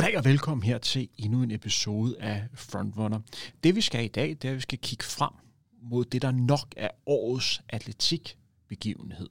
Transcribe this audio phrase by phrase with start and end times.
[0.00, 3.20] Goddag og velkommen her til endnu en episode af Frontrunner.
[3.64, 5.30] Det vi skal i dag, det er, at vi skal kigge frem
[5.82, 9.28] mod det, der nok er årets atletikbegivenhed.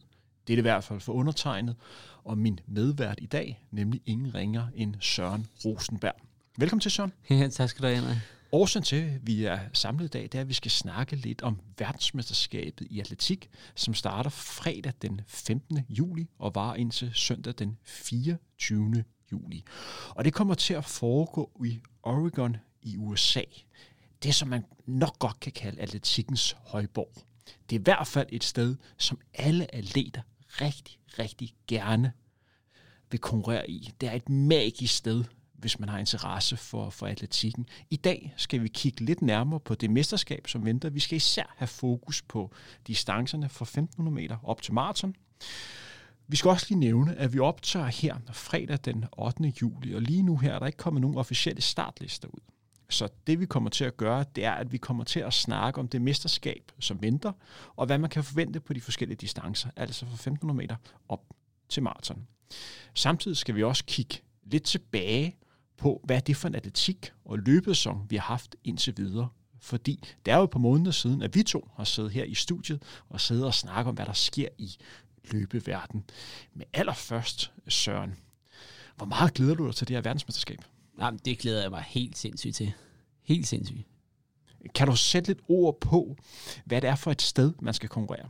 [0.48, 1.76] Det er det i hvert fald for undertegnet
[2.24, 6.16] og min medvært i dag, nemlig ingen ringer end Søren Rosenberg.
[6.58, 7.14] Velkommen til, Søren.
[7.30, 10.42] Ja, tak skal du have, Årsagen til, at vi er samlet i dag, det er,
[10.42, 15.80] at vi skal snakke lidt om verdensmesterskabet i atletik, som starter fredag den 15.
[15.90, 19.64] juli og var indtil søndag den 24 juli.
[20.10, 23.42] Og det kommer til at foregå i Oregon i USA.
[24.24, 27.14] Det, som man nok godt kan kalde atletikkens højborg.
[27.70, 30.22] Det er i hvert fald et sted, som alle atleter
[30.62, 32.12] rigtig, rigtig gerne
[33.12, 33.94] vil konkurrere i.
[34.02, 37.66] Det er et magisk sted, hvis man har interesse for, for atletikken.
[37.90, 40.90] I dag skal vi kigge lidt nærmere på det mesterskab, som venter.
[40.90, 42.54] Vi skal især have fokus på
[42.88, 45.16] distancerne fra 1500 meter op til maraton.
[46.32, 49.54] Vi skal også lige nævne, at vi optager her fredag den 8.
[49.62, 52.40] juli, og lige nu her er der ikke kommet nogen officielle startlister ud.
[52.90, 55.80] Så det vi kommer til at gøre, det er, at vi kommer til at snakke
[55.80, 57.32] om det mesterskab, som venter,
[57.76, 60.76] og hvad man kan forvente på de forskellige distancer, altså fra 1500 meter
[61.10, 61.24] op
[61.70, 62.28] til maraton.
[62.94, 65.38] Samtidig skal vi også kigge lidt tilbage
[65.78, 69.30] på, hvad er det for en atletik og løbesæson, vi har haft indtil videre.
[69.62, 72.84] Fordi det er jo på måneder siden, at vi to har siddet her i studiet
[73.10, 74.78] og siddet og snakket om, hvad der sker i
[75.32, 76.04] løbeverden.
[76.54, 78.16] Men allerførst, Søren,
[78.98, 80.60] hvor meget glæder du dig til det her verdensmesterskab?
[81.00, 82.72] Jamen, det glæder jeg mig helt sindssygt til.
[83.24, 83.88] Helt sindssygt.
[84.76, 86.16] Kan du sætte lidt ord på,
[86.66, 88.30] hvad det er for et sted, man skal konkurrere?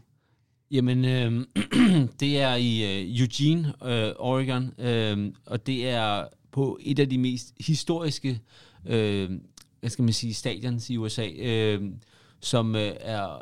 [0.72, 1.46] Jamen, øh,
[2.20, 7.18] det er i øh, Eugene, øh, Oregon, øh, og det er på et af de
[7.18, 8.40] mest historiske,
[8.86, 9.32] øh,
[9.80, 11.92] hvad skal man sige, stadions i USA, øh,
[12.40, 13.42] som øh, er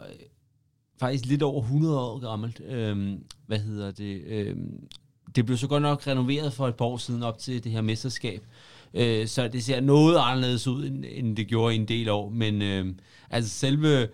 [0.99, 2.61] faktisk lidt over 100 år gammelt.
[2.65, 4.23] Øhm, hvad hedder det?
[4.23, 4.87] Øhm,
[5.35, 7.81] det blev så godt nok renoveret for et par år siden op til det her
[7.81, 8.45] mesterskab.
[8.93, 12.29] Øh, så det ser noget anderledes ud, end, end det gjorde i en del år.
[12.29, 12.95] Men øh,
[13.29, 14.07] altså selve,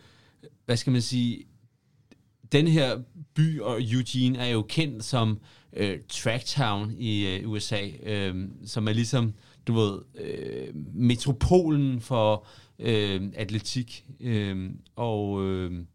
[0.66, 1.44] hvad skal man sige,
[2.52, 3.00] den her
[3.36, 5.40] by og Eugene er jo kendt som
[5.74, 8.36] øh, Tracktown i øh, USA, øh,
[8.66, 9.34] som er ligesom,
[9.68, 12.46] du ved, øh, metropolen for
[12.80, 14.06] øh, atletik.
[14.20, 15.86] Øh, og øh,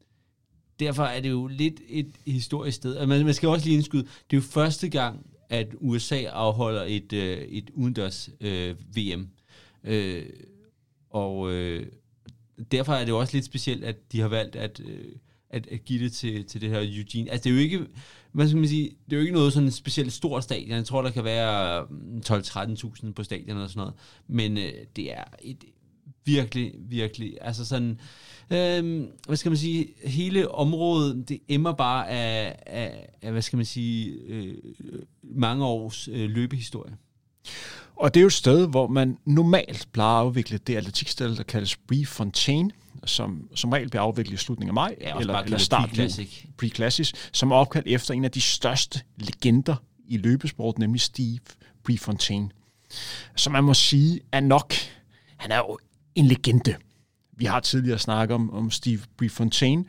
[0.80, 3.06] derfor er det jo lidt et historisk sted.
[3.06, 7.12] Man, man skal også lige indskyde, det er jo første gang, at USA afholder et,
[7.12, 9.28] øh, et udendørs øh, VM.
[9.84, 10.26] Øh,
[11.10, 11.86] og øh,
[12.72, 14.80] derfor er det jo også lidt specielt, at de har valgt at...
[14.84, 15.04] Øh,
[15.50, 17.30] at, at give det til, til det her Eugene.
[17.30, 17.86] Altså det er jo ikke,
[18.32, 20.70] hvad skal man sige, det er jo ikke noget sådan specielt stort stadion.
[20.70, 23.94] Jeg tror, der kan være øh, 12-13.000 på stadion og sådan noget.
[24.26, 25.64] Men øh, det er et
[26.28, 28.00] virkelig, virkelig, altså sådan,
[28.50, 33.56] øh, hvad skal man sige, hele området, det emmer bare af, af, af hvad skal
[33.56, 34.54] man sige, øh,
[35.22, 36.96] mange års øh, løbehistorie.
[37.96, 41.42] Og det er jo et sted, hvor man normalt plejer at afvikle det atletikstad, der
[41.42, 42.70] kaldes Prefontaine,
[43.04, 46.44] som som regel bliver afviklet i slutningen af maj, ja, eller, eller start pre-classic.
[46.62, 49.76] pre-classic, som er opkaldt efter en af de største legender
[50.08, 51.38] i løbesport, nemlig Steve
[51.84, 52.50] Prefontaine.
[53.36, 54.74] Som man må sige er nok,
[55.36, 55.78] han er jo
[56.18, 56.76] en legende.
[57.36, 59.84] Vi har tidligere snakket om, om Steve Prefontaine,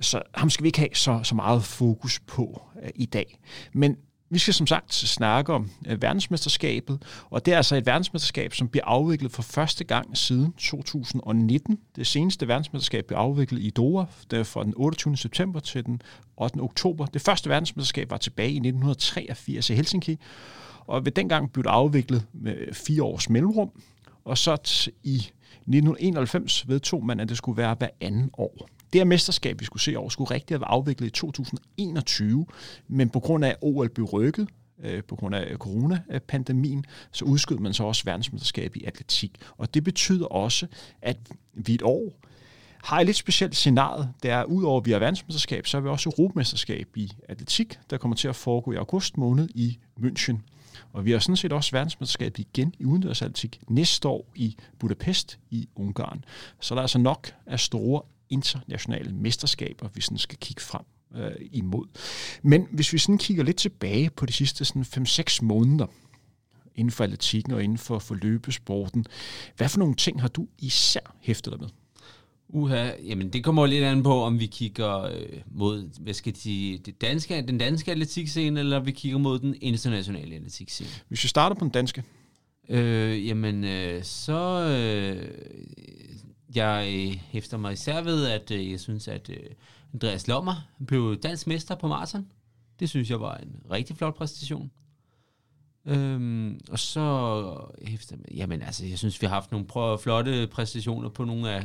[0.00, 3.38] så ham skal vi ikke have så, så meget fokus på uh, i dag.
[3.72, 3.96] Men
[4.30, 8.68] vi skal som sagt snakke om uh, verdensmesterskabet, og det er altså et verdensmesterskab, som
[8.68, 11.78] bliver afviklet for første gang siden 2019.
[11.96, 14.04] Det seneste verdensmesterskab blev afviklet i Doha
[14.42, 15.16] fra den 28.
[15.16, 16.02] september til den
[16.36, 16.60] 8.
[16.60, 17.06] oktober.
[17.06, 20.18] Det første verdensmesterskab var tilbage i 1983 i Helsinki,
[20.86, 23.70] og ved dengang blev det afviklet med øh, fire års mellemrum,
[24.24, 24.56] og så
[25.02, 25.26] i
[25.60, 28.68] 1991 vedtog man, at det skulle være hver anden år.
[28.92, 32.46] Det her mesterskab, vi skulle se over, skulle rigtig have været afviklet i 2021,
[32.88, 34.48] men på grund af, OL blev rykket,
[34.82, 39.36] øh, på grund af coronapandemien, så udskød man så også verdensmesterskabet i atletik.
[39.56, 40.66] Og det betyder også,
[41.02, 41.16] at
[41.54, 42.12] vi et år
[42.84, 44.08] har et lidt specielt scenarie.
[44.22, 47.98] Det er, udover at vi har verdensmesterskab, så har vi også Europamesterskab i atletik, der
[47.98, 50.36] kommer til at foregå i august måned i München.
[50.92, 55.68] Og vi har sådan set også verdensmesterskabet igen i udendørsatletik næste år i Budapest i
[55.76, 56.24] Ungarn.
[56.60, 60.84] Så der er altså nok af store internationale mesterskaber, vi sådan skal kigge frem
[61.14, 61.86] øh, imod.
[62.42, 65.86] Men hvis vi sådan kigger lidt tilbage på de sidste 5-6 måneder,
[66.74, 69.04] inden for atletikken og inden for, for løbesporten,
[69.56, 71.68] hvad for nogle ting har du især hæftet dig med?
[72.54, 76.78] Uha, jamen det kommer lidt an på, om vi kigger øh, mod, hvad skal de,
[76.86, 80.88] det danske, den danske atletikscene, eller vi kigger mod den internationale atletikscene.
[81.08, 82.04] Hvis vi starter på den danske.
[82.68, 85.28] Øh, jamen, øh, så øh,
[86.54, 89.50] jeg øh, hæfter mig især ved, at øh, jeg synes, at øh,
[89.94, 92.26] Andreas Lommer blev dansk mester på maraton.
[92.80, 94.70] Det synes jeg var en rigtig flot præstation.
[95.86, 99.66] Øhm, og så efter, jamen altså, jeg synes, vi har haft nogle
[99.98, 101.64] flotte præstationer på nogle af,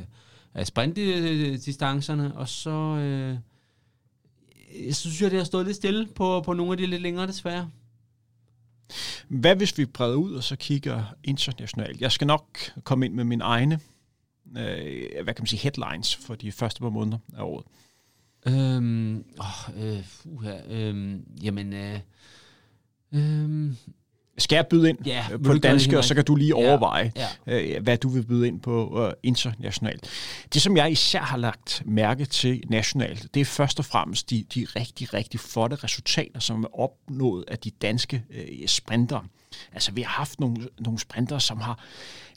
[0.53, 3.37] af sprintdistancerne, og så øh,
[4.87, 7.27] jeg synes jeg, det har stået lidt stille på, på nogle af de lidt længere,
[7.27, 7.69] desværre.
[9.27, 12.01] Hvad hvis vi breder ud og så kigger internationalt?
[12.01, 13.79] Jeg skal nok komme ind med mine egne
[14.57, 17.65] øh, hvad kan man sige, headlines for de første par måneder af året.
[18.45, 21.99] Øhm, åh, øh, uh, øh, jamen, øh,
[23.11, 23.73] øh,
[24.39, 27.11] skal jeg byde ind ja, øh, på det danske, og så kan du lige overveje,
[27.15, 27.75] ja, ja.
[27.75, 30.09] Øh, hvad du vil byde ind på uh, internationalt.
[30.53, 34.45] Det, som jeg især har lagt mærke til nationalt, det er først og fremmest de,
[34.55, 39.19] de rigtig, rigtig flotte resultater, som er opnået af de danske uh, sprinter.
[39.73, 41.83] Altså, vi har haft nogle, nogle sprinter, som har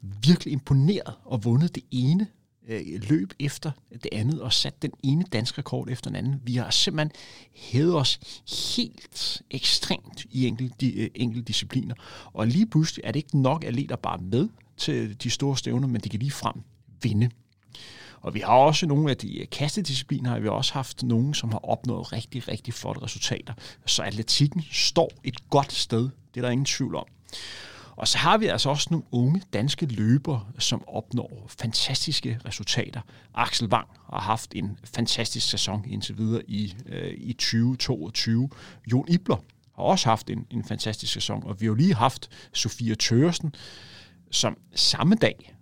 [0.03, 2.27] virkelig imponeret og vundet det ene
[2.69, 6.41] øh, løb efter det andet og sat den ene danske rekord efter den anden.
[6.45, 7.11] Vi har simpelthen
[7.55, 8.21] hævet os
[8.77, 11.95] helt ekstremt i enkelte, de, øh, enkelte discipliner.
[12.33, 16.01] Og lige pludselig er det ikke nok atleter bare med til de store stævner, men
[16.01, 16.55] de kan lige frem
[17.03, 17.31] vinde.
[18.21, 21.51] Og vi har også nogle af de øh, kastediscipliner, har vi også haft nogen, som
[21.53, 23.55] har opnået rigtig, rigtig flotte resultater.
[23.87, 26.03] Så atletikken står et godt sted,
[26.35, 27.07] det er der ingen tvivl om.
[27.97, 33.01] Og så har vi altså også nogle unge danske løbere, som opnår fantastiske resultater.
[33.35, 38.51] Axel Wang har haft en fantastisk sæson indtil videre i, øh, i 2022.
[38.93, 39.37] Jon Ibler
[39.77, 43.55] har også haft en, en fantastisk sæson, og vi har jo lige haft Sofia Tøresen,
[44.31, 45.55] som samme dag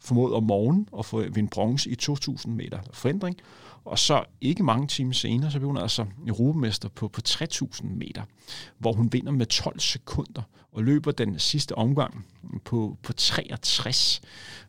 [0.00, 3.36] formåede om morgenen at få vinde bronze i 2000 meter forandring,
[3.88, 8.22] og så ikke mange timer senere, så blev hun altså europamester på, på 3000 meter,
[8.78, 10.42] hvor hun vinder med 12 sekunder
[10.72, 12.26] og løber den sidste omgang
[12.64, 14.20] på, på 63,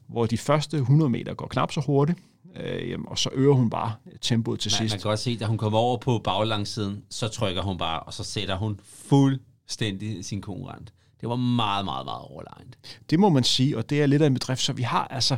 [0.07, 2.19] hvor de første 100 meter går knap så hurtigt,
[2.55, 4.93] øh, og så øger hun bare tempoet til man, sidst.
[4.93, 8.13] Man kan godt se, da hun kommer over på baglangsiden, så trykker hun bare, og
[8.13, 10.93] så sætter hun fuldstændig sin konkurrent.
[11.21, 12.77] Det var meget, meget, meget overlegnet.
[13.09, 14.61] Det må man sige, og det er lidt af en bedrift.
[14.61, 15.37] Så vi har altså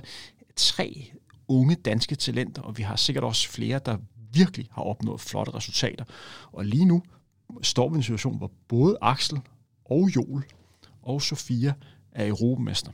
[0.56, 1.12] tre
[1.52, 3.98] unge danske talenter, og vi har sikkert også flere, der
[4.34, 6.06] virkelig har opnået flotte resultater.
[6.52, 7.04] Og lige nu
[7.62, 9.40] står vi i en situation, hvor både Axel
[9.86, 10.44] og Joel
[11.02, 11.74] og Sofia
[12.12, 12.92] er europamester.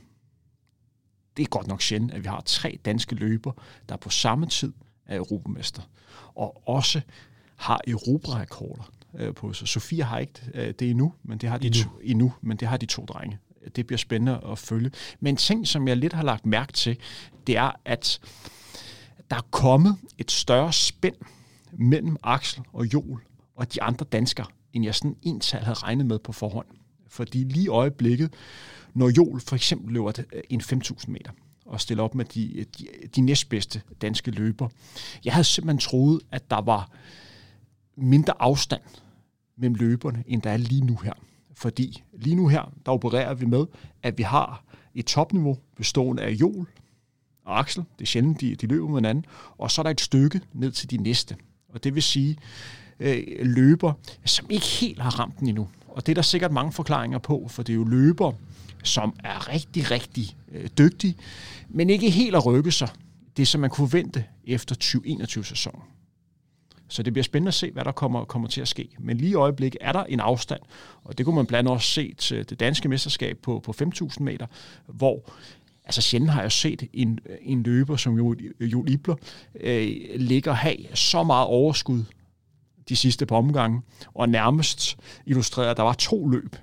[1.36, 3.52] Det er godt nok sjældent, at vi har tre danske løber,
[3.88, 4.72] der på samme tid
[5.06, 5.82] er europamester,
[6.34, 7.00] og også
[7.56, 9.68] har europarekorder øh, på sig.
[9.68, 11.70] Sofia har ikke øh, det endnu, men det har de.
[11.70, 13.38] To, endnu, men det har de to drenge.
[13.76, 14.90] Det bliver spændende at følge.
[15.20, 16.98] Men en ting, som jeg lidt har lagt mærke til,
[17.46, 18.20] det er, at
[19.30, 21.16] der er kommet et større spænd
[21.72, 23.20] mellem Axel og Joel
[23.56, 26.66] og de andre danskere, end jeg sådan en tal havde regnet med på forhånd.
[27.08, 28.34] Fordi lige i øjeblikket,
[28.94, 31.30] når Joel for eksempel løber øh, en 5.000 meter,
[31.66, 34.68] og stiller op med de, øh, de, øh, de næstbedste danske løber.
[35.24, 36.90] Jeg havde simpelthen troet, at der var
[37.96, 38.82] mindre afstand
[39.56, 41.12] mellem løberne, end der er lige nu her.
[41.58, 43.66] Fordi lige nu her, der opererer vi med,
[44.02, 44.64] at vi har
[44.94, 46.66] et topniveau bestående af Joel
[47.44, 47.84] og Axel.
[47.98, 49.24] Det er sjældent, de, de løber med hinanden.
[49.58, 51.36] Og så er der et stykke ned til de næste.
[51.68, 52.36] Og det vil sige
[53.00, 53.92] øh, løber,
[54.24, 55.68] som ikke helt har ramt den endnu.
[55.88, 58.32] Og det er der sikkert mange forklaringer på, for det er jo løber,
[58.84, 61.16] som er rigtig, rigtig øh, dygtige,
[61.68, 62.88] men ikke helt at rykke sig.
[63.36, 65.82] Det, som man kunne vente efter 2021-sæsonen.
[66.88, 68.88] Så det bliver spændende at se, hvad der kommer, kommer til at ske.
[68.98, 70.60] Men lige i øjeblikket er der en afstand,
[71.04, 74.22] og det kunne man blandt andet også se til det danske mesterskab på, på 5.000
[74.22, 74.46] meter,
[74.86, 75.30] hvor
[75.84, 78.18] altså sjældent har jeg set en, en løber som
[78.60, 79.14] Joel Ibler
[79.60, 82.04] øh, ligger have så meget overskud
[82.88, 83.80] de sidste par omgange,
[84.14, 86.56] og nærmest illustreret, at der var to løb.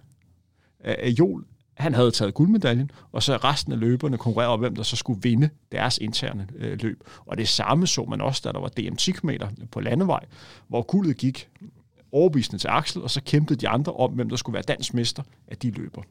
[0.85, 1.43] Øh, Joel
[1.75, 5.21] han havde taget guldmedaljen, og så resten af løberne konkurrerede om, hvem der så skulle
[5.21, 7.03] vinde deres interne øh, løb.
[7.25, 9.11] Og det samme så man også, da der var DM 10
[9.71, 10.25] på landevej,
[10.67, 11.49] hvor guldet gik
[12.11, 15.23] overbevisende til Axel, og så kæmpede de andre om, hvem der skulle være dansk mester
[15.47, 16.01] af de løber.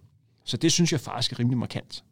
[0.45, 2.05] Så det synes jeg faktisk er rimelig markant.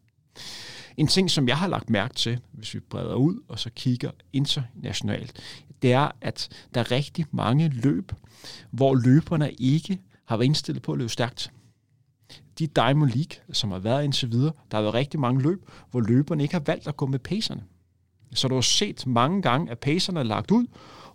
[0.97, 4.11] En ting, som jeg har lagt mærke til, hvis vi breder ud og så kigger
[4.33, 5.41] internationalt,
[5.83, 8.13] det er, at der er rigtig mange løb,
[8.71, 11.53] hvor løberne ikke har været indstillet på at løbe stærkt
[12.59, 16.01] de Diamond League, som har været indtil videre, der har været rigtig mange løb, hvor
[16.01, 17.65] løberne ikke har valgt at gå med pacerne.
[18.35, 20.67] Så du har set mange gange, at pacerne er lagt ud,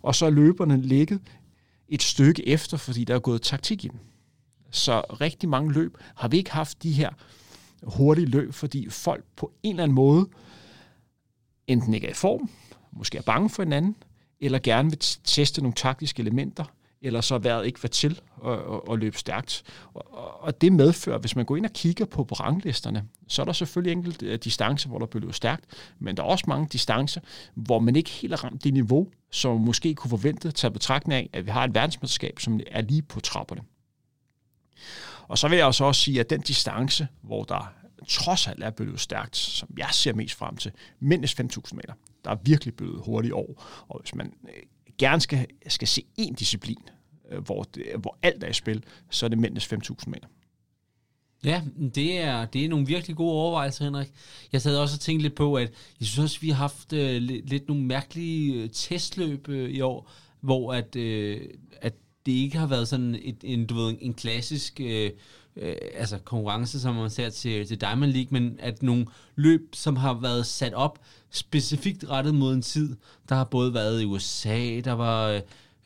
[0.02, 1.20] og så er løberne ligget
[1.88, 3.90] et stykke efter, fordi der er gået taktik i.
[4.70, 7.10] Så rigtig mange løb har vi ikke haft de her
[7.82, 10.28] hurtige løb, fordi folk på en eller anden måde
[11.66, 12.50] enten ikke er i form,
[12.92, 13.96] måske er bange for hinanden,
[14.40, 16.64] eller gerne vil teste nogle taktiske elementer,
[17.02, 19.62] eller så været ikke var til at, at, at løbe stærkt.
[19.94, 23.52] Og, og det medfører, hvis man går ind og kigger på, ranglisterne, så er der
[23.52, 25.64] selvfølgelig enkelte øh, distancer, hvor der bliver løbet stærkt,
[25.98, 27.20] men der er også mange distancer,
[27.54, 30.70] hvor man ikke helt har ramt det niveau, som man måske kunne forvente, at tage
[30.70, 33.62] betragtning af, at vi har et verdensmesterskab, som er lige på trapperne.
[35.28, 37.72] Og så vil jeg også også sige, at den distance, hvor der
[38.08, 41.92] trods alt er blevet stærkt, som jeg ser mest frem til, mindst 5.000 meter.
[42.24, 43.64] Der er virkelig blevet hurtigt år.
[43.88, 44.62] Og hvis man øh,
[44.98, 46.88] gerne skal, skal se én disciplin,
[47.30, 50.28] øh, hvor, det, hvor alt er i spil, så er det mændenes 5.000 meter.
[51.44, 51.62] Ja,
[51.94, 54.08] det er, det er nogle virkelig gode overvejelser, Henrik.
[54.52, 57.22] Jeg sad også og tænkte lidt på, at jeg synes også, vi har haft øh,
[57.22, 61.40] lidt, lidt nogle mærkelige øh, testløb øh, i år, hvor at, øh,
[61.80, 61.94] at
[62.26, 65.10] det ikke har været sådan et, en, du ved, en klassisk øh,
[65.58, 69.96] øh, altså konkurrence, som man ser til, til Diamond League, men at nogle løb, som
[69.96, 70.98] har været sat op
[71.30, 72.96] specifikt rettet mod en tid.
[73.28, 75.40] Der har både været i USA, der var, øh,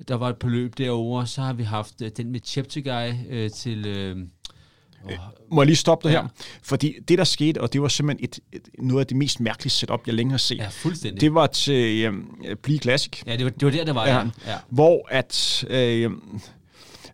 [0.08, 3.50] der var et par løb derovre, så har vi haft øh, den med Cheptegei øh,
[3.50, 3.86] til...
[3.86, 4.16] Øh,
[5.10, 5.18] Øh,
[5.50, 6.22] må jeg lige stoppe dig ja.
[6.22, 6.28] her?
[6.62, 9.70] Fordi det, der skete, og det var simpelthen et, et, noget af det mest mærkelige
[9.70, 10.58] setup, jeg længe har set.
[10.58, 11.20] Ja, fuldstændig.
[11.20, 13.22] Det var til øh, Blive Classic.
[13.26, 14.18] Ja, det var, det var der, der var, ja.
[14.46, 14.58] ja.
[14.68, 15.64] Hvor at...
[15.68, 16.10] Øh,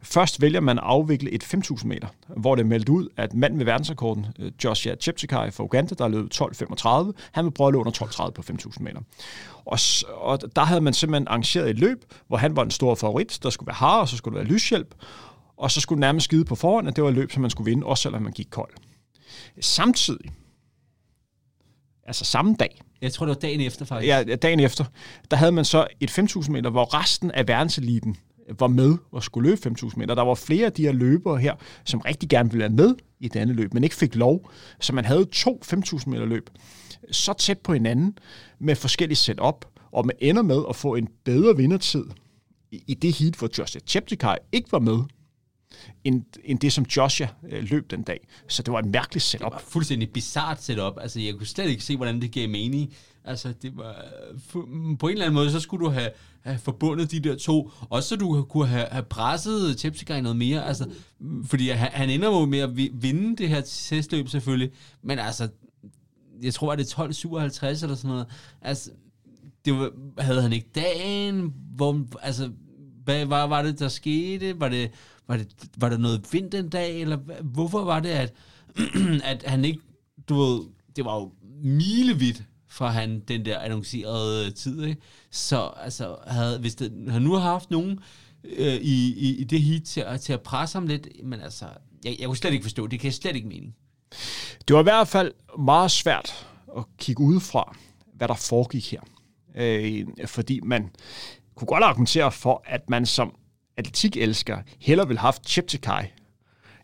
[0.02, 3.56] Først vælger man at afvikle et 5.000 meter, hvor det er meldt ud, at manden
[3.56, 7.80] med verdensrekorden, øh, Joshua Cheptegei fra Uganda, der løb 12.35, han vil prøve at løbe
[7.80, 7.92] under
[8.26, 9.00] 12.30 på 5.000 meter.
[9.64, 9.78] Og,
[10.14, 13.38] og der havde man simpelthen arrangeret et løb, hvor han var en stor favorit.
[13.42, 14.94] Der skulle være har, og så skulle der være lyshjælp
[15.58, 17.50] og så skulle den nærmest skide på forhånd, at det var et løb, som man
[17.50, 18.70] skulle vinde, også selvom man gik kold.
[19.60, 20.30] Samtidig,
[22.06, 24.08] altså samme dag, jeg tror, det var dagen efter faktisk.
[24.08, 24.84] Ja, dagen efter.
[25.30, 28.16] Der havde man så et 5.000 meter, hvor resten af verdenseliten
[28.58, 30.14] var med og skulle løbe 5.000 meter.
[30.14, 33.28] Der var flere af de her løbere her, som rigtig gerne ville være med i
[33.28, 34.50] det andet løb, men ikke fik lov.
[34.80, 36.50] Så man havde to 5.000 meter løb
[37.10, 38.18] så tæt på hinanden
[38.58, 42.04] med forskellige setup, og man ender med at få en bedre vindertid
[42.70, 44.98] i det heat, hvor Joshua Cheptegei ikke var med,
[46.04, 48.28] end, end det, som Joshua øh, løb den dag.
[48.48, 49.44] Så det var et mærkeligt setup.
[49.44, 50.94] Det var fuldstændig bizart setup.
[51.00, 52.94] Altså, jeg kunne slet ikke se, hvordan det gav mening.
[53.28, 54.04] Altså, det var,
[54.54, 57.36] øh, mm, på en eller anden måde, så skulle du have, have forbundet de der
[57.36, 61.90] to, også så du kunne have, have presset Cheptegei noget mere, altså, mm, fordi han,
[61.92, 64.70] han ender jo med at vinde det her testløb selvfølgelig,
[65.02, 65.48] men altså,
[66.42, 68.26] jeg tror, at det er 12.57 eller sådan noget,
[68.62, 68.90] altså,
[69.64, 72.50] det var, havde han ikke dagen, hvor, altså,
[73.04, 74.60] hvad hvad var det, der skete?
[74.60, 74.90] Var det,
[75.28, 78.34] var, det, var der noget vind den dag, eller hvorfor var det, at,
[79.24, 79.80] at han ikke,
[80.28, 80.60] du ved,
[80.96, 81.32] det var jo
[81.62, 85.00] milevidt fra han den der annoncerede tid, ikke?
[85.30, 87.98] Så altså, havde, hvis det, han nu har haft nogen
[88.44, 91.64] øh, i, i, i det hit til, til at presse ham lidt, men altså,
[92.04, 93.74] jeg, jeg kunne slet ikke forstå, det kan jeg slet ikke mening.
[94.68, 96.46] Det var i hvert fald meget svært
[96.76, 97.76] at kigge udefra,
[98.14, 99.00] hvad der foregik her.
[99.54, 100.90] Øh, fordi man
[101.54, 103.34] kunne godt argumentere for, at man som
[103.76, 106.12] atletikelsker hellere vil have haft Cheptegei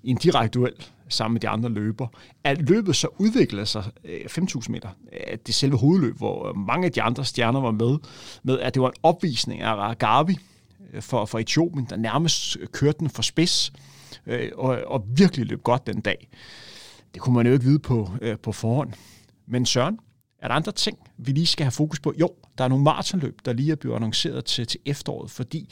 [0.03, 0.75] i en direkte duel
[1.09, 2.07] sammen med de andre løber.
[2.45, 6.87] At løbet så udviklede sig øh, 5.000 meter, øh, det selve hovedløb, hvor øh, mange
[6.87, 7.99] af de andre stjerner var med,
[8.43, 10.37] med at det var en opvisning af Garbi
[11.01, 13.73] for, for Etiopien, der nærmest kørte den for spids
[14.55, 16.29] og, og virkelig løb godt den dag.
[17.15, 18.11] Det kunne man jo ikke vide på,
[18.43, 18.93] på forhånd.
[19.47, 19.99] Men Søren,
[20.45, 22.15] er der andre ting, vi lige skal have fokus på?
[22.21, 25.69] Jo, der er nogle maratonløb, der lige er blevet annonceret til, til efteråret, fordi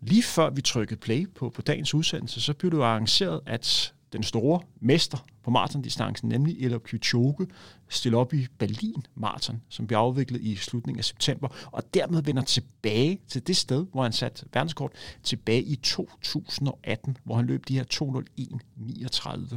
[0.00, 4.24] lige før vi trykkede play på, på dagens udsendelse, så blev det arrangeret, at den
[4.24, 7.46] store mester på maratondistancen, nemlig Elop Kipchoge,
[7.88, 12.42] stille op i Berlin Marathon, som bliver afviklet i slutningen af september, og dermed vender
[12.42, 14.92] tilbage til det sted, hvor han satte verdenskort,
[15.22, 19.56] tilbage i 2018, hvor han løb de her 201.39.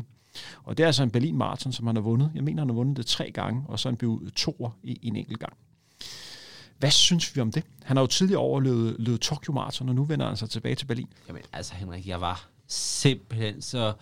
[0.63, 2.31] Og det er altså en Berlin Marathon, som han har vundet.
[2.35, 4.99] Jeg mener, han har vundet det tre gange, og så er han blevet toer i,
[5.01, 5.53] i en enkelt gang.
[6.79, 7.63] Hvad synes vi om det?
[7.83, 10.85] Han har jo tidligere overlevet løbet Tokyo Marathon, og nu vender han sig tilbage til
[10.85, 11.07] Berlin.
[11.27, 13.93] Jamen altså Henrik, jeg var simpelthen så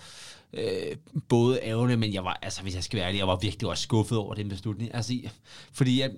[0.53, 0.95] øh,
[1.29, 3.83] både ærgerlig, men jeg var, altså hvis jeg skal være ærlig, jeg var virkelig også
[3.83, 4.95] skuffet over den beslutning.
[4.95, 5.13] Altså,
[5.71, 6.11] fordi jeg,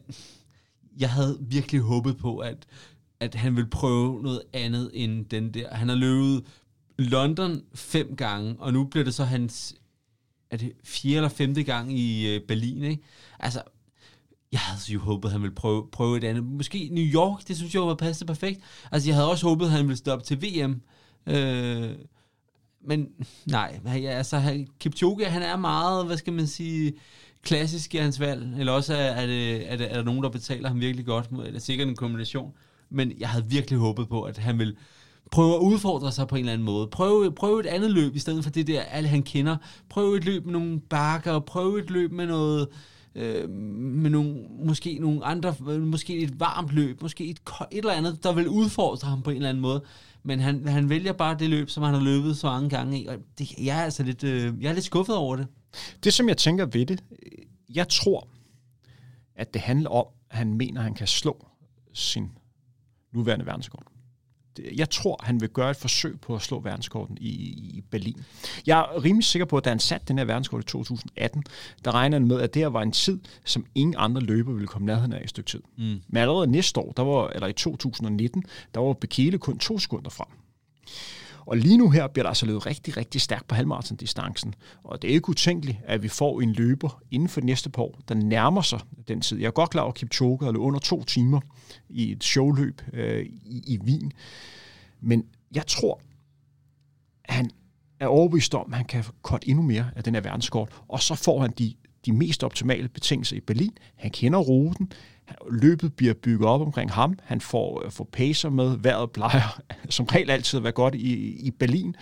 [0.97, 2.67] jeg havde virkelig håbet på, at,
[3.19, 5.75] at han ville prøve noget andet end den der.
[5.75, 6.45] Han har løbet
[6.97, 9.75] London fem gange, og nu bliver det så hans
[10.51, 13.03] er det fjerde eller femte gang i øh, Berlin, ikke?
[13.39, 13.61] Altså,
[14.51, 16.43] jeg havde jo håbet, at han ville prøve, prøve et andet.
[16.43, 18.59] Måske New York, det synes jeg var passet perfekt.
[18.91, 20.81] Altså, jeg havde også håbet, at han ville stoppe til VM.
[21.27, 21.95] Øh,
[22.85, 23.07] men
[23.45, 26.93] nej, altså, Kipchoge, han er meget, hvad skal man sige,
[27.43, 28.59] klassisk i hans valg.
[28.59, 31.29] Eller også er, er, det, er, det, er der nogen, der betaler ham virkelig godt.
[31.29, 32.51] Det er sikkert en kombination.
[32.89, 34.75] Men jeg havde virkelig håbet på, at han ville
[35.31, 36.87] prøve at udfordre sig på en eller anden måde.
[36.87, 39.57] Prøve, prøve et andet løb, i stedet for det der, alle han kender.
[39.89, 42.67] Prøve et løb med nogle bakker, prøve et løb med noget,
[43.15, 47.39] øh, med nogle, måske nogle andre, måske et varmt løb, måske et,
[47.71, 49.83] et eller andet, der vil udfordre ham på en eller anden måde.
[50.23, 53.05] Men han, han vælger bare det løb, som han har løbet så mange gange i,
[53.05, 55.47] og det, jeg er altså lidt, øh, jeg er lidt skuffet over det.
[56.03, 57.03] Det, som jeg tænker ved det,
[57.69, 58.27] jeg tror,
[59.35, 61.47] at det handler om, at han mener, at han kan slå
[61.93, 62.29] sin
[63.13, 63.91] nuværende verdensrekord
[64.77, 67.29] jeg tror, han vil gøre et forsøg på at slå verdenskorten i,
[67.77, 68.23] i Berlin.
[68.65, 71.43] Jeg er rimelig sikker på, at da han satte den her verdenskort i 2018,
[71.85, 74.67] der regner han med, at det her var en tid, som ingen andre løber ville
[74.67, 75.61] komme nærheden af i et stykke tid.
[75.77, 76.01] Mm.
[76.07, 80.09] Men allerede næste år, der var, eller i 2019, der var Bekele kun to sekunder
[80.09, 80.27] frem.
[81.49, 84.53] Og lige nu her bliver der altså løbet rigtig, rigtig stærkt på halvmarathon-distancen.
[84.83, 87.99] Og det er ikke utænkeligt, at vi får en løber inden for næste par år,
[88.07, 89.37] der nærmer sig den tid.
[89.37, 91.39] Jeg er godt klar over, at Kipchoge er under to timer
[91.89, 94.11] i et showløb øh, i, i Wien.
[95.01, 95.25] Men
[95.55, 96.01] jeg tror,
[97.23, 97.51] at han
[97.99, 101.15] er overbevist om, at han kan korte endnu mere af den her verdenskort, og så
[101.15, 101.73] får han de,
[102.05, 103.77] de mest optimale betingelser i Berlin.
[103.95, 104.91] Han kender ruten,
[105.51, 110.05] løbet bliver bygget op omkring ham, han får, øh, får pacer med, vejret plejer som
[110.05, 111.13] regel altid at være godt i,
[111.47, 111.95] i Berlin,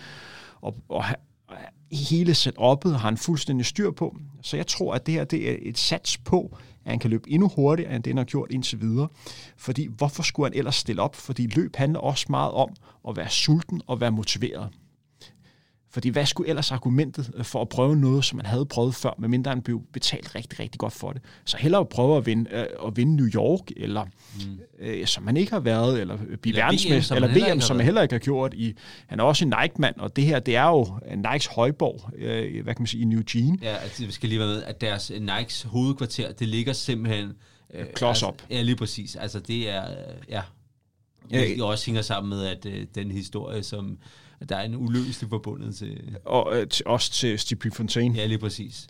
[0.62, 1.04] og, og
[1.52, 1.58] øh,
[1.92, 4.18] hele setup'et har han fuldstændig styr på.
[4.42, 7.30] Så jeg tror, at det her det er et sats på, at han kan løbe
[7.32, 9.08] endnu hurtigere, end det han har gjort indtil videre.
[9.58, 11.16] Fordi hvorfor skulle han ellers stille op?
[11.16, 12.70] Fordi løb handler også meget om
[13.08, 14.70] at være sulten og være motiveret.
[15.98, 19.10] Fordi hvad skulle ellers argumentet øh, for at prøve noget, som man havde prøvet før,
[19.18, 21.22] medmindre han blev betalt rigtig, rigtig godt for det?
[21.46, 24.04] Så hellere at prøve at vinde, øh, at vinde New York, eller
[24.36, 24.60] mm.
[24.80, 28.14] øh, som man ikke har været, eller blive verdensmester, eller VM, som, man heller ikke
[28.14, 28.54] har gjort.
[28.54, 28.76] I,
[29.08, 32.74] han er også en Nike-mand, og det her, det er jo Nikes højborg, øh, hvad
[32.76, 33.60] kan man sige, i New Jean.
[33.62, 37.32] Ja, altså, vi skal lige være med, at deres Nikes hovedkvarter, det ligger simpelthen...
[37.74, 38.42] Øh, Klods altså, op.
[38.50, 39.16] Ja, lige præcis.
[39.16, 39.84] Altså, det er...
[39.92, 40.42] Øh, ja,
[41.32, 43.98] det også hænger sammen med, at øh, den historie, som
[44.50, 46.18] der er en uløselig forbundet til...
[46.26, 48.16] Og øh, til, også til Steve Fontaine.
[48.16, 48.88] Ja, lige præcis.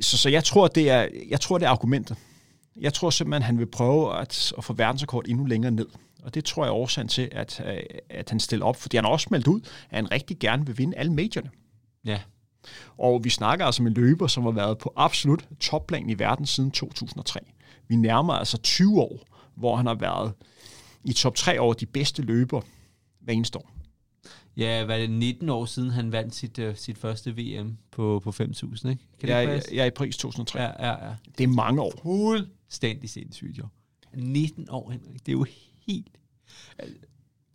[0.00, 2.16] Så, så jeg, tror, det er, jeg tror, det er argumentet.
[2.80, 5.86] Jeg tror simpelthen, han vil prøve at, at få verdensrekord endnu længere ned.
[6.22, 8.76] Og det tror jeg er årsagen til, at, øh, at han stiller op.
[8.76, 11.50] Fordi han har også meldt ud, at han rigtig gerne vil vinde alle majorne.
[12.04, 12.20] Ja.
[12.98, 16.70] Og vi snakker altså med løber, som har været på absolut topplan i verden siden
[16.70, 17.40] 2003.
[17.88, 20.32] Vi nærmer altså 20 år, hvor han har været
[21.04, 22.60] i top 3 over de bedste løber
[23.20, 23.77] hver eneste år.
[24.58, 28.20] Ja, hvad er det 19 år siden, han vandt sit, uh, sit første VM på,
[28.24, 29.02] på 5.000, ikke?
[29.20, 30.62] Kan ja, det jeg er i pris 2003.
[30.62, 31.14] Ja, ja, ja.
[31.38, 31.92] Det er mange år.
[32.02, 33.64] Fuldstændig sindssygt, jo.
[34.14, 35.26] 19 år, Henrik.
[35.26, 35.46] Det er jo
[35.86, 36.06] helt...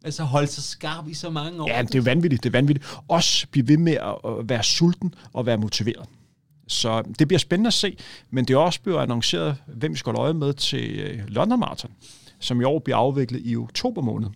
[0.04, 1.70] Altså holde sig skarp i så mange år.
[1.70, 2.98] Ja, det er vanvittigt, det er vanvittigt.
[3.08, 6.10] Også blive ved med at være sulten og være motiveret.
[6.68, 7.98] Så det bliver spændende at se,
[8.30, 11.92] men det er også blevet annonceret, hvem vi skal øje med til øh, London Marathon,
[12.40, 14.30] som i år bliver afviklet i oktober måned.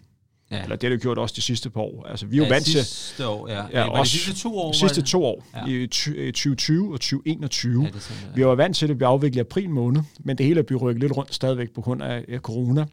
[0.52, 0.64] Ja.
[0.64, 2.06] Eller det har det gjort også de sidste par år.
[2.10, 2.74] Altså, vi er jo ja, vant til...
[2.74, 3.64] sidste år, ja.
[3.74, 4.72] ja, også, de sidste to år?
[4.72, 5.66] Sidste to år, ja.
[5.66, 7.84] i 2020 og 2021.
[7.84, 8.36] Ja, sådan, ja.
[8.36, 10.64] Vi var vant til, at det blev afviklet i april måned, men det hele er
[10.64, 12.86] blevet rykket lidt rundt stadigvæk på grund af corona,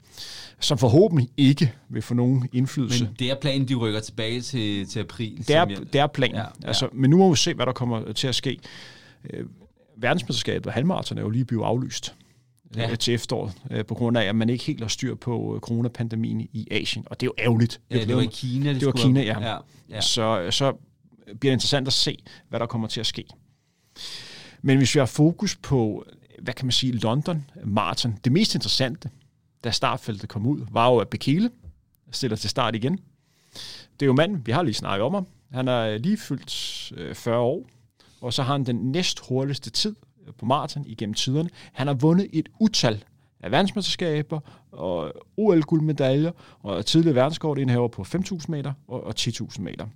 [0.60, 3.04] som forhåbentlig ikke vil få nogen indflydelse.
[3.04, 5.44] Men det er planen, de rykker tilbage til, til april?
[5.48, 6.36] Det er, det er planen.
[6.36, 6.66] Ja, ja.
[6.66, 8.58] Altså, men nu må vi se, hvad der kommer til at ske.
[9.30, 9.44] Øh,
[9.96, 12.14] verdensmesterskabet og halvmarathon er jo lige blevet aflyst
[12.76, 12.90] ja.
[12.90, 15.60] Øh, til efteråret, øh, på grund af, at man ikke helt har styr på øh,
[15.60, 17.04] coronapandemien i Asien.
[17.06, 17.80] Og det er jo ærgerligt.
[17.90, 18.72] Ja, det, var i Kina.
[18.72, 19.40] Det, det var Kina, ja.
[19.40, 19.56] ja,
[19.90, 20.00] ja.
[20.00, 20.72] Så, så
[21.26, 23.24] bliver det interessant at se, hvad der kommer til at ske.
[24.62, 26.06] Men hvis vi har fokus på,
[26.42, 29.10] hvad kan man sige, London Marathon, det mest interessante,
[29.64, 31.50] da startfeltet kom ud, var jo, at Bekele
[32.10, 32.98] stiller til start igen.
[34.00, 35.26] Det er jo manden, vi har lige snakket om ham.
[35.52, 37.68] Han er lige fyldt 40 år,
[38.20, 39.94] og så har han den næst hurtigste tid
[40.26, 41.50] Øh, på maraton igennem tiderne.
[41.72, 43.04] Han har vundet et utal
[43.40, 44.40] af verdensmesterskaber
[44.72, 46.32] og OL-guldmedaljer
[46.62, 47.58] og tidligere verdenskort
[47.92, 49.86] på 5.000 meter og 10.000 meter.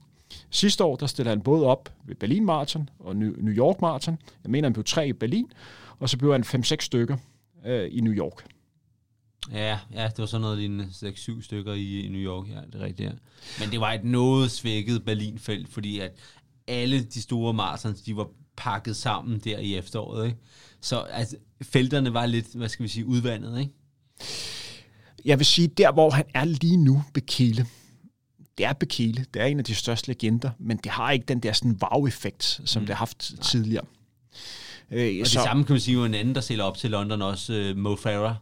[0.50, 4.18] Sidste år der stillede han både op ved Berlin Marathon og New York Marathon.
[4.44, 5.52] Jeg mener, han blev tre i Berlin,
[5.98, 7.16] og så blev han 5-6 stykker
[7.66, 8.44] øh, i New York.
[9.52, 12.74] Ja, ja, det var sådan noget lignende 6-7 stykker i, i New York, ja, det
[12.74, 13.14] er rigtigt, ja.
[13.60, 16.10] Men det var et noget svækket Berlinfelt, fordi at
[16.66, 20.26] alle de store marathons, de var pakket sammen der i efteråret.
[20.26, 20.38] Ikke?
[20.80, 23.72] Så altså, felterne var lidt, hvad skal vi sige, udvandet, ikke?
[25.24, 27.66] Jeg vil sige, der hvor han er lige nu, Bekele,
[28.58, 31.40] det er Bekele, det er en af de største legender, men det har ikke den
[31.40, 32.86] der sådan wow-effekt, som mm.
[32.86, 33.42] det har haft Nej.
[33.42, 33.84] tidligere.
[34.90, 36.90] Øh, og så, det samme kan man sige, jo en anden, der sælger op til
[36.90, 38.34] London også, uh, Mo Farah.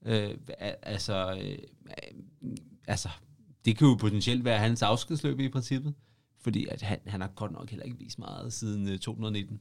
[0.00, 0.34] Uh,
[0.82, 2.48] altså, uh,
[2.86, 3.08] altså,
[3.64, 5.94] det kan jo potentielt være hans afskedsløb i princippet.
[6.48, 9.54] Fordi at han, han har godt nok heller ikke vist meget siden 2019.
[9.54, 9.60] Øh,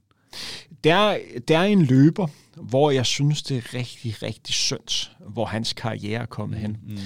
[0.83, 5.73] der, der er en løber, hvor jeg synes, det er rigtig, rigtig synd, hvor hans
[5.73, 6.77] karriere er kommet mm, hen.
[6.83, 6.97] Mm.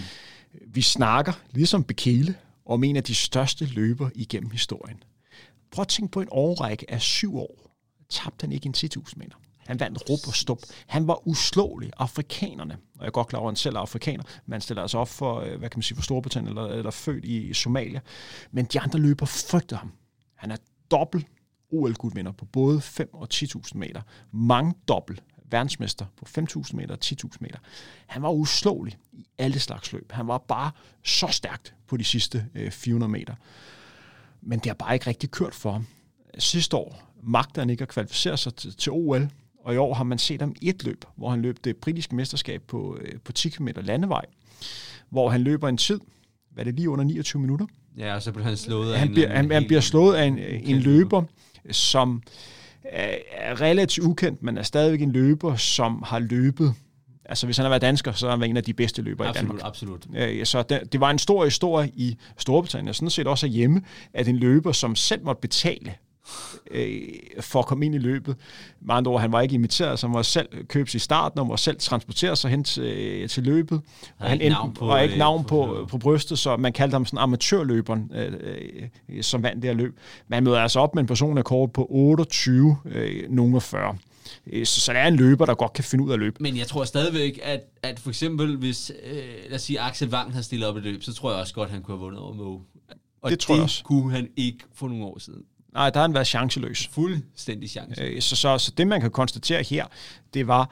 [0.67, 5.03] Vi snakker, ligesom Bekele, om en af de største løber igennem historien.
[5.71, 7.71] Prøv at tænke på en årrække af syv år.
[8.09, 9.35] Tabte han ikke en 10.000 meter.
[9.71, 10.57] Han vandt rup og stop.
[10.87, 11.91] Han var uslåelig.
[11.97, 14.81] Afrikanerne, og jeg er godt klar over, at han selv er afrikaner, man han stiller
[14.81, 17.99] altså op for, øh, hvad kan man sige, for Storbritannien, eller, eller født i Somalia.
[18.51, 19.91] Men de andre løber frygter ham.
[20.35, 20.57] Han er
[20.91, 21.27] dobbelt
[21.69, 24.01] OL-guldvinder på både 5 og 10.000 meter.
[24.31, 27.57] Mange dobbelt verdensmester på 5.000 meter og 10.000 meter.
[28.07, 30.11] Han var uslåelig i alle slags løb.
[30.11, 30.71] Han var bare
[31.03, 33.35] så stærkt på de sidste øh, 400 meter.
[34.41, 35.87] Men det har bare ikke rigtig kørt for ham.
[36.37, 39.29] Sidste år magter han ikke at kvalificere sig til, til OL,
[39.63, 42.15] og i år har man set ham i et løb, hvor han løb det britiske
[42.15, 44.25] mesterskab på, øh, på 10 km landevej,
[45.09, 45.99] hvor han løber en tid,
[46.51, 47.65] hvad det lige under 29 minutter?
[47.97, 50.25] Ja, og så bliver han slået af han en, bliver, han, han bliver slået af
[50.25, 51.23] en, en ukendt løber,
[51.71, 52.21] som
[52.83, 56.73] er, er relativt ukendt, men er stadigvæk en løber, som har løbet
[57.25, 59.27] Altså, hvis han har været dansker, så er han været en af de bedste løbere
[59.27, 59.67] absolut, i Danmark.
[59.67, 63.47] Absolut, Ja, så det, det var en stor historie i Storbritannien, og sådan set også
[63.47, 63.81] hjemme,
[64.13, 65.95] at en løber, som selv måtte betale
[66.71, 67.01] øh,
[67.41, 68.35] for at komme ind i løbet.
[68.81, 71.49] Med andre ord, han var ikke inviteret, så han var selv købes i starten, og
[71.49, 73.81] var selv transportere sig hen til, øh, til løbet.
[74.01, 76.39] Han Og har ikke endte- navn på, og ikke øh, navn på- på, på brystet,
[76.39, 78.33] så man kaldte ham sådan amatørløberen, øh,
[79.09, 79.97] øh, som vandt det her løb.
[80.27, 83.97] Men han møder altså op med en personrekord på 28, øh, af 40.
[84.47, 86.35] Øh, Så, så det er en løber, der godt kan finde ud af at løbe.
[86.39, 90.31] Men jeg tror stadigvæk, at, at for eksempel, hvis, øh, lad os sige, Axel Wang
[90.31, 92.33] havde stillet op i løb, så tror jeg også godt, han kunne have vundet over
[92.33, 92.59] Moe.
[93.21, 93.83] Og Det tror jeg også.
[93.83, 95.41] kunne han ikke for nogle år siden.
[95.73, 96.87] Nej, der har han været chanceløs.
[96.87, 98.01] Fuldstændig chance.
[98.01, 99.85] Øh, Så, så, så det, man kan konstatere her,
[100.33, 100.69] det var,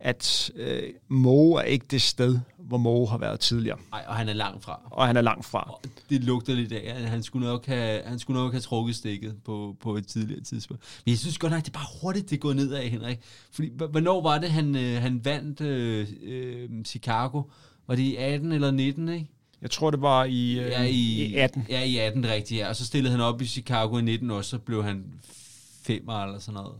[0.00, 3.78] at øh, Moe er ikke det sted, hvor Moe har været tidligere.
[3.90, 4.80] Nej, og han er langt fra.
[4.90, 5.70] Og han er langt fra.
[5.72, 8.96] Og det lugter lidt af, at han skulle nok have, han skulle nok have trukket
[8.96, 10.82] stikket på, på et tidligere tidspunkt.
[11.04, 13.18] Men jeg synes godt nok, det er bare hurtigt, det gået nedad, Henrik.
[13.52, 17.42] Fordi, hvornår var det, han, øh, han vandt øh, øh, Chicago?
[17.86, 19.30] Var det i 18 eller 19, ikke?
[19.62, 20.92] Jeg tror, det var i, øh, Ja, i,
[21.24, 21.66] i 18.
[21.68, 22.68] Ja, i 18, det er rigtigt, ja.
[22.68, 25.04] Og så stillede han op i Chicago i 19 også, så blev han
[25.82, 26.74] femmer eller sådan noget.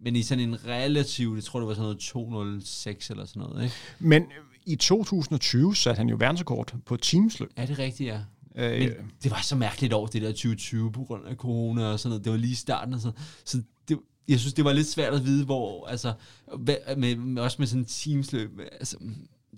[0.00, 3.64] Men i sådan en relativ, jeg tror det var sådan noget 206 eller sådan noget,
[3.64, 3.74] ikke?
[3.98, 4.24] Men
[4.66, 7.50] i 2020 satte han jo verdensrekord på teamsløb.
[7.58, 8.20] Ja, det er rigtigt, ja.
[8.56, 8.90] Øh, Men
[9.22, 12.24] det var så mærkeligt år, det der 2020, på grund af corona og sådan noget.
[12.24, 15.14] Det var lige i starten og sådan Så det, jeg synes, det var lidt svært
[15.14, 16.12] at vide, hvor, altså,
[16.58, 18.96] hvad- med, med, også med sådan en teamsløb, altså,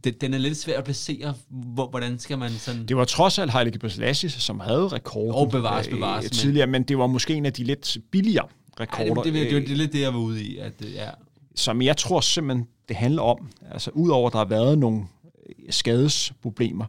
[0.05, 2.87] det, den er lidt svær at placere, hvor, hvordan skal man sådan...
[2.87, 6.83] det var trods alt Haile Gebrselassie, som havde rekorden Og bevares, bevares, men- tidligere, men
[6.83, 8.47] det var måske en af de lidt billigere
[8.81, 9.23] rekorder.
[9.23, 10.95] det, det, det, det, øh, det, er lidt det, jeg var ude i, at øh,
[10.95, 11.09] ja,
[11.55, 15.03] som jeg tror simpelthen, det handler om, altså udover at der har været nogle
[15.49, 16.85] øh, skadesproblemer,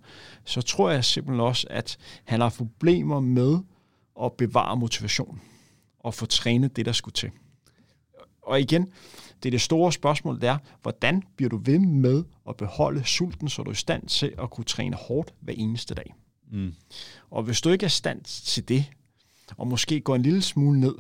[0.45, 3.57] så tror jeg simpelthen også, at han har problemer med
[4.23, 5.41] at bevare motivation
[5.99, 7.29] og få trænet det, der skulle til.
[8.41, 8.87] Og igen,
[9.43, 13.49] det er det store spørgsmål, det er, hvordan bliver du ved med at beholde sulten,
[13.49, 16.13] så du er i stand til at kunne træne hårdt hver eneste dag?
[16.51, 16.73] Mm.
[17.31, 18.85] Og hvis du ikke er i stand til det,
[19.57, 20.95] og måske går en lille smule ned,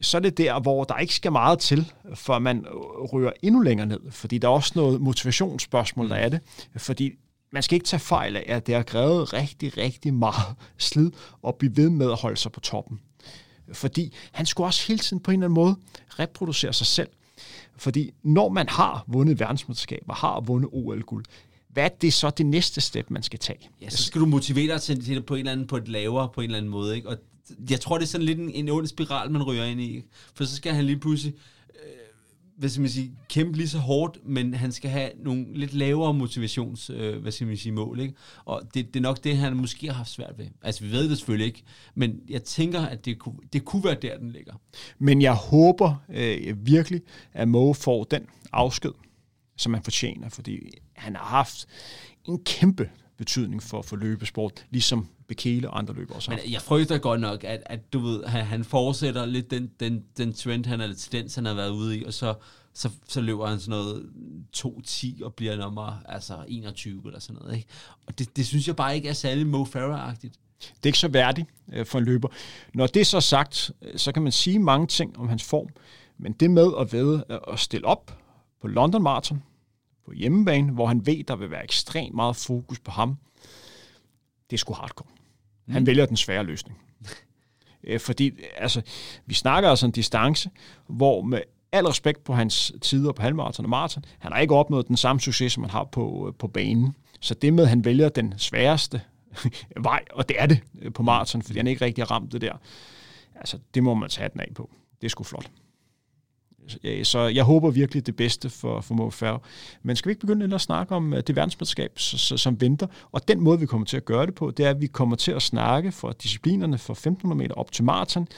[0.00, 2.66] så er det der, hvor der ikke skal meget til, for man
[3.12, 4.10] rører endnu længere ned.
[4.10, 6.40] Fordi der er også noget motivationsspørgsmål, der er det.
[6.76, 7.12] Fordi
[7.52, 11.10] man skal ikke tage fejl af, at det har krævet rigtig, rigtig meget slid
[11.46, 13.00] at blive ved med at holde sig på toppen.
[13.72, 15.76] Fordi han skulle også hele tiden på en eller anden måde
[16.18, 17.08] reproducere sig selv.
[17.76, 21.24] Fordi når man har vundet verdensmesterskaber, har vundet OL-guld,
[21.68, 23.70] hvad er det så det næste step, man skal tage?
[23.80, 25.88] Ja, så skal du motivere dig til, til det på en eller anden, på et
[25.88, 27.08] lavere, på en eller anden måde, ikke?
[27.08, 27.16] Og
[27.70, 30.08] jeg tror, det er sådan lidt en, en ond spiral, man ryger ind i, ikke?
[30.34, 31.34] For så skal han lige pludselig,
[32.58, 36.14] hvad skal man sige, kæmpe lige så hårdt, men han skal have nogle lidt lavere
[36.14, 38.14] motivations, øh, hvad skal man sige, mål, ikke?
[38.44, 40.46] Og det, det er nok det, han måske har haft svært ved.
[40.62, 41.62] Altså, vi ved det selvfølgelig ikke,
[41.94, 44.54] men jeg tænker, at det kunne, det kunne være der, den ligger.
[44.98, 47.00] Men jeg håber øh, virkelig,
[47.32, 48.92] at Moe får den afsked,
[49.56, 51.66] som han fortjener, fordi han har haft
[52.24, 56.38] en kæmpe betydning for, for løbesport, ligesom Bekele og andre løbere også har.
[56.38, 60.04] Men jeg frygter godt nok, at, at du ved, han, han fortsætter lidt den, den,
[60.16, 62.34] den trend, han eller tendens, han har været ude i, og så,
[62.74, 64.10] så, så løber han sådan noget
[64.56, 67.56] 2-10 og bliver nummer altså 21 eller sådan noget.
[67.56, 67.68] Ikke?
[68.06, 70.38] Og det, det synes jeg bare ikke er særlig Mo Farah-agtigt.
[70.58, 72.28] Det er ikke så værdigt øh, for en løber.
[72.74, 75.68] Når det er så sagt, øh, så kan man sige mange ting om hans form,
[76.18, 77.22] men det med at ved
[77.52, 78.18] at stille op
[78.60, 79.42] på London Marathon,
[80.06, 83.16] på hjemmebane, hvor han ved, der vil være ekstremt meget fokus på ham,
[84.50, 85.08] det er sgu hardcore.
[85.68, 85.86] Han Mm.
[85.86, 86.78] vælger den svære løsning.
[87.86, 88.82] Øh, Fordi, altså,
[89.26, 90.50] vi snakker altså en distance,
[90.86, 91.40] hvor med
[91.72, 95.20] al respekt på hans tider på halvmarathon og maraton, han har ikke opnået den samme
[95.20, 96.94] succes, som han har på, øh, på banen.
[97.20, 99.00] Så det med, at han vælger den sværeste
[99.82, 102.40] vej, og det er det øh, på maraton, fordi han ikke rigtig har ramt det
[102.40, 102.52] der,
[103.34, 104.70] altså, det må man tage den af på.
[105.00, 105.50] Det er sgu flot.
[106.68, 109.40] Så, ja, Så jeg håber virkelig det bedste for, for Mo Farah.
[109.82, 112.86] Men skal vi ikke begynde at snakke om øh, det verdensmesterskab, som venter?
[113.12, 115.16] Og den måde, vi kommer til at gøre det på, det er, at vi kommer
[115.16, 118.28] til at snakke for disciplinerne fra 1500 meter op til maraton.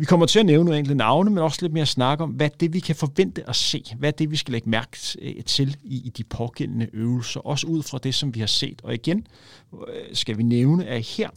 [0.00, 2.50] Vi kommer til at nævne nogle enkelte navne, men også lidt mere snakke om, hvad
[2.60, 3.84] det vi kan forvente at se.
[3.98, 7.40] Hvad det, vi skal lægge mærke øh, til i, i de pågældende øvelser.
[7.40, 8.80] Også ud fra det, som vi har set.
[8.84, 9.26] Og igen
[9.72, 11.30] øh, skal vi nævne, at her,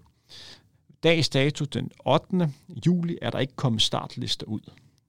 [1.04, 2.52] dags dato den 8.
[2.86, 4.62] juli, er der ikke kommet startlister ud.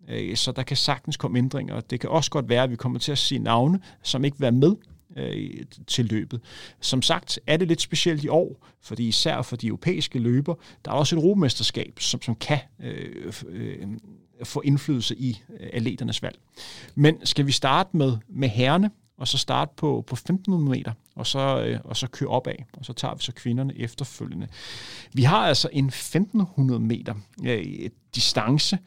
[0.08, 1.80] Øh, så der kan sagtens komme ændringer.
[1.80, 4.42] Det kan også godt være, at vi kommer til at se navne, som ikke vil
[4.42, 4.76] være med
[5.16, 6.40] øh, til løbet.
[6.80, 10.90] Som sagt er det lidt specielt i år, fordi især for de europæiske løber, der
[10.90, 13.88] er også et europamesterskab, som, som kan øh, øh,
[14.44, 16.38] få indflydelse i øh, atleternes valg.
[16.94, 21.26] Men skal vi starte med, med herrene, og så starte på, på 1500 meter, og
[21.26, 24.48] så, øh, og så køre opad, og så tager vi så kvinderne efterfølgende.
[25.12, 27.14] Vi har altså en 1500 meter
[27.44, 28.78] øh, distance,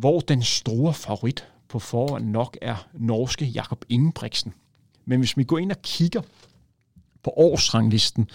[0.00, 4.54] hvor den store favorit på forhånd nok er norske Jakob Ingebrigtsen.
[5.04, 6.22] Men hvis vi går ind og kigger
[7.22, 8.30] på årsranglisten,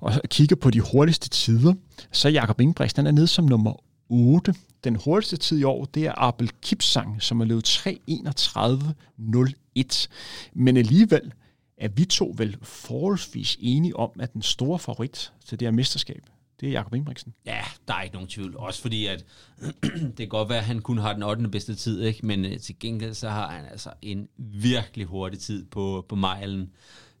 [0.00, 1.74] og kigger på de hurtigste tider,
[2.12, 3.74] så er Jakob Ingebrigtsen er nede som nummer
[4.08, 4.54] 8.
[4.84, 10.06] Den hurtigste tid i år, det er Abel Kipsang, som har løbet 3.31.01.
[10.52, 11.32] Men alligevel
[11.76, 16.22] er vi to vel forholdsvis enige om, at den store favorit til det her mesterskab,
[16.60, 17.34] det er Jakob Ingebrigtsen.
[17.46, 18.56] Ja, der er ikke nogen tvivl.
[18.56, 19.24] Også fordi, at
[19.82, 21.48] det kan godt være, at han kun har den 8.
[21.48, 22.26] bedste tid, ikke?
[22.26, 26.72] men øh, til gengæld så har han altså en virkelig hurtig tid på, på mejlen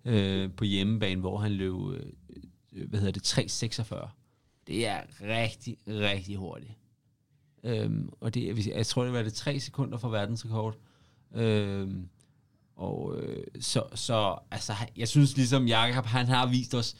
[0.04, 2.00] øh, på hjemmebane, hvor han løb, øh,
[2.72, 4.08] øh hvad hedder det, 3.46.
[4.66, 6.72] Det er rigtig, rigtig hurtigt.
[7.64, 10.76] Øhm, og det, jeg tror, det var det tre sekunder for verdensrekord.
[11.34, 12.08] Øhm,
[12.76, 16.96] og øh, så, så altså, jeg synes ligesom Jakob, han har vist os,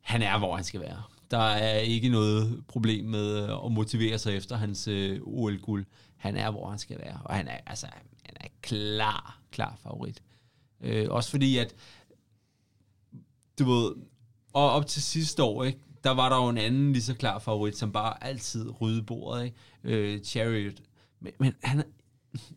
[0.00, 1.02] han er, hvor han skal være.
[1.34, 5.86] Der er ikke noget problem med øh, at motivere sig efter hans øh, OL-guld.
[6.16, 7.20] Han er, hvor han skal være.
[7.24, 7.86] Og han er, altså,
[8.22, 10.22] han er klar, klar favorit.
[10.80, 11.74] Øh, også fordi, at
[13.58, 13.92] du ved,
[14.52, 17.38] og op til sidste år, ikke, der var der jo en anden lige så klar
[17.38, 19.56] favorit, som bare altid rydde bordet, ikke?
[19.84, 20.80] Øh, Chariot.
[21.20, 21.84] Men, men han,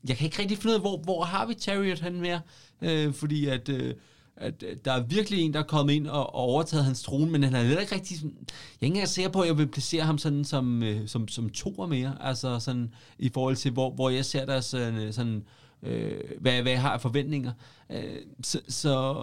[0.08, 2.42] jeg kan ikke rigtig finde ud af, hvor, hvor har vi Chariot han mere?
[2.82, 3.96] Øh, fordi at, øh,
[4.38, 7.32] at øh, der er virkelig en, der er kommet ind og, og overtaget hans trone,
[7.32, 8.18] men han er lidt ikke rigtig...
[8.18, 11.08] Sådan, jeg er ikke engang sikker på, at jeg vil placere ham sådan som, øh,
[11.08, 15.14] som, som toer mere, altså sådan i forhold til, hvor, hvor jeg ser der sådan,
[15.14, 15.44] sådan
[15.84, 17.52] øh, hvad, hvad jeg har af forventninger.
[17.90, 19.16] Øh, så, så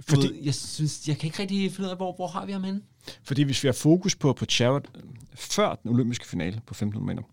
[0.00, 2.64] fordi, jeg synes, jeg kan ikke rigtig finde ud af, hvor, hvor har vi ham
[2.64, 2.80] henne?
[3.22, 4.82] Fordi hvis vi har fokus på, på Jared
[5.34, 7.28] før den olympiske finale på 1500 meter,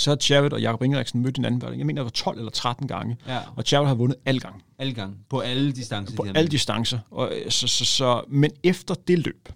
[0.00, 2.88] så har Jared og Jakob Ingebrigtsen mødt hinanden, jeg mener, det var 12 eller 13
[2.88, 3.38] gange, ja.
[3.56, 4.60] og Jared har vundet alle gange.
[4.78, 6.16] Alle gange, på alle distancer.
[6.16, 6.98] På alle distancer.
[7.10, 9.48] Og, så, så, så, men efter det løb,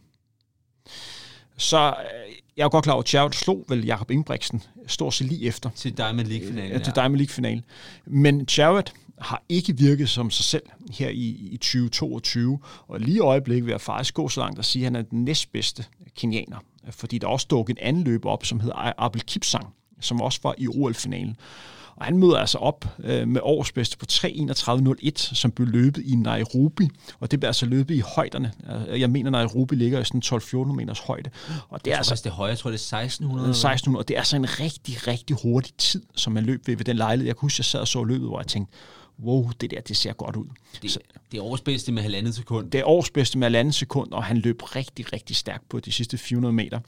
[1.56, 5.26] så øh, jeg er godt klar over, at Jared slog vel Jakob Ingebrigtsen stort set
[5.26, 5.70] lige efter.
[5.70, 6.72] Til Diamond League-finalen.
[6.72, 6.94] Ja, til.
[6.94, 7.64] Diamond League-finalen.
[8.06, 8.84] Men Jared
[9.18, 13.70] har ikke virket som sig selv her i, i 2022, og lige i øjeblikket vil
[13.70, 15.84] jeg faktisk gå så langt at sige, at han er den næstbedste
[16.16, 16.58] kenianer,
[16.90, 20.54] fordi der også dukket en anden løber op, som hedder Abel Kipsang, som også var
[20.58, 21.36] i OL-finalen.
[21.96, 26.88] Og han møder altså op øh, med årsbedste på 3.31.01, som blev løbet i Nairobi.
[27.20, 28.52] Og det bliver altså løbet i højderne.
[28.88, 31.30] Øh, jeg mener, Nairobi ligger i sådan 12-14 meters højde.
[31.68, 33.50] Og det er altså, det højere, jeg tror det er 1600.
[33.50, 36.84] 1600, og det er altså en rigtig, rigtig hurtig tid, som man løb ved, ved
[36.84, 37.26] den lejlighed.
[37.26, 38.76] Jeg kan huske, jeg sad og så løbet, hvor jeg tænkte,
[39.22, 40.46] wow, det der, det ser godt ud.
[40.82, 40.98] Det, så,
[41.32, 42.70] det er års bedste med halvandet sekund.
[42.70, 45.92] Det er års bedste med halvandet sekund, og han løb rigtig, rigtig stærkt på de
[45.92, 46.80] sidste 400 meter.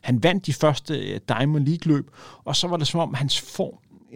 [0.00, 2.10] Han vandt de første øh, Diamond League-løb,
[2.44, 3.74] og så var det som om, hans form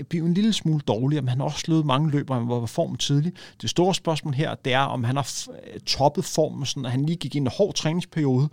[0.09, 2.67] blev en lille smule dårligere, men han har også slået mange løb, og han var
[2.67, 3.37] form tidligt.
[3.63, 5.49] Det store spørgsmål her, det er, om han har
[5.87, 8.49] toppet formen, sådan at han lige gik ind i en hård træningsperiode,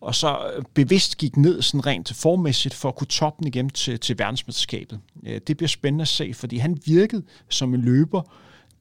[0.00, 3.70] og så øh, bevidst gik ned sådan rent formæssigt for at kunne toppe den igen
[3.70, 5.00] til, til verdensmesterskabet.
[5.26, 8.22] Øh, det bliver spændende at se, fordi han virkede som en løber,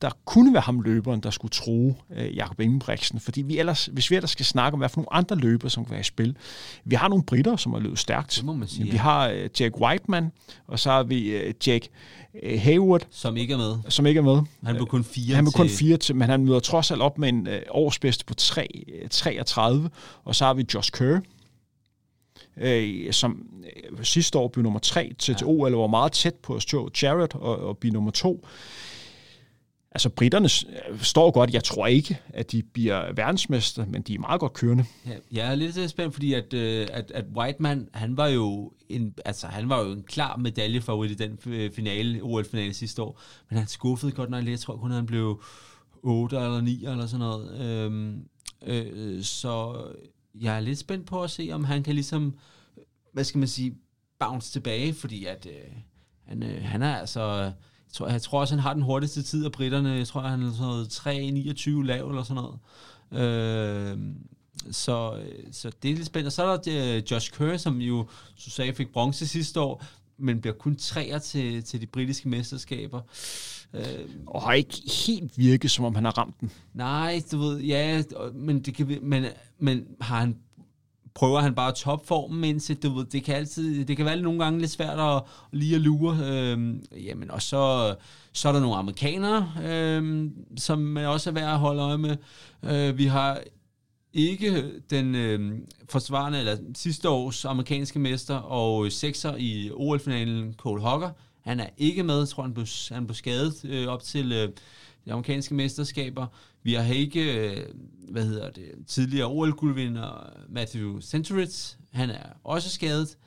[0.01, 3.19] der kunne være ham løberen, der skulle tro øh, Jakob Ingebrigtsen.
[3.19, 5.85] Fordi vi ellers, hvis vi ellers skal snakke om, hvad for nogle andre løbere, som
[5.85, 6.37] kan være i spil.
[6.85, 8.35] Vi har nogle britter, som har løbet stærkt.
[8.35, 8.97] Det må man sige, vi ja.
[8.97, 10.31] har øh, Jack Whiteman,
[10.67, 11.87] og så har vi øh, Jack
[12.43, 13.07] øh, Hayward.
[13.09, 13.75] Som ikke er med.
[13.89, 14.41] Som ikke er med.
[14.63, 17.17] Han blev kun fire Han blev kun fire til, men han møder trods alt op
[17.17, 18.67] med en øh, årsbedste på 3,
[19.01, 19.89] øh, 33.
[20.23, 21.19] Og så har vi Josh Kerr,
[22.57, 25.37] øh, som øh, sidste år blev nummer tre til, ja.
[25.37, 28.47] til OL, og var meget tæt på at stå Jared og, og blive nummer to.
[29.91, 30.49] Altså, britterne
[31.01, 31.53] står godt.
[31.53, 34.85] Jeg tror ikke, at de bliver verdensmester, men de er meget godt kørende.
[35.05, 39.13] Ja, jeg er lidt spændt, fordi at, øh, at, at Whiteman, han var jo en,
[39.25, 43.59] altså, han var jo en klar medaljefavorit i den øh, finale, OL-finale sidste år, men
[43.59, 44.51] han skuffede godt nok lidt.
[44.51, 45.43] Jeg tror kun, han blev
[46.03, 47.61] 8 eller 9 eller sådan noget.
[47.61, 48.23] Øhm,
[48.65, 49.83] øh, så
[50.35, 52.37] jeg er lidt spændt på at se, om han kan ligesom,
[53.13, 53.75] hvad skal man sige,
[54.19, 55.71] bounce tilbage, fordi at øh,
[56.25, 57.51] han, øh, han er altså
[57.93, 59.89] tror, jeg tror også, han har den hurtigste tid af britterne.
[59.89, 60.87] Jeg tror, han er sådan noget
[61.59, 62.59] 3.29 lav eller sådan noget.
[63.11, 63.97] Øh,
[64.71, 66.31] så, så det er lidt spændende.
[66.31, 68.07] Så er der øh, Josh Kerr, som jo,
[68.45, 69.83] du sagde, fik bronze sidste år,
[70.17, 73.01] men bliver kun træer til, til de britiske mesterskaber.
[73.73, 73.83] Øh,
[74.27, 76.51] og har ikke helt virket, som om han har ramt den.
[76.73, 79.25] Nej, du ved, ja, men, det kan, men,
[79.59, 80.37] men har han
[81.17, 84.59] prøver han bare topformen, indtil du ved, det kan altid, det kan være nogle gange
[84.59, 86.17] lidt svært at, lige at lure.
[86.23, 87.95] Øhm, jamen, og så,
[88.33, 92.17] så er der nogle amerikanere, øhm, som man også er værd at holde øje med.
[92.63, 93.39] Øh, vi har
[94.13, 101.09] ikke den øh, forsvarende, eller sidste års amerikanske mester og sekser i OL-finalen, Cole Hocker.
[101.41, 104.49] Han er ikke med, jeg tror han blev, han blev skadet øh, op til øh,
[105.07, 106.27] de amerikanske mesterskaber.
[106.63, 107.65] Vi har ikke, øh,
[108.09, 111.75] hvad hedder det, tidligere OL-guldvinder Matthew Centuritz.
[111.91, 113.17] Han er også skadet.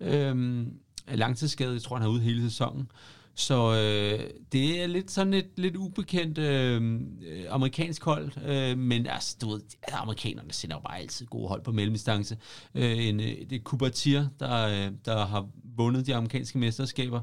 [0.00, 0.72] Øhm,
[1.06, 2.90] er langtidsskadet, jeg tror han er ude hele sæsonen.
[3.34, 9.06] Så øh, det er lidt sådan et lidt ubekendt øhm, øh, amerikansk hold, øh, men
[9.06, 12.36] altså, du ved, altså, amerikanerne sender jo bare altid gode hold på mellemdistance.
[12.74, 17.20] Øh, en, øh, det er Kubatier, der, øh, der har vundet de amerikanske mesterskaber,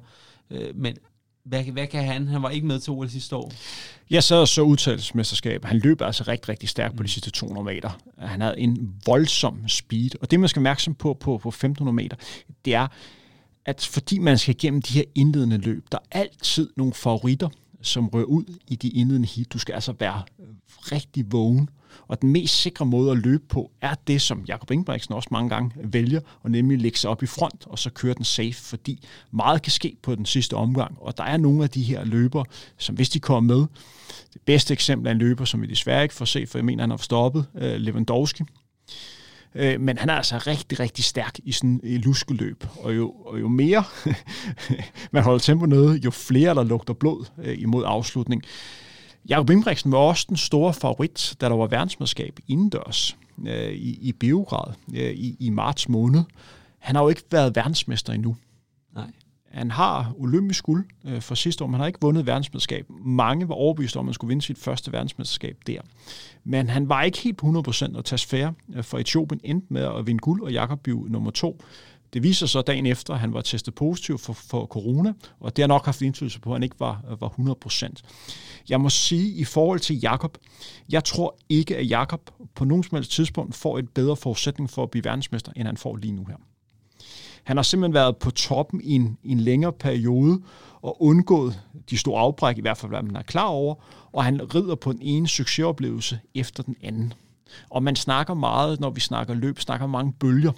[0.50, 0.98] øh, men
[1.48, 2.28] hvad, hvad kan han?
[2.28, 3.52] Han var ikke med til OL sidste år.
[4.10, 5.66] Jeg sad og så udtalelsesmesterskab.
[5.66, 7.08] Han løb altså rigtig, rigtig stærkt på de mm.
[7.08, 8.00] sidste 200 meter.
[8.18, 10.10] Han havde en voldsom speed.
[10.22, 12.18] Og det, man skal mærke på, på, på 1500 meter,
[12.66, 12.88] det er,
[13.66, 17.50] at fordi man skal igennem de her indledende løb, der er altid nogle favoritter,
[17.82, 19.54] som rører ud i de indledende hit.
[19.54, 20.22] Du skal altså være
[20.92, 21.70] rigtig vågen.
[22.08, 25.50] Og den mest sikre måde at løbe på, er det, som Jakob Ingebrigtsen også mange
[25.50, 29.04] gange vælger, og nemlig lægge sig op i front, og så køre den safe, fordi
[29.32, 30.98] meget kan ske på den sidste omgang.
[31.02, 32.44] Og der er nogle af de her løber,
[32.78, 33.66] som hvis de kommer med,
[34.34, 36.84] det bedste eksempel er en løber, som vi desværre ikke får se, for jeg mener,
[36.84, 38.44] han har stoppet, øh, Lewandowski,
[39.58, 42.64] Øh, men han er altså rigtig, rigtig stærk i sådan et luskeløb.
[42.80, 43.84] Og jo, og jo mere
[45.12, 48.44] man holder tempo nede, jo flere der lugter blod øh, imod afslutning.
[49.30, 53.18] Jakob Ingebrigtsen var også den store favorit, da der var verdensmesterskab indendørs
[53.48, 56.24] øh, i, i Beograd øh, i, i marts måned.
[56.80, 58.36] Han har jo ikke været verdensmester endnu.
[58.96, 59.12] Nej.
[59.52, 62.86] Han har olympisk guld øh, for sidste år, men han har ikke vundet verdensmesterskab.
[63.06, 65.82] Mange var overbevist om, at han skulle vinde sit første verdensmesterskab der.
[66.50, 69.82] Men han var ikke helt på 100% at tage sfære, øh, for Etiopien endte med
[69.82, 71.62] at vinde guld, og Jakob blev nummer to.
[72.14, 75.64] Det viser sig dagen efter, at han var testet positiv for, for corona, og det
[75.64, 78.02] har nok haft indflydelse på, at han ikke var, øh, var 100%.
[78.70, 80.38] Jeg må sige, i forhold til Jakob,
[80.90, 84.84] jeg tror ikke, at Jakob på nogen som helst tidspunkt får et bedre forudsætning for
[84.84, 86.36] at blive verdensmester, end han får lige nu her.
[87.44, 90.42] Han har simpelthen været på toppen i en, en længere periode
[90.82, 93.76] og undgået de store afbræk, i hvert fald hvad man er klar over,
[94.12, 97.14] og han rider på den ene succesoplevelse efter den anden.
[97.70, 100.52] Og man snakker meget, når vi snakker løb, snakker mange bølger.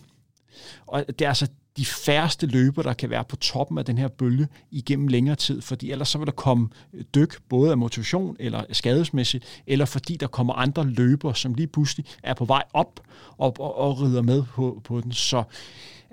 [0.88, 4.08] Og det er altså de færreste løber, der kan være på toppen af den her
[4.08, 6.70] bølge igennem længere tid, fordi ellers så vil der komme
[7.16, 12.06] dyk, både af motivation eller skadesmæssigt, eller fordi der kommer andre løber, som lige pludselig
[12.24, 13.00] er på vej op
[13.38, 15.12] og, og, og rider med på, på den.
[15.12, 15.44] Så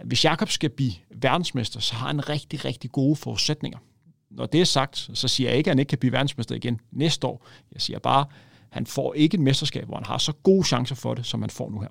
[0.04, 3.78] hvis Jakob skal blive verdensmester, så har han rigtig, rigtig gode forudsætninger.
[4.36, 6.80] Når det er sagt, så siger jeg ikke, at han ikke kan blive verdensmester igen
[6.92, 7.46] næste år.
[7.72, 8.26] Jeg siger bare, at
[8.70, 11.50] han får ikke et mesterskab, hvor han har så gode chancer for det, som han
[11.50, 11.88] får nu her.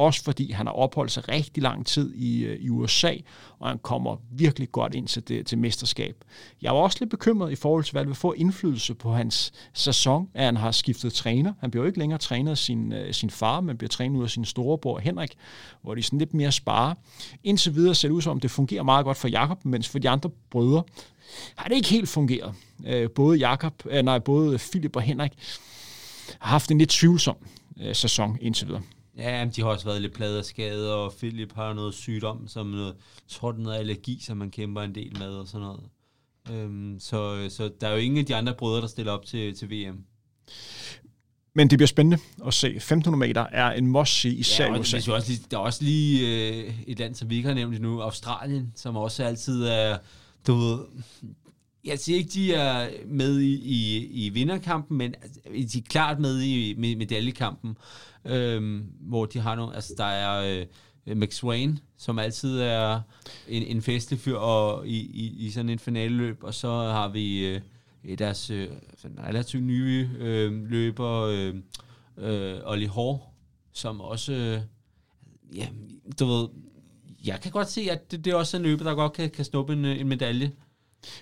[0.00, 3.14] Også fordi han har opholdt sig rigtig lang tid i, øh, i USA,
[3.58, 6.24] og han kommer virkelig godt ind til, det, til mesterskab.
[6.62, 9.52] Jeg var også lidt bekymret i forhold til, hvad det vil få indflydelse på hans
[9.72, 11.52] sæson, at han har skiftet træner.
[11.60, 14.24] Han bliver jo ikke længere trænet af sin, øh, sin far, men bliver trænet ud
[14.24, 15.34] af sin storebror Henrik,
[15.82, 16.94] hvor de sådan lidt mere sparer.
[17.44, 19.98] Indtil videre ser det ud som, om det fungerer meget godt for Jakob, mens for
[19.98, 20.82] de andre brødre
[21.56, 22.54] har det ikke helt fungeret.
[22.86, 25.32] Øh, både Jakob, øh, nej, både Philip og Henrik
[26.38, 27.36] har haft en lidt tvivlsom
[27.92, 28.82] sæson indtil videre.
[29.20, 32.66] Ja, de har også været lidt pladet af skade, og Philip har noget sygdom, som
[32.66, 32.96] noget,
[33.28, 35.82] tror det noget allergi, som man kæmper en del med og sådan noget.
[36.50, 39.54] Øhm, så, så der er jo ingen af de andre brødre, der stiller op til,
[39.54, 40.04] til VM.
[41.54, 42.68] Men det bliver spændende at se.
[42.68, 44.98] 1500 meter er en must-see, især ja, i USA.
[44.98, 47.54] Der er også lige, der er også lige øh, et land, som vi ikke har
[47.54, 49.98] nævnt endnu, Australien, som også altid er,
[50.46, 50.78] du ved,
[51.84, 55.14] jeg siger ikke, de er med i, i, i vinderkampen, men
[55.72, 57.76] de er klart med i medaljekampen
[58.24, 60.66] øhm, hvor de har nogle, altså der er
[61.06, 63.00] øh, McSwain, som altid er
[63.48, 67.46] en, en festlig fyr og i, i, i sådan en finaleløb, og så har vi
[67.46, 67.60] øh,
[68.18, 68.68] deres øh,
[69.04, 71.54] relativt nye øh, løber, øh,
[72.18, 73.34] øh, Olli Hår,
[73.72, 74.60] som også, øh,
[75.56, 75.68] ja,
[76.20, 76.48] du ved,
[77.24, 79.44] jeg kan godt se, at det, det er også en løber, der godt kan, kan
[79.44, 80.52] snuppe en, en medalje.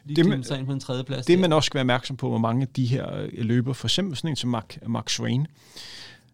[0.05, 1.27] Lige det, man, sig ind på en tredje plads.
[1.27, 1.41] Det, der.
[1.41, 4.17] man også skal være opmærksom på, hvor mange af de her øh, løber, for eksempel
[4.17, 5.47] sådan en som Mark, Mark Swain,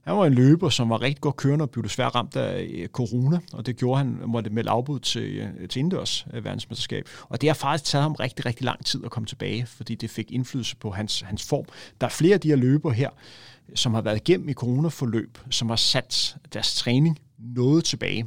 [0.04, 2.88] han var en løber, som var rigtig godt kørende og blev desværre ramt af øh,
[2.88, 7.08] corona, og det gjorde han, måtte melde afbud til, øh, til indendørs øh, verdensmesterskab.
[7.28, 10.10] Og det har faktisk taget ham rigtig, rigtig lang tid at komme tilbage, fordi det
[10.10, 11.64] fik indflydelse på hans, hans form.
[12.00, 13.10] Der er flere af de her løber her,
[13.74, 18.26] som har været igennem i coronaforløb, som har sat deres træning noget tilbage.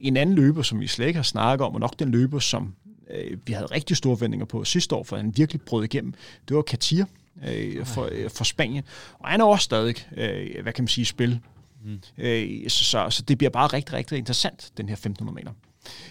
[0.00, 2.74] En anden løber, som vi slet ikke har snakket om, og nok den løber, som
[3.10, 6.14] øh, vi havde rigtig store forventninger på sidste år, for han virkelig brød igennem,
[6.48, 7.04] det var Katir,
[7.48, 8.84] øh, for, øh, for Spanien.
[9.18, 11.40] Og han er også stadig, øh, hvad kan man sige, spil.
[11.84, 12.00] Mm.
[12.18, 15.52] Øh, så, så, så det bliver bare rigtig, rigtig interessant, den her 1500 meter.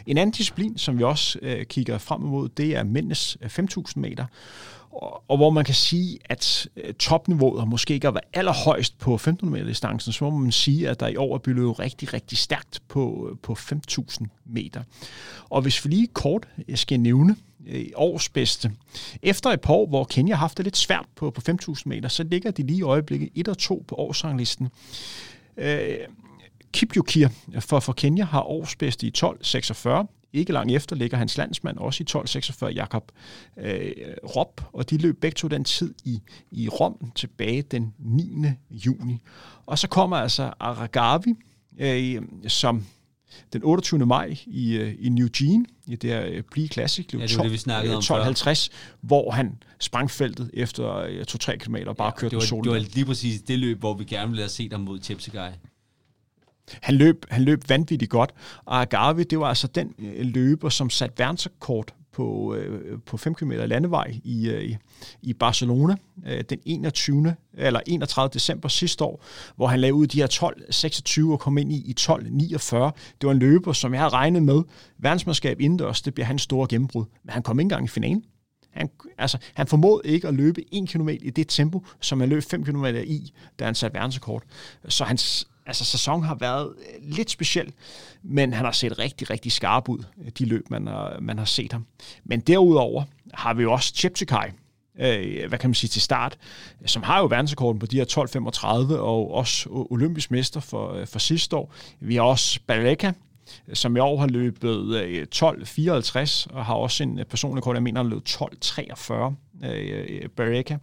[0.05, 4.25] En anden disciplin, som vi også øh, kigger frem imod, det er mændenes 5.000 meter
[4.91, 9.13] og, og hvor man kan sige, at øh, topniveauet måske ikke har været allerhøjst på
[9.13, 12.37] 1500 meter distancen, så må man sige, at der i år er bygget rigtig, rigtig
[12.37, 14.83] stærkt på, øh, på 5.000 meter.
[15.49, 18.71] Og hvis vi lige kort jeg skal nævne øh, Øh, års bedste.
[19.21, 22.09] Efter et par år, hvor Kenya har haft det lidt svært på, på 5.000 meter,
[22.09, 24.69] så ligger de lige i øjeblikket 1 og 2 på årsranglisten.
[25.57, 25.97] Øh,
[26.73, 27.27] Kipjokir
[27.59, 30.07] for, for Kenya har årsbedste i 12.46.
[30.33, 33.11] Ikke langt efter ligger hans landsmand også i 12.46, Jakob
[33.57, 33.91] øh,
[34.35, 38.47] Rob, og de løb begge to den tid i, i Rom tilbage den 9.
[38.69, 39.21] juni.
[39.65, 41.35] Og så kommer altså Aragavi,
[41.79, 42.85] øh, som
[43.53, 44.05] den 28.
[44.05, 47.39] maj i, øh, i New Jean, i det her øh, Blive Classic, løb ja, det
[47.43, 48.69] det, vi snakkede 12.50,
[49.01, 51.03] hvor han sprang feltet efter
[51.51, 52.63] 2-3 km og bare ja, kørte det var, solen.
[52.63, 55.49] Det var lige præcis det løb, hvor vi gerne ville have set ham mod Cheptegei.
[56.81, 58.31] Han løb, han løb vanvittigt godt,
[58.65, 63.35] og Agave, det var altså den øh, løber, som satte verdensrekord på, øh, på 5
[63.35, 64.75] km landevej i, øh,
[65.21, 65.95] i Barcelona
[66.27, 67.35] øh, den 21.
[67.53, 68.29] eller 31.
[68.33, 69.23] december sidste år,
[69.55, 70.27] hvor han lavede ud de her
[71.27, 72.11] 12.26 og kom ind i, i 12.49.
[73.21, 74.63] Det var en løber, som jeg havde regnet med.
[74.97, 77.05] Verdensmandskab indendørs, det bliver hans store gennembrud.
[77.23, 78.23] Men han kom ikke engang i finalen.
[78.71, 82.43] Han, altså, han formåede ikke at løbe 1 km i det tempo, som han løb
[82.43, 84.43] 5 km i, da han satte verdensrekord.
[84.87, 87.73] Så hans, altså sæson har været øh, lidt speciel,
[88.23, 91.45] men han har set rigtig, rigtig skarp ud, øh, de løb, man har, man har
[91.45, 91.85] set ham.
[92.23, 93.03] Men derudover
[93.33, 94.47] har vi jo også Cheptegei,
[94.99, 96.37] øh, hvad kan man sige, til start,
[96.85, 101.19] som har jo verdensrekorden på de her 12.35, og også olympisk mester for, øh, for
[101.19, 101.73] sidste år.
[101.99, 103.11] Vi har også Bareka,
[103.73, 108.09] som i år har løbet 12.54, og har også en personlig rekord, jeg mener, han
[108.09, 110.77] løb 12.43, Bareka.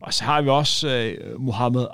[0.00, 1.86] Og så har vi også øh, Mohamed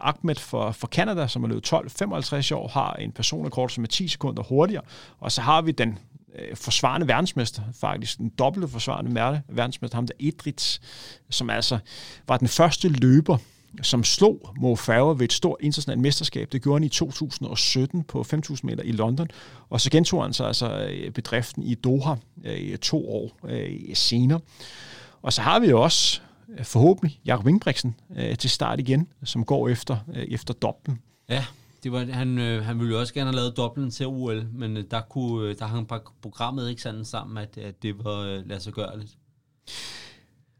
[0.00, 4.08] Ahmed for, for Canada, som er løbet 12-55 år, har en personrekord, som er 10
[4.08, 4.82] sekunder hurtigere.
[5.20, 5.98] Og så har vi den
[6.38, 10.80] øh, forsvarende verdensmester, faktisk den dobbelte forsvarende verdensmester, ham der Edrits,
[11.30, 11.78] som altså
[12.28, 13.38] var den første løber,
[13.82, 16.52] som slog Mo Farah ved et stort internationalt mesterskab.
[16.52, 19.28] Det gjorde han i 2017 på 5.000 meter i London,
[19.70, 22.14] og så gentog han sig altså øh, bedriften i Doha
[22.44, 24.40] øh, to år øh, senere.
[25.22, 26.20] Og så har vi også
[26.62, 30.98] forhåbentlig Jakob Ingebrigtsen øh, til start igen, som går efter, øh, efter dobblen.
[31.28, 31.44] Ja,
[31.82, 34.76] det var, han, øh, han ville jo også gerne have lavet dobblen til OL, men
[34.76, 35.88] øh, der, kunne, øh, der hang
[36.22, 39.10] programmet ikke sådan sammen, at, at det var øh, lade sig gøre lidt.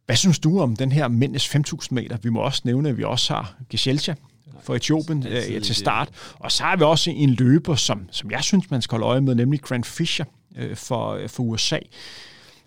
[0.06, 2.16] Hvad synes du om den her mændes 5.000 meter?
[2.22, 4.14] Vi må også nævne, at vi også har Geshelcha
[4.62, 6.08] for Etiopien øh, til start.
[6.34, 9.20] Og så har vi også en løber, som, som jeg synes, man skal holde øje
[9.20, 10.26] med, nemlig Grant Fisher
[10.56, 11.78] øh, for, for USA.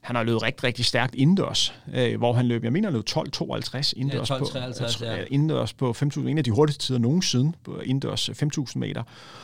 [0.08, 3.04] Han har løbet rigtig, rigtig stærkt indendørs, øh, hvor han løb, jeg mener, han løb
[3.10, 5.24] 12.52 indendørs, ja, 12, 53, på, ja.
[5.32, 9.04] indendørs på 5.000, en af de hurtigste tider nogensinde på indendørs 5.000 meter.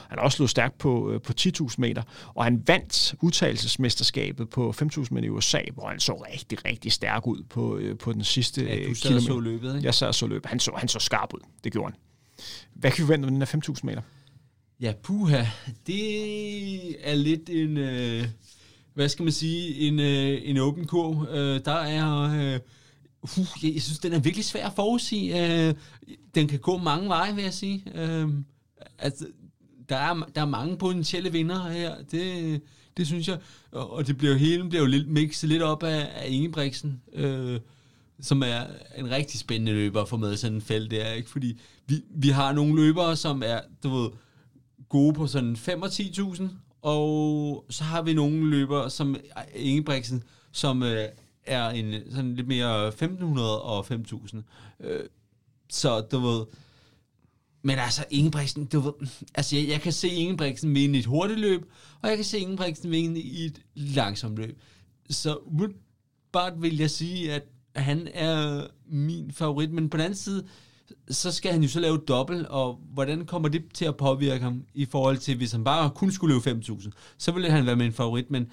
[0.09, 2.03] Han har også løbet stærkt på, øh, på 10.000 meter,
[2.33, 7.27] og han vandt udtagelsesmesterskabet på 5.000 meter i USA, hvor han så rigtig, rigtig stærk
[7.27, 9.25] ud på, øh, på den sidste ja, du kilometer.
[9.25, 9.85] så løbet, ikke?
[9.85, 10.49] Jeg sad så løbet.
[10.49, 11.39] Han så, han så skarp ud.
[11.63, 11.99] Det gjorde han.
[12.73, 14.01] Hvad kan vi forvente af den her 5.000 meter?
[14.81, 15.45] Ja, puha.
[15.87, 17.77] Det er lidt en...
[17.77, 18.27] Øh
[18.93, 21.27] hvad skal man sige, en, øh, en åben kurv.
[21.29, 22.21] Øh, der er...
[22.53, 22.59] Øh,
[23.21, 25.67] uh, jeg synes, den er virkelig svær at forudsige.
[25.67, 25.73] Øh,
[26.35, 27.83] den kan gå mange veje, vil jeg sige.
[27.95, 28.29] Øh,
[28.99, 29.27] altså,
[29.89, 31.95] der er, der er mange potentielle vinder her.
[32.11, 32.61] Det,
[32.97, 33.37] det synes jeg.
[33.71, 37.59] Og det bliver hele bliver jo lidt mixet lidt op af, af Ingebrigtsen, øh,
[38.21, 38.61] som er
[38.97, 41.11] en rigtig spændende løber at få med sådan en felt der.
[41.11, 41.29] Ikke?
[41.29, 44.09] Fordi vi, vi har nogle løbere, som er du ved,
[44.89, 46.43] gode på sådan 5 og 10.000,
[46.83, 49.21] og så har vi nogle løber, som øh,
[49.55, 51.05] Ingebrigtsen, som øh,
[51.45, 54.43] er en sådan lidt mere 1500 og 5000.
[54.79, 54.99] Øh,
[55.69, 56.45] så du ved...
[57.65, 58.93] Men altså, Ingebrigtsen, du ved...
[59.35, 61.71] Altså, jeg, jeg kan se Ingebrigtsen vinde i et hurtigt løb,
[62.01, 64.61] og jeg kan se Ingebrigtsen vinde i et langsomt løb.
[65.09, 65.39] Så
[66.31, 67.43] bare vil jeg sige, at
[67.75, 70.47] han er min favorit, men på den anden side,
[71.09, 74.63] så skal han jo så lave dobbelt, og hvordan kommer det til at påvirke ham
[74.73, 77.93] i forhold til, hvis han bare kun skulle løbe 5.000, så ville han være min
[77.93, 78.51] favorit, men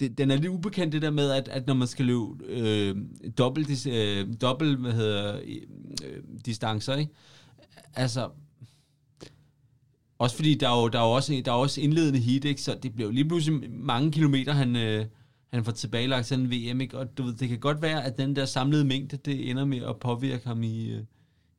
[0.00, 2.96] det, den er lidt ubekendt det der med, at, at når man skal løbe øh,
[3.38, 5.40] dobbelt, øh, dobbelt hvad hedder,
[6.04, 7.12] øh, distancer, ikke?
[7.94, 8.30] altså,
[10.18, 12.62] også fordi der er jo, der er jo også, der er også indledende heat, ikke?
[12.62, 15.06] så det bliver jo lige pludselig mange kilometer, han, øh,
[15.52, 16.98] han får tilbagelagt sådan en VM, ikke?
[16.98, 19.82] og du ved, det kan godt være, at den der samlede mængde, det ender med
[19.82, 21.02] at påvirke ham i, øh,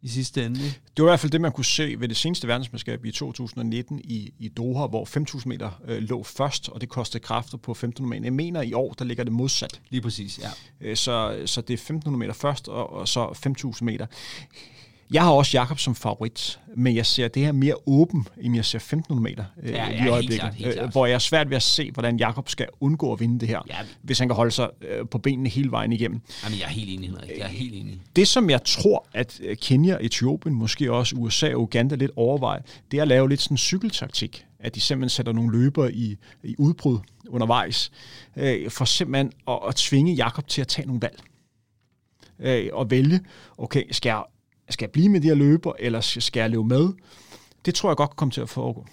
[0.01, 0.65] i sidste ende.
[0.65, 0.79] Ikke?
[0.97, 4.01] Det var i hvert fald det, man kunne se ved det seneste verdensmesterskab i 2019
[4.03, 5.05] i, i Doha, hvor
[5.37, 8.23] 5.000 meter øh, lå først, og det kostede kræfter på 1.500 meter.
[8.23, 9.81] Jeg mener, i år, der ligger det modsat.
[9.89, 10.49] Lige præcis, ja.
[10.81, 14.05] Øh, så, så det er 1.500 meter først, og, og så 5.000 meter.
[15.11, 18.65] Jeg har også Jakob som favorit, men jeg ser det her mere åben, end jeg
[18.65, 20.39] ser 1500 meter øh, Ja, ja, i helt øjeblikket.
[20.39, 20.91] klart, helt øh, klart.
[20.91, 23.61] Hvor jeg er svært ved at se, hvordan Jakob skal undgå at vinde det her,
[23.69, 23.75] Ja.
[24.01, 26.21] hvis han kan holde sig øh, på benene hele vejen igennem.
[26.43, 27.29] Jamen, jeg er helt enig, Henrik.
[27.29, 28.01] Jeg er helt enig.
[28.15, 32.61] Det, som jeg tror, at øh, Kenya, Etiopien, måske også USA og Uganda lidt overvejer,
[32.91, 34.45] det er at lave lidt sådan en cykeltaktik.
[34.59, 36.99] At de simpelthen sætter nogle løbere i, i udbrud
[37.29, 37.91] undervejs,
[38.35, 41.19] øh, for simpelthen at, at tvinge Jakob til at tage nogle valg.
[42.39, 43.19] Øh, og vælge,
[43.57, 44.23] okay, skal jeg,
[44.69, 46.89] skal jeg blive med de her løber, eller skal jeg løbe med?
[47.65, 48.85] Det tror jeg godt kan komme til at foregå.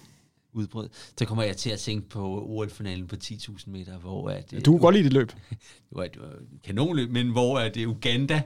[0.53, 0.87] Udbrud.
[1.19, 4.71] Så kommer jeg til at tænke på OL-finalen på 10.000 meter, hvor at, øh, Du
[4.71, 5.27] kunne godt lide det løb.
[5.49, 5.57] det
[5.91, 6.17] var et
[6.63, 8.41] kanonløb, men hvor er det Uganda,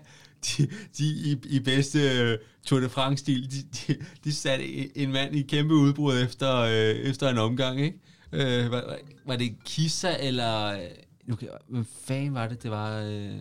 [0.45, 0.67] de,
[0.97, 5.41] de i, i bedste øh, Tour de France-stil, de, de, de satte en- mand i
[5.41, 7.97] kæmpe udbrud efter, øh, efter en omgang, ikke?
[8.31, 10.65] Øh, var, var- det Kissa, eller...
[10.65, 10.79] øh,
[11.25, 13.01] Nu kan, hvad fanden var det, det var...
[13.01, 13.35] Øh,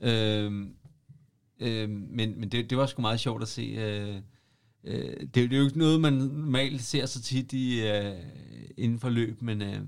[0.00, 0.66] øh,
[1.60, 3.62] øh, men men det, det var sgu meget sjovt at se.
[3.62, 4.16] Øh,
[4.84, 8.14] øh, det, det er jo ikke noget, man normalt ser så tit i, øh,
[8.76, 9.62] inden for løb, men...
[9.62, 9.80] Øh,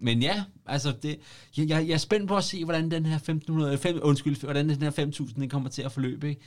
[0.00, 1.18] men ja, altså det,
[1.56, 4.40] jeg, jeg, jeg er spændt på at se, hvordan den her 1500, øh, fem, undskyld,
[4.40, 6.28] hvordan den her 5000 den kommer til at forløbe.
[6.28, 6.40] Ikke?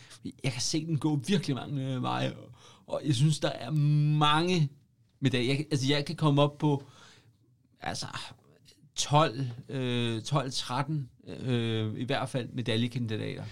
[0.44, 2.52] Jeg kan se den gå virkelig mange øh, veje, og,
[2.88, 3.72] og jeg synes, der er
[4.20, 4.70] mange
[5.20, 5.54] medaljer.
[5.54, 6.84] Jeg, altså jeg kan komme op på
[7.82, 8.08] altså
[8.96, 10.94] 12, øh, 12-13
[11.28, 13.44] øh, i hvert fald medaljekandidater.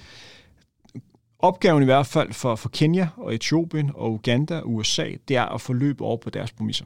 [1.39, 5.45] Opgaven i hvert fald for, for Kenya og Etiopien og Uganda og USA, det er
[5.45, 6.85] at få løbet over på deres præmisser.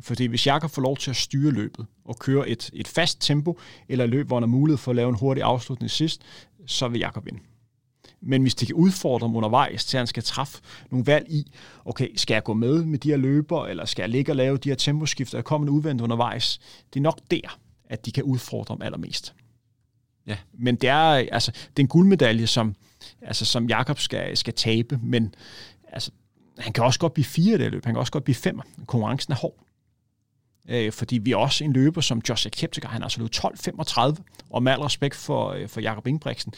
[0.00, 3.58] Fordi hvis Jakob får lov til at styre løbet og køre et, et fast tempo,
[3.88, 6.22] eller løb, hvor han har mulighed for at lave en hurtig afslutning sidst,
[6.66, 7.40] så vil Jakob vinde.
[8.20, 11.52] Men hvis det kan udfordre ham undervejs, til han skal træffe nogle valg i,
[11.84, 14.56] okay, skal jeg gå med med de her løber, eller skal jeg ligge og lave
[14.56, 16.60] de her temposkifter, og komme en udvendt undervejs,
[16.94, 19.34] det er nok der, at de kan udfordre ham allermest.
[20.26, 20.36] Ja.
[20.52, 22.74] Men det er, altså, det er en guldmedalje, som,
[23.22, 25.34] altså, som Jakob skal, skal tabe, men
[25.92, 26.10] altså,
[26.58, 28.62] han kan også godt blive fire i det løb, han kan også godt blive femmer.
[28.86, 29.64] Konkurrencen er hård.
[30.68, 34.22] Øh, fordi vi er også en løber som Josh Keptiger, han har altså løbet 12.35,
[34.50, 36.52] og med al respekt for, øh, for Jakob Ingebrigtsen,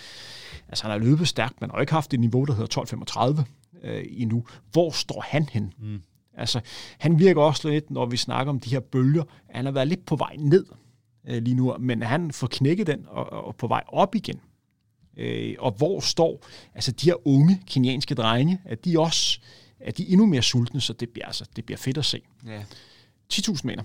[0.69, 3.45] altså han har løbet stærkt, men har ikke haft et niveau, der hedder 12.35
[3.83, 4.45] øh, endnu.
[4.73, 5.73] Hvor står han hen?
[5.79, 6.03] Mm.
[6.35, 6.61] Altså,
[6.99, 10.07] han virker også lidt, når vi snakker om de her bølger, han har været lidt
[10.07, 10.67] på vej ned
[11.29, 14.41] øh, lige nu, men han får knækket den og, og på vej op igen.
[15.17, 19.41] Øh, og hvor står altså de her unge kenianske drenge, at de også
[19.81, 22.21] er de endnu mere sultne, så det bliver, altså, det bliver fedt at se.
[22.47, 22.63] Ja.
[23.33, 23.83] 10.000 meter.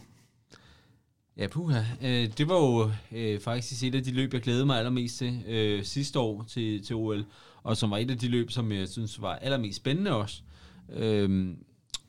[1.37, 1.81] Ja, puha.
[2.01, 5.43] Øh, det var jo øh, faktisk et af de løb, jeg glædede mig allermest til
[5.47, 7.25] øh, sidste år til, til OL,
[7.63, 10.41] og som var et af de løb, som jeg synes var allermest spændende også.
[10.89, 11.55] Øh,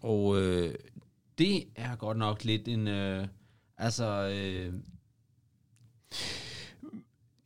[0.00, 0.74] og øh,
[1.38, 2.88] det er godt nok lidt en...
[2.88, 3.26] Øh,
[3.78, 4.28] altså...
[4.28, 4.72] Øh,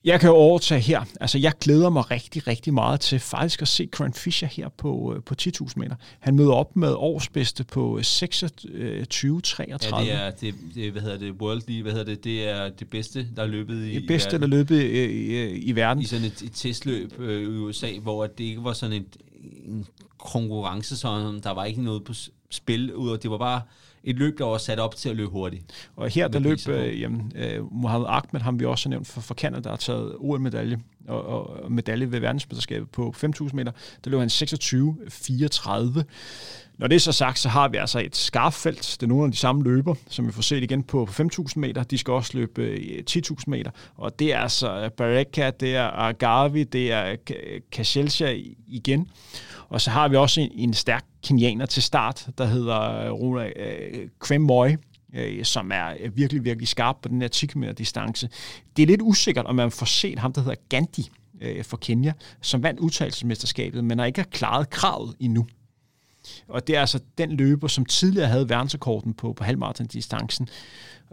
[0.04, 1.04] Jeg kan jo overtage her.
[1.20, 5.14] Altså, jeg glæder mig rigtig, rigtig meget til faktisk at se Grant Fisher her på,
[5.16, 5.94] øh, på 10.000 meter.
[6.20, 8.02] Han møder op med årsbedste på 26-33.
[8.04, 8.36] ja,
[8.70, 12.90] det er, det, det, hvad hedder det, World League, hvad hedder det, det er det
[12.90, 14.50] bedste, der er løbet i, det bedste, i der verden.
[14.50, 16.02] løbet i, i, i verden.
[16.02, 19.16] i sådan et, et testløb øh, i USA, hvor det ikke var sådan et,
[19.66, 19.86] en
[20.18, 22.12] konkurrence, sådan, der var ikke noget på
[22.50, 23.62] spil, ud det var bare
[24.04, 25.90] et løb, der var sat op til at løbe hurtigt.
[25.96, 29.20] Og her, der løb øh, jamen, øh, Mohamed Ahmed, ham vi også har nævnt for,
[29.20, 33.72] for Canada, der har taget OL-medalje og, og medalje ved verdensmesterskabet på 5.000 meter.
[34.04, 36.02] Der løb han 26-34.
[36.78, 38.96] Når det er så sagt, så har vi altså et skarpt felt.
[39.00, 41.52] Det er nogle af de samme løber, som vi får set igen på, på 5.000
[41.56, 41.82] meter.
[41.82, 43.70] De skal også løbe øh, 10.000 meter.
[43.96, 47.16] Og det er altså øh, Bareka, det er Agavi, det er
[47.72, 48.36] Kashelcha
[48.66, 49.08] igen.
[49.68, 54.08] Og så har vi også en, en stærk kenianer til start, der hedder Runa øh,
[54.18, 54.68] Kremoy,
[55.14, 58.28] øh, som er øh, virkelig, virkelig skarp på den her 10 km distance.
[58.76, 61.10] Det er lidt usikkert, om man får set ham, der hedder Gandhi
[61.40, 65.46] øh, for Kenya, som vandt udtalelsesmesterskabet, men har ikke klaret kravet endnu.
[66.48, 70.48] Og det er altså den løber, som tidligere havde verdensrekorden på, på halvmarathon-distancen.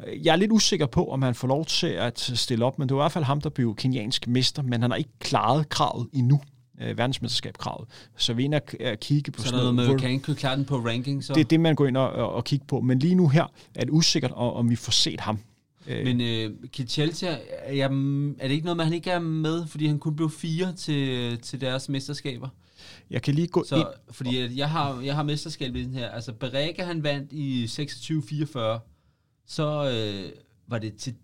[0.08, 2.90] Øh, jeg er lidt usikker på, om han får lov til at stille op, men
[2.90, 5.70] det var i hvert fald ham, der blev kenyansk mester, men han har ikke klaret
[5.70, 6.42] kravet endnu,
[6.82, 7.88] øh, verdensmesterskabskravet.
[8.18, 10.56] Så vi er at at kigge på Så er der noget med, kan ikke klare
[10.56, 11.34] den på ranking, så?
[11.34, 12.82] det er det, man går ind og, og, og kigger på.
[12.82, 15.40] Men lige nu her er det usikkert, om, vi får set ham.
[15.88, 17.86] Øh, Men øh, Kicheltia, er, jeg,
[18.40, 20.74] er det ikke noget med, at han ikke er med, fordi han kun blev fire
[20.74, 22.50] til, til deres mesterskaber?
[23.10, 23.86] jeg kan lige gå Så, ind.
[24.12, 26.10] fordi at jeg har, jeg har mesterskabet i den her.
[26.10, 28.60] Altså, Berega, han vandt i 26-44.
[29.48, 30.32] Så øh,
[30.68, 31.16] var det til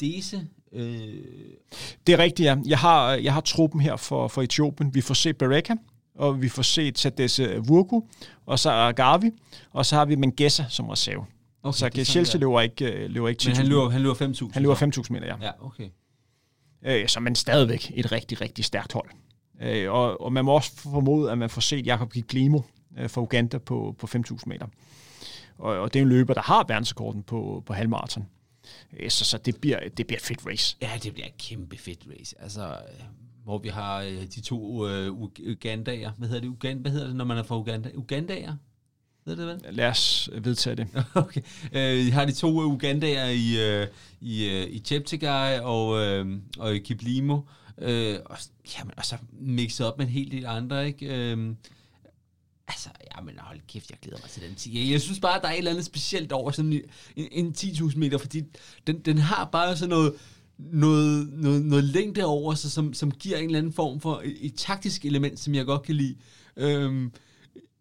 [0.00, 0.46] Dese.
[0.72, 1.14] Øh,
[2.06, 2.56] Det er rigtigt, ja.
[2.66, 4.94] Jeg har, jeg har truppen her for, for Etiopien.
[4.94, 5.74] Vi får set Bereka,
[6.14, 8.00] og vi får set Tadesse Vurku,
[8.46, 9.30] og så er Gavi,
[9.70, 11.24] og så har vi Mengesa som reserve.
[11.62, 12.38] Okay, så Chelsea der.
[12.38, 13.48] løber ikke, øh, løber ikke 10.000.
[13.48, 14.50] Men han løber, han løber 5.000.
[14.52, 14.84] han løber så.
[14.84, 15.36] 5.000 meter, ja.
[15.42, 15.88] Ja, okay.
[16.86, 19.10] Øh, så men stadigvæk et rigtig, rigtig stærkt hold.
[19.62, 22.60] Øh, og, og man må også formode, at man får set Jakob Giglimo
[22.98, 24.66] øh, fra Uganda på, på 5.000 meter.
[25.58, 28.26] Og, og det er en løber, der har verdensrekorden på, på halvmarathon.
[28.96, 30.76] Øh, så, så det, bliver, det bliver et fedt race.
[30.82, 32.36] Ja, det bliver et kæmpe fedt race.
[32.42, 33.04] Altså, øh,
[33.44, 36.12] hvor vi har øh, de to øh, Ugandaer.
[36.18, 36.48] Hvad hedder det?
[36.48, 37.90] Uganda, hvad hedder det, når man er fra Uganda?
[37.94, 38.56] Ugandaer?
[39.26, 39.60] Ved det vel?
[39.70, 40.86] Lad os vedtage det.
[41.14, 41.40] okay.
[41.72, 43.86] Øh, har de to Ugandaer i, øh,
[44.20, 47.40] i, øh, i Cheptegei og, øh, og i Kiplimo.
[47.78, 48.36] Øh, og,
[48.78, 51.32] jamen, og så mixet op med en hel del andre, ikke?
[51.32, 51.54] Øh,
[52.68, 54.92] altså, jamen hold kæft, jeg glæder mig til den 10.
[54.92, 56.72] Jeg synes bare, der er et eller andet specielt over sådan
[57.16, 58.42] en, en, 10.000 meter, fordi
[58.86, 60.14] den, den har bare sådan noget,
[60.58, 64.36] noget, noget, noget længde over sig, som, som giver en eller anden form for et,
[64.40, 66.16] et taktisk element, som jeg godt kan lide.
[66.56, 67.12] Øhm,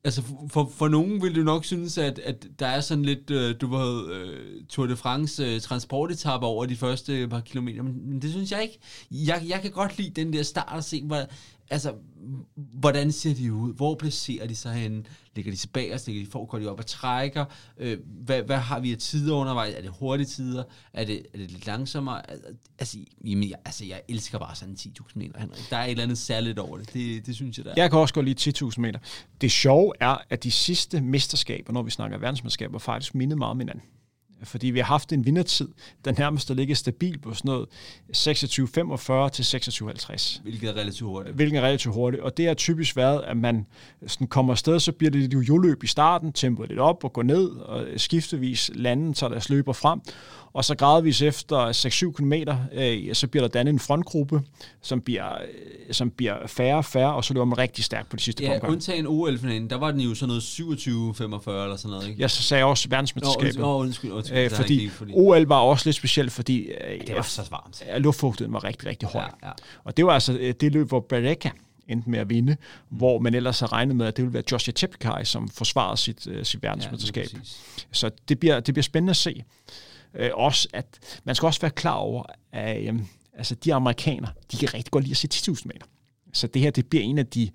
[0.04, 3.56] altså for, for nogen vil du nok synes, at, at der er sådan lidt, øh,
[3.62, 8.22] du ved, øh, Tour de France øh, transportetapper over de første par kilometer, men, men
[8.22, 8.80] det synes jeg ikke.
[9.12, 11.22] Jeg, jeg kan godt lide den der start og se, hvor,
[11.74, 11.94] altså,
[12.56, 13.74] hvordan ser de ud?
[13.74, 15.04] Hvor placerer de sig henne?
[15.36, 17.46] Ligger de tilbage, ligger de for, går de op og trækker?
[17.78, 19.74] Øh, hvad, hvad har vi af tider undervejs?
[19.76, 20.64] Er det hurtige tider?
[20.94, 22.22] Er det, er det lidt langsommere?
[22.80, 25.60] Altså, jamen, jeg, altså, jeg elsker bare sådan 10.000 meter, Henrik.
[25.70, 26.94] Der er et eller andet særligt over det.
[26.94, 27.76] Det, det synes jeg, der er.
[27.78, 29.00] Jeg kan også gå lide 10.000 meter.
[29.42, 33.60] Det sjove er, at de sidste mesterskaber, når vi snakker verdensmesterskaber, faktisk mindede meget om
[33.60, 33.84] hinanden
[34.44, 35.68] fordi vi har haft en vindertid,
[36.06, 37.68] der nærmest er ligger stabil på sådan noget
[38.18, 40.42] 26.45 til 26.50.
[40.42, 41.36] Hvilket er relativt hurtigt.
[41.36, 42.24] Hvilket er relativt hurtigt.
[42.24, 43.66] Og det har typisk været, at man
[44.08, 47.24] sådan kommer afsted, så bliver det lidt jo-løb i starten, tempoet lidt op og går
[47.24, 50.00] ned, og skiftevis landen tager deres løber frem
[50.54, 52.34] og så gradvis efter 6-7 km,
[52.74, 54.42] øh, så bliver der dannet en frontgruppe,
[54.82, 58.16] som bliver, øh, som bliver færre og færre, og så løber man rigtig stærkt på
[58.16, 62.08] de sidste ja, undtagen OL-finalen, der var den jo sådan noget 27-45 eller sådan noget,
[62.08, 62.22] ikke?
[62.22, 63.60] Jeg så sagde jeg også verdensmesterskabet.
[63.60, 67.16] Nå, undskyld, undskyld, øh, fordi, ikke, fordi OL var også lidt specielt, fordi øh, det
[67.16, 67.84] var så varmt.
[67.88, 69.22] Ja, luftfugtigheden var rigtig, rigtig høj.
[69.22, 69.52] Ja, ja.
[69.84, 71.50] Og det var altså øh, det løb, hvor Bareka
[71.88, 72.98] endte med at vinde, mm.
[72.98, 76.28] hvor man ellers har regnet med, at det ville være Joshua Chepkai, som forsvarede sit,
[76.44, 77.28] sit verdensmesterskab.
[77.34, 77.40] Ja,
[77.92, 79.44] så det bliver, det bliver spændende at se.
[80.16, 83.00] Øh, også at man skal også være klar over, at øh,
[83.38, 85.86] altså de amerikanere, de kan rigtig godt lide at se 10.000 meter.
[86.34, 87.50] Så det her, det bliver en af de,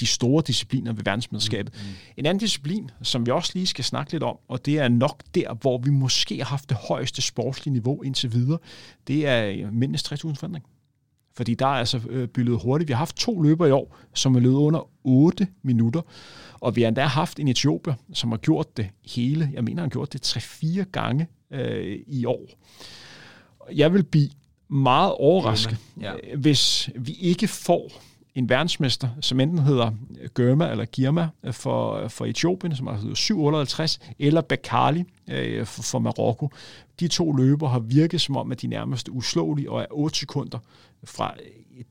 [0.00, 1.74] de store discipliner ved verdensmesterskabet.
[1.74, 1.94] Mm, mm.
[2.16, 5.22] En anden disciplin, som vi også lige skal snakke lidt om, og det er nok
[5.34, 8.58] der, hvor vi måske har haft det højeste sportslige niveau indtil videre,
[9.06, 10.64] det er mindst 3.000 forandring.
[11.36, 12.88] Fordi der er altså øh, byldet hurtigt.
[12.88, 16.00] Vi har haft to løber i år, som er løbet under 8 minutter.
[16.60, 19.50] Og vi har endda haft en etiopier, som har gjort det hele.
[19.52, 22.46] Jeg mener, han har gjort det 3-4 gange øh, i år.
[23.72, 24.30] Jeg vil blive
[24.68, 26.12] meget overrasket, ja.
[26.36, 27.90] hvis vi ikke får
[28.34, 29.90] en verdensmester, som enten hedder
[30.34, 36.50] Gørma eller Girma for, for Etiopien, som hedder 758, eller Bakali øh, for, for Marokko.
[37.00, 40.58] De to løber har virket som om, at de nærmest uslåelige og er 8 sekunder
[41.04, 41.34] fra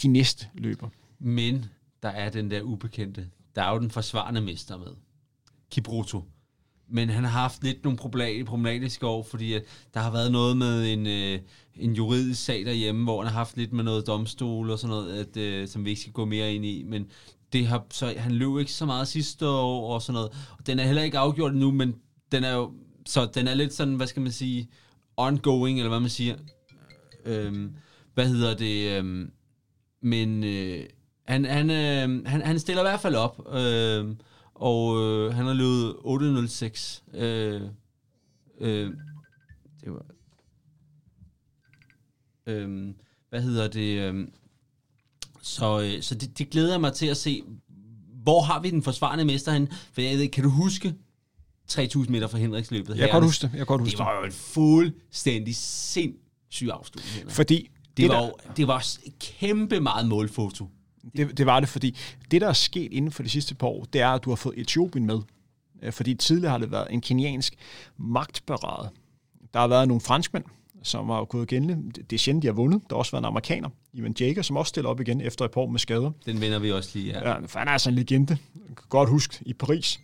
[0.02, 0.90] de næste løber.
[1.20, 1.66] Men
[2.04, 3.28] der er den der ubekendte.
[3.56, 4.96] Der er jo den forsvarende mester med.
[5.72, 6.24] Kibruto
[6.92, 7.98] men han har haft lidt nogle
[8.46, 11.40] problematiske år, fordi at der har været noget med en, øh,
[11.76, 15.20] en juridisk sag derhjemme, hvor han har haft lidt med noget domstol og sådan noget,
[15.20, 17.08] at, øh, som vi ikke skal gå mere ind i, men
[17.54, 20.80] det har, så han løb ikke så meget sidste år og sådan noget, og den
[20.80, 21.96] er heller ikke afgjort nu, men
[22.32, 22.72] den er jo,
[23.06, 24.70] så den er lidt sådan, hvad skal man sige,
[25.20, 26.36] ongoing, eller hvad man siger.
[27.26, 27.76] Øhm,
[28.14, 28.98] hvad hedder det?
[28.98, 29.32] Øhm,
[30.02, 30.86] men øh,
[31.28, 34.16] han, han, øh, han, han stiller i hvert fald op, øh,
[34.54, 37.04] og øh, han har løbet 806.
[37.14, 37.62] Øh,
[38.60, 38.92] øh,
[39.84, 40.06] det var...
[42.48, 42.94] Øh,
[43.30, 44.00] hvad hedder det?
[44.00, 44.28] Øh,
[45.42, 47.44] så øh, så det, det glæder jeg mig til at se.
[48.24, 49.68] Hvor har vi den forsvarende mester hen?
[49.94, 50.96] For jeg ved, kan du huske
[51.70, 52.98] 3000 meter fra Henriksløbet?
[52.98, 53.52] Jeg kan godt huske det.
[53.52, 54.06] Jeg kan godt huske det.
[54.06, 57.32] var jo en fuldstændig sindssyg afslutning.
[57.32, 58.54] Fordi det, det, var, der...
[58.58, 58.86] det var
[59.20, 60.70] kæmpe meget målfoto.
[61.18, 61.96] Det, det var det, fordi
[62.32, 64.36] det, der er sket inden for de sidste par år, det er, at du har
[64.36, 65.20] fået Etiopien med.
[65.82, 67.56] Øh, fordi tidligere har det været en keniansk
[67.98, 68.90] magtberade.
[69.54, 70.44] Der har været nogle franskmænd,
[70.84, 71.92] som har gået igen.
[71.92, 72.82] Det er sjældent, de har vundet.
[72.90, 75.52] Der har også været en amerikaner, Ivan Jager, som også stiller op igen efter et
[75.52, 76.12] par år med skader.
[76.26, 77.30] Den vinder vi også lige, ja.
[77.30, 78.38] ja for han er altså en legende.
[78.90, 80.00] Godt husk i Paris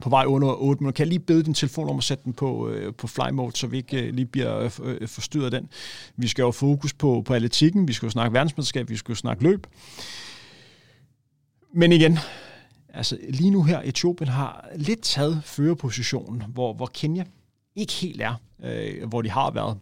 [0.00, 0.96] på vej under 8 minutter.
[0.96, 3.56] Kan jeg lige bede din telefon om at sætte den på, øh, på fly mode,
[3.56, 5.68] så vi ikke øh, lige bliver øh, øh forstyrret af den.
[6.16, 9.16] Vi skal jo fokus på, på atletikken, vi skal jo snakke verdensmesterskab, vi skal jo
[9.16, 9.66] snakke løb.
[11.74, 12.18] Men igen,
[12.88, 17.24] altså lige nu her, Etiopien har lidt taget førerpositionen, hvor, hvor Kenya
[17.76, 18.34] ikke helt er,
[18.64, 19.78] øh, hvor de har været.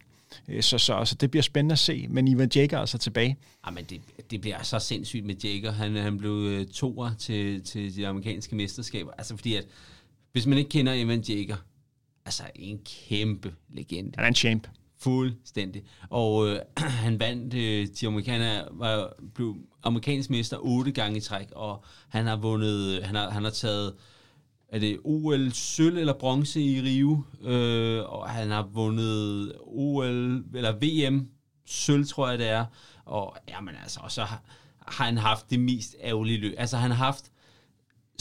[0.47, 3.37] Øh, så, så altså, det bliver spændende at se, men Ivan Jager er altså tilbage.
[3.65, 4.01] Ja, men det,
[4.31, 5.71] det bliver så sindssygt med Jager.
[5.71, 9.11] Han, han blev øh, toer til, til de amerikanske mesterskaber.
[9.17, 9.65] Altså fordi at
[10.31, 11.55] hvis man ikke kender Evan Jager,
[12.25, 14.11] altså en kæmpe legende.
[14.15, 14.67] Han er en champ.
[14.97, 15.83] Fuldstændig.
[16.09, 21.47] Og øh, han vandt, øh, de amerikanere var, blev amerikansk mester otte gange i træk,
[21.51, 23.93] og han har vundet, han har, han har taget,
[24.69, 30.71] er det OL sølv eller bronze i Rio, øh, og han har vundet OL, eller
[30.71, 31.27] VM
[31.65, 32.65] sølv, tror jeg det er,
[33.05, 34.41] og jamen altså, og så har,
[34.87, 36.53] har han haft det mest ærgerlige løb.
[36.57, 37.31] Altså han har haft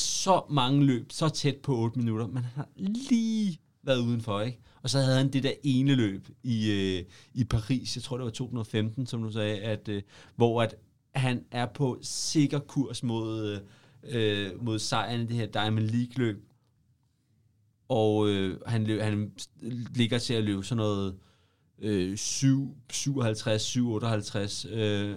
[0.01, 4.61] så mange løb, så tæt på 8 minutter, men han har lige været udenfor, ikke?
[4.83, 8.25] Og så havde han det der ene løb i, øh, i Paris, jeg tror det
[8.25, 10.03] var 2015, som du sagde, at, øh,
[10.37, 10.75] hvor at
[11.15, 13.61] han er på sikker kurs mod,
[14.03, 16.45] øh, mod sejren i det her Diamond League-løb.
[17.89, 19.33] Og øh, han, løb, han
[19.95, 21.17] ligger til at løbe sådan noget
[21.79, 25.17] øh, 7, 57, 7, 58, øh,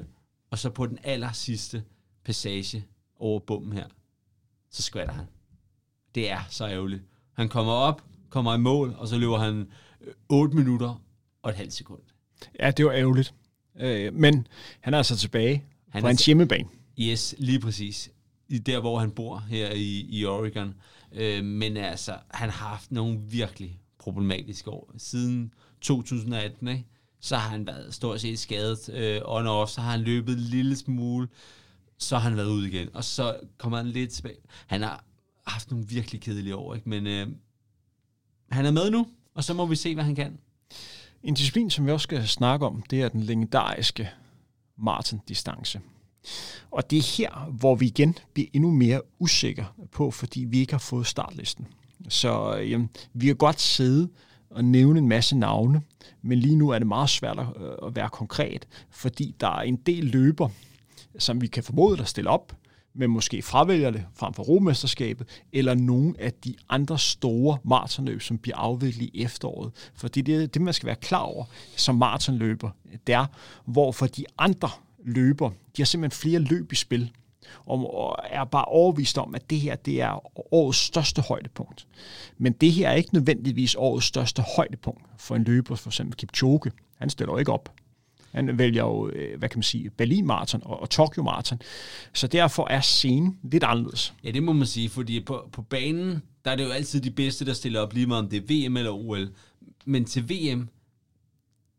[0.52, 1.84] og så på den aller sidste
[2.24, 3.88] passage over bommen her,
[4.72, 5.26] så skvatter han.
[6.16, 7.04] Det er så ærgerligt.
[7.34, 9.68] Han kommer op, kommer i mål, og så løber han
[10.30, 11.02] 8 øh, minutter
[11.42, 12.02] og et halvt sekund.
[12.60, 13.34] Ja, det var ærgerligt.
[13.80, 14.48] Øh, men
[14.80, 16.70] han er altså tilbage han på hans hjemmebane.
[17.00, 18.12] Yes, lige præcis.
[18.48, 20.74] I der, hvor han bor her i, i Oregon.
[21.12, 24.94] Øh, men altså, han har haft nogle virkelig problematiske år.
[24.98, 26.86] Siden 2018, ikke?
[27.20, 30.34] så har han været stort set skadet øh, on og off, så har han løbet
[30.34, 31.28] en lille smule,
[32.04, 34.38] så har han været ude igen, og så kommer han lidt tilbage.
[34.68, 35.04] Han har
[35.48, 36.90] haft nogle virkelig kedelige år, ikke?
[36.90, 37.28] men øh,
[38.52, 40.38] han er med nu, og så må vi se, hvad han kan.
[41.24, 44.10] En disciplin, som vi også skal snakke om, det er den legendariske
[44.78, 45.80] Martin-distance.
[46.72, 50.74] Og det er her, hvor vi igen bliver endnu mere usikre på, fordi vi ikke
[50.74, 51.68] har fået startlisten.
[52.10, 54.10] Så øh, jamen, vi kan godt sidde
[54.50, 55.82] og nævne en masse navne,
[56.22, 59.62] men lige nu er det meget svært at, øh, at være konkret, fordi der er
[59.62, 60.50] en del løber,
[61.20, 62.56] som vi kan formode, der stiller op,
[62.94, 68.38] men måske fravælger det frem for Romesterskabet, eller nogle af de andre store maratonløb, som
[68.38, 69.72] bliver afviklet i efteråret.
[69.96, 71.46] For det er det, man skal være klar over
[71.76, 72.70] som maratonløber,
[73.08, 73.26] det er,
[73.66, 74.70] hvor for de andre
[75.04, 77.12] løber, de har simpelthen flere løb i spil,
[77.66, 81.88] og er bare overvist om, at det her det er årets største højdepunkt.
[82.38, 86.72] Men det her er ikke nødvendigvis årets største højdepunkt for en løber, for eksempel Kipchoge.
[86.98, 87.74] Han stiller jo ikke op.
[88.32, 91.62] Han vælger jo, øh, hvad kan man sige, Berlin Marathon og, og Tokyo Marathon.
[92.14, 94.14] Så derfor er scenen lidt anderledes.
[94.24, 97.12] Ja, det må man sige, fordi på, på banen, der er det jo altid de
[97.12, 99.30] bedste, der stiller op, lige meget om det er VM eller OL.
[99.86, 100.70] Men til VM,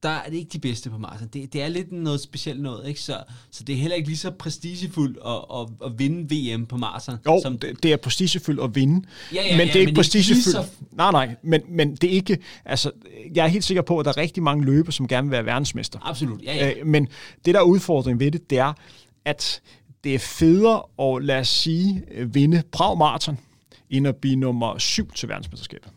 [0.02, 1.28] der er det ikke de bedste på maraton.
[1.28, 3.00] Det, det er lidt noget specielt noget, ikke?
[3.00, 6.76] Så, så det er heller ikke lige så prestigefuldt at, at, at vinde VM på
[6.76, 7.18] maraton.
[7.26, 9.94] Jo, som det, det er prestigefuldt at vinde, ja, ja, men det er ja, ikke
[9.94, 10.44] prestigefuldt.
[10.44, 10.64] Så...
[10.92, 12.38] Nej, nej, men, men det er ikke...
[12.64, 12.90] Altså,
[13.34, 15.46] jeg er helt sikker på, at der er rigtig mange løber, som gerne vil være
[15.46, 15.98] verdensmester.
[16.02, 16.80] Absolut, ja, ja.
[16.80, 17.08] Øh, men
[17.44, 18.72] det, der er udfordringen ved det, det er,
[19.24, 19.60] at
[20.04, 23.38] det er federe at, lad os sige, vinde Prag Marathon,
[23.90, 25.90] end at blive nummer syv til verdensmesterskabet.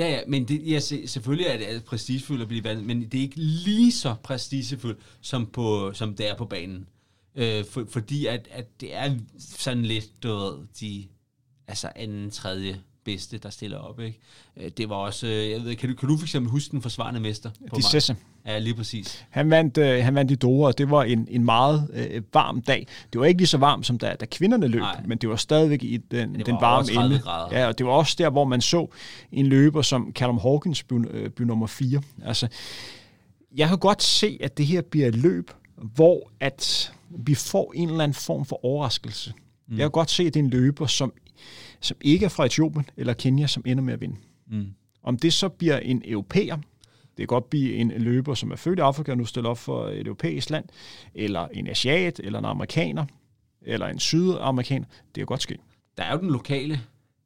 [0.00, 3.22] Ja, ja, men det, ja, selvfølgelig er det prestigefuldt at blive valgt, men det er
[3.22, 6.86] ikke lige så prestigefuldt, som, på, som det er på banen.
[7.34, 11.04] Øh, for, fordi at, at det er sådan lidt, du ved, de
[11.68, 14.00] altså anden, tredje bedste, der stiller op.
[14.00, 14.18] Ikke?
[14.56, 16.82] Øh, det var også, øh, jeg ved, kan du, kan du for eksempel huske den
[16.82, 17.50] forsvarende mester?
[17.70, 18.16] På de Sesse.
[18.46, 19.26] Ja, lige præcis.
[19.30, 22.62] Han vandt, øh, han vandt i Dora, og det var en, en meget øh, varm
[22.62, 22.86] dag.
[23.12, 25.02] Det var ikke lige så varmt, som da, da kvinderne løb, Nej.
[25.06, 27.18] men det var stadigvæk i den, den varme ende.
[27.18, 27.58] Grader.
[27.58, 28.86] Ja, og det var også der, hvor man så
[29.32, 32.02] en løber, som Callum Hawkins blev, øh, blev nummer 4.
[32.24, 32.48] Altså,
[33.56, 37.88] jeg kan godt se, at det her bliver et løb, hvor at vi får en
[37.88, 39.32] eller anden form for overraskelse.
[39.68, 39.76] Mm.
[39.76, 41.12] Jeg kan godt se, at det er en løber, som
[41.80, 44.16] som ikke er fra Etiopien eller Kenya, som ender med at vinde.
[44.50, 44.66] Mm.
[45.02, 46.56] Om det så bliver en europæer,
[47.16, 49.58] det kan godt blive en løber, som er født i Afrika og nu stiller op
[49.58, 50.64] for et europæisk land,
[51.14, 53.06] eller en asiat, eller en amerikaner,
[53.62, 54.86] eller en sydamerikaner.
[54.86, 55.58] Det kan godt ske.
[55.96, 56.80] Der er jo den lokale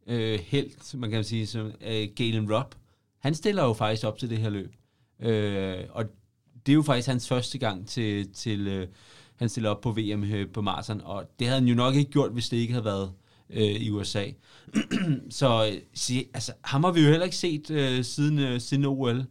[0.07, 2.75] øh, held, man kan sige, som øh, Galen Rupp.
[3.19, 4.73] Han stiller jo faktisk op til det her løb.
[5.21, 6.05] Øh, og
[6.67, 8.89] det er jo faktisk hans første gang til, til øh,
[9.37, 12.11] han stiller op på VM øh, på maraton, og det havde han jo nok ikke
[12.11, 13.13] gjort, hvis det ikke havde været
[13.51, 14.25] øh, i USA.
[15.31, 18.85] så øh, se, altså, ham har vi jo heller ikke set øh, siden, øh, siden
[18.85, 19.25] OL.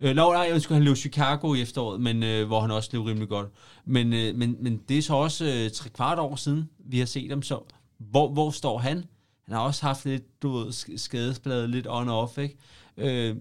[0.00, 2.90] Øh, lov, nej, jeg skulle han løb Chicago i efteråret, men, øh, hvor han også
[2.92, 3.48] løb rimelig godt.
[3.84, 7.06] Men, øh, men, men det er så også øh, tre kvart år siden, vi har
[7.06, 7.42] set ham.
[7.42, 7.60] Så
[7.98, 9.04] hvor, hvor står han?
[9.44, 12.56] Han har også haft lidt, du ved, skadesbladet lidt on-off, ikke?
[12.96, 13.36] Øh,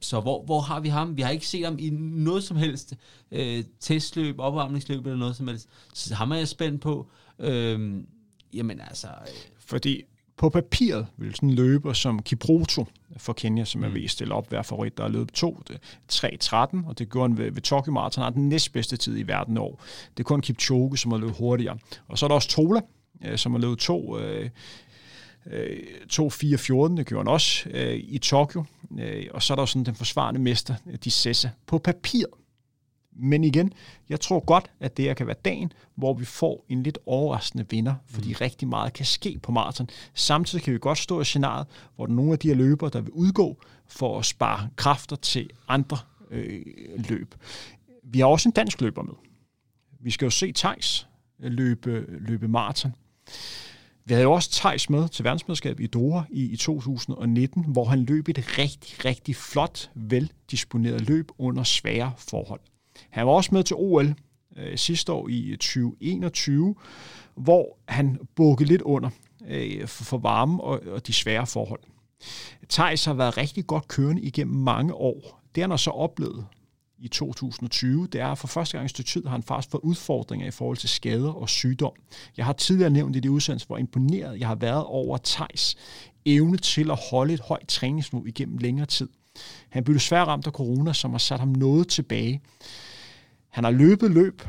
[0.00, 1.16] så hvor, hvor har vi ham?
[1.16, 2.94] Vi har ikke set ham i noget som helst
[3.30, 5.68] øh, testløb, opvarmningsløb eller noget som helst.
[5.94, 7.10] Så ham er jeg spændt på.
[7.38, 8.02] Øh,
[8.52, 9.06] Jamen altså...
[9.06, 9.34] Øh.
[9.58, 10.02] Fordi
[10.38, 12.86] på papiret vil sådan en løber som Kipruto
[13.16, 13.94] for Kenya, som er mm.
[13.94, 15.60] ved at stille op hver favorit, der er løbet 2,
[16.12, 19.58] 3.13, og det gjorde han ved, ved Tokyo Marathon, har den næstbedste tid i verden
[19.58, 19.82] år.
[20.16, 21.78] Det er kun Kipchoge, som har løbet hurtigere.
[22.08, 22.80] Og så er der også Tola,
[23.24, 24.50] øh, som har løbet 2, øh,
[25.50, 25.78] Øh,
[26.12, 28.64] 2-4-14, det gjorde han også øh, i Tokyo.
[28.98, 30.74] Øh, og så er der jo sådan den forsvarende mester,
[31.04, 32.24] de Sessa, på papir.
[33.18, 33.72] Men igen,
[34.08, 37.66] jeg tror godt, at det her kan være dagen, hvor vi får en lidt overraskende
[37.70, 38.36] vinder, fordi mm.
[38.40, 39.88] rigtig meget kan ske på maraton.
[40.14, 41.66] Samtidig kan vi godt stå i scenariet,
[41.96, 45.16] hvor der er nogle af de her løbere, der vil udgå for at spare kræfter
[45.16, 45.98] til andre
[46.30, 46.62] øh,
[47.08, 47.34] løb.
[48.02, 49.14] Vi har også en dansk løber med.
[50.00, 51.08] Vi skal jo se Tejs
[51.38, 52.94] løbe, løbe maraton.
[54.04, 58.04] Vi havde jo også Thijs med til verdensmesterskabet i Doha i, i 2019, hvor han
[58.04, 62.60] løb et rigtig, rigtig flot, veldisponeret løb under svære forhold.
[63.10, 64.14] Han var også med til OL
[64.56, 66.74] øh, sidste år i øh, 2021,
[67.34, 69.10] hvor han bukkede lidt under
[69.48, 71.80] øh, for, for varme og, og de svære forhold.
[72.68, 75.42] Thijs har været rigtig godt kørende igennem mange år.
[75.54, 76.46] Det har så oplevet
[77.00, 79.82] i 2020, det er, at for første gang i stykke tid har han faktisk fået
[79.82, 81.92] udfordringer i forhold til skader og sygdom.
[82.36, 85.76] Jeg har tidligere nævnt i det udsendelse, hvor imponeret jeg har været over Tejs
[86.24, 89.08] evne til at holde et højt træningsniveau igennem længere tid.
[89.68, 92.40] Han blev desværre ramt af corona, som har sat ham noget tilbage.
[93.48, 94.42] Han har løbet løb,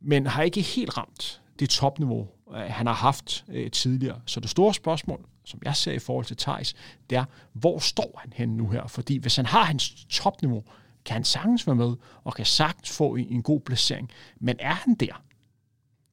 [0.00, 4.20] men har ikke helt ramt det topniveau, øh, han har haft øh, tidligere.
[4.26, 6.74] Så det store spørgsmål, som jeg ser i forhold til Thijs,
[7.10, 8.86] det er, hvor står han henne nu her?
[8.86, 10.64] Fordi hvis han har hans topniveau,
[11.04, 11.94] kan han sagtens være med,
[12.24, 14.10] og kan sagtens få en god placering.
[14.40, 15.22] Men er han der?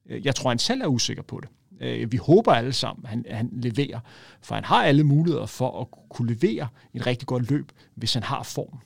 [0.06, 1.48] Øh, jeg tror, han selv er usikker på det.
[1.80, 4.00] Øh, vi håber alle sammen, at han, han leverer,
[4.40, 8.22] for han har alle muligheder for at kunne levere et rigtig godt løb, hvis han
[8.22, 8.78] har form.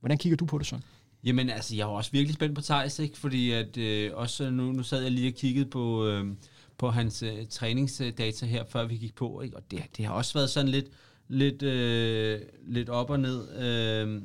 [0.00, 0.84] Hvordan kigger du på det, sådan?
[1.26, 3.18] Jamen, altså, jeg er også virkelig spændt på Thijs, ikke?
[3.18, 6.26] fordi at, øh, også øh, nu, nu sad jeg lige og kiggede på, øh,
[6.78, 9.56] på hans øh, træningsdata her, før vi gik på, ikke?
[9.56, 10.86] og det, det har også været sådan lidt,
[11.28, 13.58] lidt, øh, lidt op og ned.
[13.58, 14.22] Øh,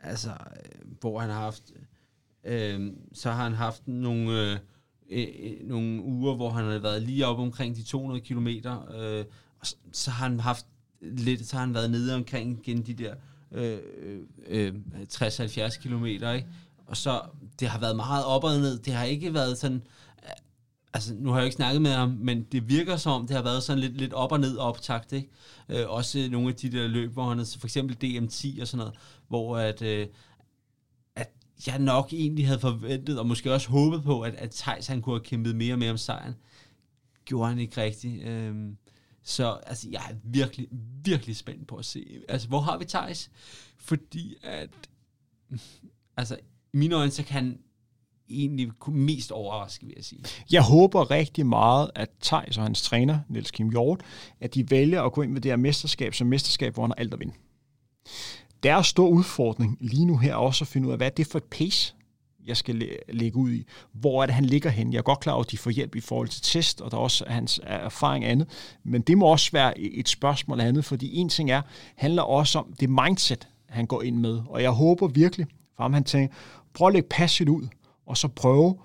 [0.00, 1.62] altså, øh, hvor han har haft,
[2.44, 4.58] øh, så har han haft nogle, øh,
[5.10, 9.24] øh, øh nogle uger, hvor han har været lige op omkring de 200 kilometer, øh,
[9.60, 10.66] og så, så har han haft
[11.00, 13.14] lidt, så har han været nede omkring igen de der
[13.52, 14.74] øh, øh, øh
[15.12, 16.48] 60-70 kilometer, ikke?
[16.86, 17.20] Og så,
[17.60, 18.78] det har været meget op og ned.
[18.78, 19.82] Det har ikke været sådan,
[20.24, 20.30] øh,
[20.94, 23.42] altså nu har jeg ikke snakket med ham, men det virker som om, det har
[23.42, 25.28] været sådan lidt, lidt op og ned optakt, ikke?
[25.68, 28.94] Øh, også nogle af de der løb, hvor han for eksempel DM10 og sådan noget,
[29.28, 30.06] hvor at, øh,
[31.16, 31.30] at
[31.66, 35.14] jeg nok egentlig havde forventet, og måske også håbet på, at, at Thijs han kunne
[35.14, 36.34] have kæmpet mere og mere om sejren.
[37.24, 38.22] Gjorde han ikke rigtigt.
[38.22, 38.54] Øh,
[39.28, 40.68] så altså, jeg er virkelig,
[41.04, 43.30] virkelig spændt på at se, altså hvor har vi Thijs?
[43.76, 44.70] Fordi at,
[46.16, 46.36] altså
[46.72, 47.58] i mine øjne, så kan
[48.28, 50.24] egentlig mest overraske, vil jeg sige.
[50.50, 54.02] Jeg håber rigtig meget, at Thijs og hans træner, Niels Kim Hjort,
[54.40, 56.94] at de vælger at gå ind med det her mesterskab som mesterskab, hvor han har
[56.94, 57.34] alt at vinde.
[58.62, 61.26] Deres store udfordring lige nu her er også at finde ud af, hvad er det
[61.26, 61.94] for et pace,
[62.48, 63.64] jeg skal lægge ud i.
[63.92, 64.92] Hvor er det, han ligger hen?
[64.92, 66.96] Jeg er godt klar over, at de får hjælp i forhold til test, og der
[66.96, 68.48] er også hans øh, erfaring andet.
[68.84, 71.62] Men det må også være et spørgsmål andet, fordi en ting er,
[71.96, 74.40] handler også om det mindset, han går ind med.
[74.48, 75.46] Og jeg håber virkelig,
[75.76, 76.34] for ham han tænker,
[76.74, 77.68] prøv at lægge passet ud
[78.08, 78.78] og så prøve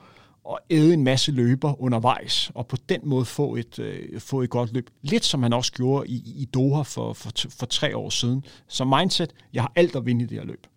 [0.50, 4.50] at æde en masse løber undervejs, og på den måde få et, øh, få et
[4.50, 4.90] godt løb.
[5.02, 8.46] Lidt som han også gjorde i, i Doha for, for, for tre år siden.
[8.68, 10.68] Så mindset, jeg har alt at vinde i det her løb.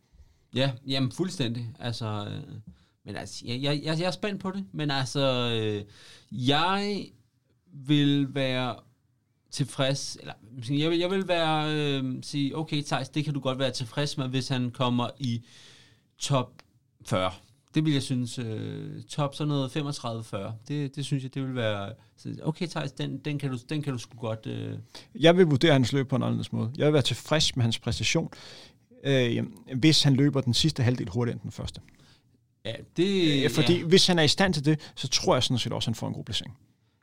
[0.54, 1.70] Ja, jamen fuldstændig.
[1.80, 2.58] Altså, øh,
[3.06, 5.84] men altså, jeg, jeg, jeg er spændt på det, men altså, øh,
[6.48, 7.06] jeg
[7.72, 8.76] vil være
[9.50, 10.34] tilfreds, eller
[10.70, 14.18] jeg vil, jeg vil være, øh, sige, okay Thijs, det kan du godt være tilfreds
[14.18, 15.44] med, hvis han kommer i
[16.18, 16.52] top
[17.06, 17.32] 40
[17.76, 21.54] det vil jeg synes, øh, top sådan noget 35-40, det, det synes jeg, det vil
[21.54, 21.92] være,
[22.42, 24.46] okay Thijs, den, den, kan du, den kan du sgu godt...
[24.46, 24.78] Øh.
[25.14, 26.72] Jeg vil vurdere hans løb på en anden måde.
[26.76, 28.30] Jeg vil være tilfreds med hans præstation,
[29.04, 29.46] øh,
[29.76, 31.80] hvis han løber den sidste halvdel hurtigere end den første.
[32.66, 33.44] Ja, det...
[33.44, 33.84] Øh, fordi ja.
[33.84, 35.94] hvis han er i stand til det, så tror jeg sådan set også, at han
[35.94, 36.56] får en god placering.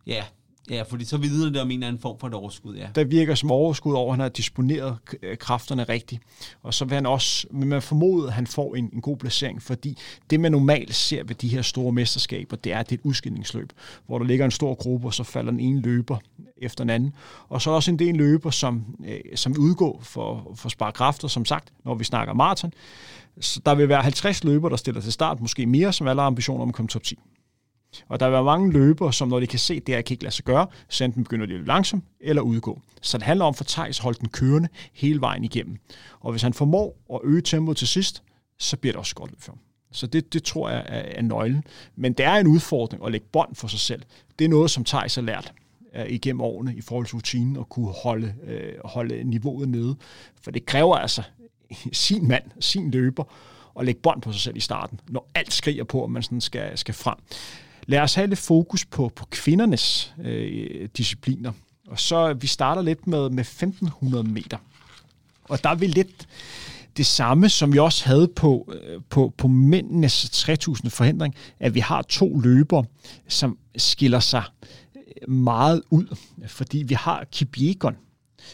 [0.08, 0.24] Ja,
[0.70, 2.88] Ja, fordi så vidner det om en eller anden form for et overskud, ja.
[2.96, 6.22] Der virker som overskud over, at han har disponeret øh, kræfterne rigtigt.
[6.62, 9.62] Og så vil han også, men man formoder, at han får en, en god placering,
[9.62, 9.98] fordi
[10.30, 13.06] det man normalt ser ved de her store mesterskaber, det er, at det er et
[13.06, 13.74] udskillingsløb,
[14.06, 16.18] hvor der ligger en stor gruppe, og så falder den ene løber
[16.58, 17.14] efter den anden.
[17.50, 21.28] Og så er også en del løber, som, øh, som udgår for, for spare kræfter,
[21.28, 22.74] som sagt, når vi snakker maraton.
[23.40, 26.28] Så der vil være 50 løber, der stiller til start, måske mere, som alle har
[26.28, 27.20] ambitioner om at komme top 10.
[28.08, 30.14] Og der vil være mange løbere, som når de kan se, at det her kan
[30.14, 32.82] ikke lade sig gøre, så enten begynder de langsomt eller udgå.
[33.02, 35.78] Så det handler om for Thijs at holde den kørende hele vejen igennem.
[36.20, 38.24] Og hvis han formår at øge tempoet til sidst,
[38.60, 39.60] så bliver det også godt løb for ham.
[39.92, 41.64] Så det, det tror jeg er, er nøglen.
[41.96, 44.02] Men det er en udfordring at lægge bånd for sig selv.
[44.40, 45.54] Det er noget, som Thijs har lært
[45.96, 49.96] øh, igennem årene i forhold til rutinen og kunne holde, øh, holde niveauet nede.
[50.42, 51.24] For det kræver altså
[51.92, 53.24] sin mand, sin løber,
[53.80, 56.42] at lægge bånd på sig selv i starten, når alt skriger på, at man sådan
[56.42, 57.18] skal, skal frem.
[57.88, 61.52] Lad os have lidt fokus på, på kvindernes øh, discipliner.
[61.88, 64.58] Og så vi starter lidt med, med 1500 meter.
[65.44, 66.28] Og der er vi lidt
[66.98, 71.80] det samme, som vi også havde på, øh, på, på mændenes 3000 forhindring, at vi
[71.80, 72.84] har to løber,
[73.28, 74.44] som skiller sig
[74.96, 76.16] øh, meget ud,
[76.48, 77.58] fordi vi har Kip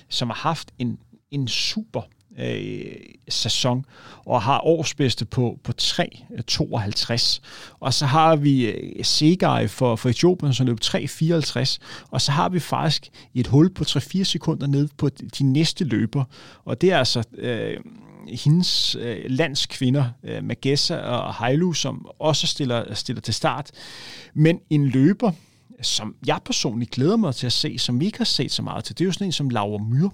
[0.10, 1.00] som har haft en,
[1.32, 2.02] en super
[2.40, 2.96] øh,
[3.30, 3.86] sæson,
[4.26, 7.12] og har årsbedste på, på 3.52.
[7.12, 7.18] Øh,
[7.80, 11.78] og så har vi øh, Segai for, for Etiopien, som løb 3.54.
[12.12, 16.24] Og så har vi faktisk et hul på 3-4 sekunder ned på de næste løber.
[16.66, 17.24] Og det er altså...
[17.38, 17.78] Øh,
[18.44, 23.72] hendes øh, landskvinder, øh, Magessa og Hailu, som også stiller, stiller til start.
[24.34, 25.32] Men en løber,
[25.82, 28.84] som jeg personligt glæder mig til at se, som vi ikke har set så meget
[28.84, 30.10] til, det er jo sådan en som Laura Myr.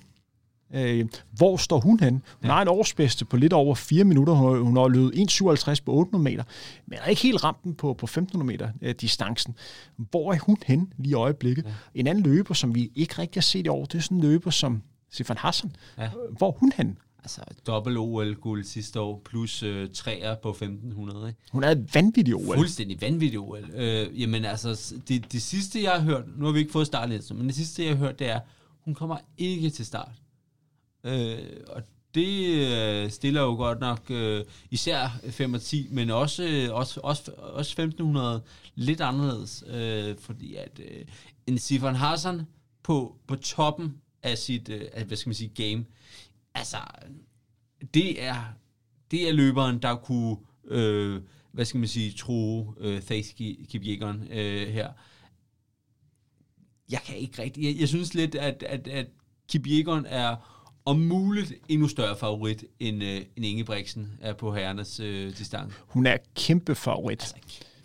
[0.74, 2.14] Øh, hvor står hun hen?
[2.14, 2.52] Hun ja.
[2.52, 4.34] har en årsbedste på lidt over 4 minutter.
[4.34, 6.44] Hun har, hun har løbet 1,57 på 800 meter,
[6.86, 9.56] men er ikke helt ramt den på, på 1500 meter øh, distancen.
[9.98, 11.66] Hvor er hun hen lige i øjeblikket?
[11.66, 11.72] Ja.
[11.96, 14.24] En anden løber, som vi ikke rigtig har set i år, det er sådan en
[14.24, 15.76] løber som Stefan Hassan.
[15.98, 16.10] Ja.
[16.38, 16.98] Hvor er hun hen?
[17.20, 21.28] Altså, dobbelt OL-guld sidste år, plus øh, træer på 1500.
[21.28, 21.40] Ikke?
[21.52, 22.58] Hun er et vanvittigt OL.
[22.58, 23.70] Fuldstændig vanvittigt OL.
[23.74, 27.32] Øh, jamen altså, det, det sidste jeg har hørt, nu har vi ikke fået startet,
[27.36, 28.40] men det sidste jeg har hørt, det er,
[28.84, 30.12] hun kommer ikke til start.
[31.06, 31.38] Øh,
[31.68, 31.84] og
[32.16, 37.00] det øh, stiller jo godt nok øh, især 5 og 10, men også, øh, også,
[37.04, 38.42] også, også 1500
[38.76, 41.06] lidt anderledes, øh, fordi at øh,
[41.48, 42.42] en Sifan Hassan
[42.84, 45.86] på, på toppen af sit, øh, hvad skal man sige, game,
[46.54, 46.78] altså,
[47.94, 48.44] det er,
[49.12, 54.92] det er løberen, der kunne, øh, hvad skal man sige, tro øh, Thais øh, her.
[56.90, 59.08] Jeg kan ikke rigtig, jeg, jeg synes lidt, at, at, at
[59.48, 60.55] Kipjækkeren er
[60.86, 65.76] om muligt endnu større favorit, end, øh, end Ingebrigtsen er på herrenes øh, distance.
[65.88, 67.22] Hun er kæmpe favorit.
[67.22, 67.36] Altså,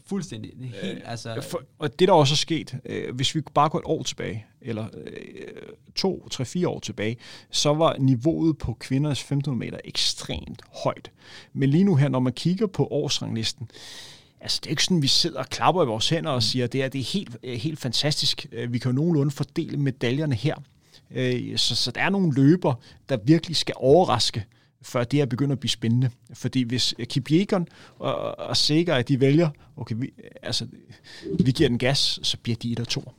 [0.07, 0.53] fuldstændig.
[0.83, 3.79] Helt, øh, altså, for, og det, der også er sket, øh, hvis vi bare går
[3.79, 5.49] et år tilbage, eller øh,
[5.95, 7.17] to, tre, fire år tilbage,
[7.51, 11.11] så var niveauet på kvinders 1500 meter ekstremt højt.
[11.53, 13.71] Men lige nu her, når man kigger på årsranglisten,
[14.43, 16.73] Altså, det er ikke sådan, vi sidder og klapper i vores hænder og siger, at
[16.73, 18.47] det er, det er helt, øh, helt fantastisk.
[18.53, 20.55] Øh, vi kan jo nogenlunde fordele medaljerne her.
[21.11, 22.75] Øh, så, så der er nogle løber,
[23.09, 24.45] der virkelig skal overraske,
[24.83, 26.11] før det her begynder at blive spændende.
[26.35, 30.11] Fordi hvis Kip Jægeren og, og Seger, de vælger, okay, vi,
[30.43, 30.67] altså,
[31.45, 33.13] vi giver den gas, så bliver de et og to.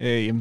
[0.00, 0.34] Øh,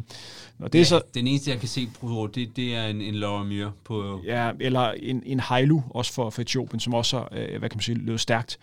[0.60, 3.02] og det ja, er så, den eneste, jeg kan se på, det, det er en,
[3.02, 4.22] en Laura Myr på...
[4.26, 7.82] Ja, eller en, en Hailu, også for, for Etiopien, som også, øh, hvad kan man
[7.82, 8.60] sige, lød stærkt.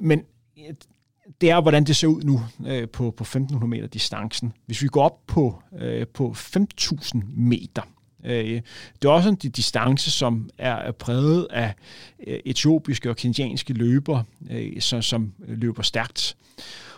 [0.00, 0.24] Men
[1.40, 4.52] det er, hvordan det ser ud nu øh, på, på 1500 meter distancen.
[4.66, 7.82] Hvis vi går op på, øh, på 5000 meter,
[8.24, 8.60] øh,
[9.02, 11.74] det er også en distance, som er præget af
[12.26, 16.36] øh, etiopiske og kenyanske løber, øh, som, som løber stærkt.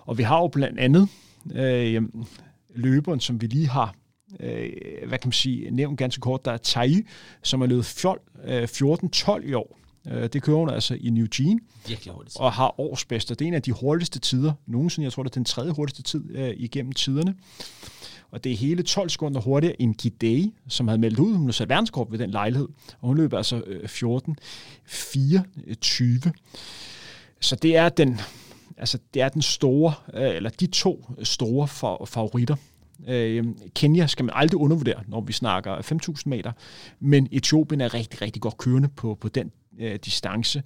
[0.00, 1.08] Og vi har jo blandt andet
[1.54, 2.02] øh,
[2.74, 3.94] løberen, som vi lige har
[4.40, 4.70] øh,
[5.08, 7.06] hvad kan man sige, nævnt ganske kort, der er Tai,
[7.42, 9.78] som har løbet 14-12 øh, i år.
[10.10, 11.60] Øh, det kører hun altså i New Jean.
[11.88, 12.36] Virkelig hurtigt.
[12.36, 13.34] Og har årsbedste.
[13.34, 15.04] Det er en af de hurtigste tider nogensinde.
[15.04, 17.34] Jeg tror, det er den tredje hurtigste tid øh, igennem tiderne.
[18.30, 21.34] Og det er hele 12 sekunder hurtigere end Gidei, som havde meldt ud.
[21.34, 22.68] Hun har sat verdenskort ved den lejlighed.
[23.00, 24.36] Og hun løber altså øh, 14
[24.86, 26.20] 24.
[27.40, 28.20] Så det er den,
[28.76, 32.56] altså det er den store, øh, eller de to store for, favoritter.
[33.08, 33.44] Øh,
[33.74, 36.52] Kenya skal man aldrig undervurdere, når vi snakker 5.000 meter,
[37.00, 40.62] men Etiopien er rigtig, rigtig godt kørende på, på den øh, distance.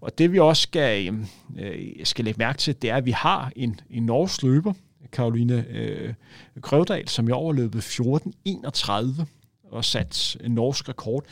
[0.00, 1.20] Og det vi også skal, øh,
[1.58, 4.72] øh, skal lægge mærke til, det er, at vi har en, en norsk løber,
[5.12, 6.14] Karoline øh,
[6.62, 9.24] Krøvdal, som i overløbet 14.31
[9.70, 11.24] og sat en norsk rekord.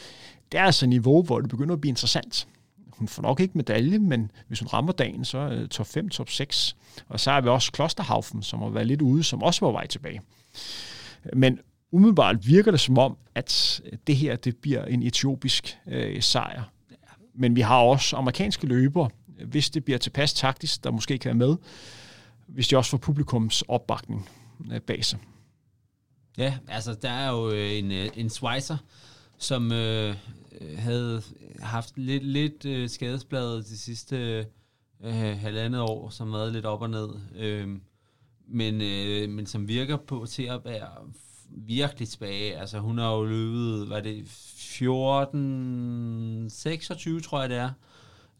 [0.52, 2.48] Det er altså et niveau, hvor det begynder at blive interessant.
[2.92, 6.30] Hun får nok ikke medalje, men hvis hun rammer dagen, så er top 5, top
[6.30, 6.76] 6.
[7.08, 9.86] Og så har vi også Klosterhaufen, som har været lidt ude, som også var vej
[9.86, 10.20] tilbage.
[11.32, 11.58] Men
[11.92, 16.62] umiddelbart virker det som om, at det her det bliver en etiopisk øh, sejr
[17.38, 19.08] men vi har også amerikanske løber,
[19.44, 21.56] hvis det bliver tilpas taktisk, der måske kan være med,
[22.46, 24.28] hvis de også får publikums opbakning
[24.72, 25.18] øh, bag sig.
[26.38, 28.76] Ja, altså der er jo øh, en, øh, en Schweizer,
[29.38, 30.14] som øh,
[30.78, 31.22] havde
[31.60, 34.46] haft lidt, lidt øh, skadesbladet de sidste
[35.04, 37.68] øh, halvandet år, som har været lidt op og ned, øh,
[38.48, 40.88] men, øh, men som virker på til at være
[41.48, 42.58] virkelig tilbage.
[42.58, 47.70] Altså hun har jo løbet, hvad det 14, 26 tror jeg det er.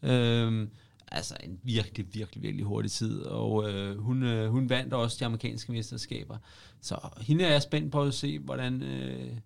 [0.03, 0.69] Øhm,
[1.11, 5.25] altså en virkelig, virkelig, virkelig hurtig tid, og øh, hun, øh, hun vandt også de
[5.25, 6.37] amerikanske mesterskaber.
[6.81, 9.37] Så hende er jeg spændt på at se, hvordan, øh,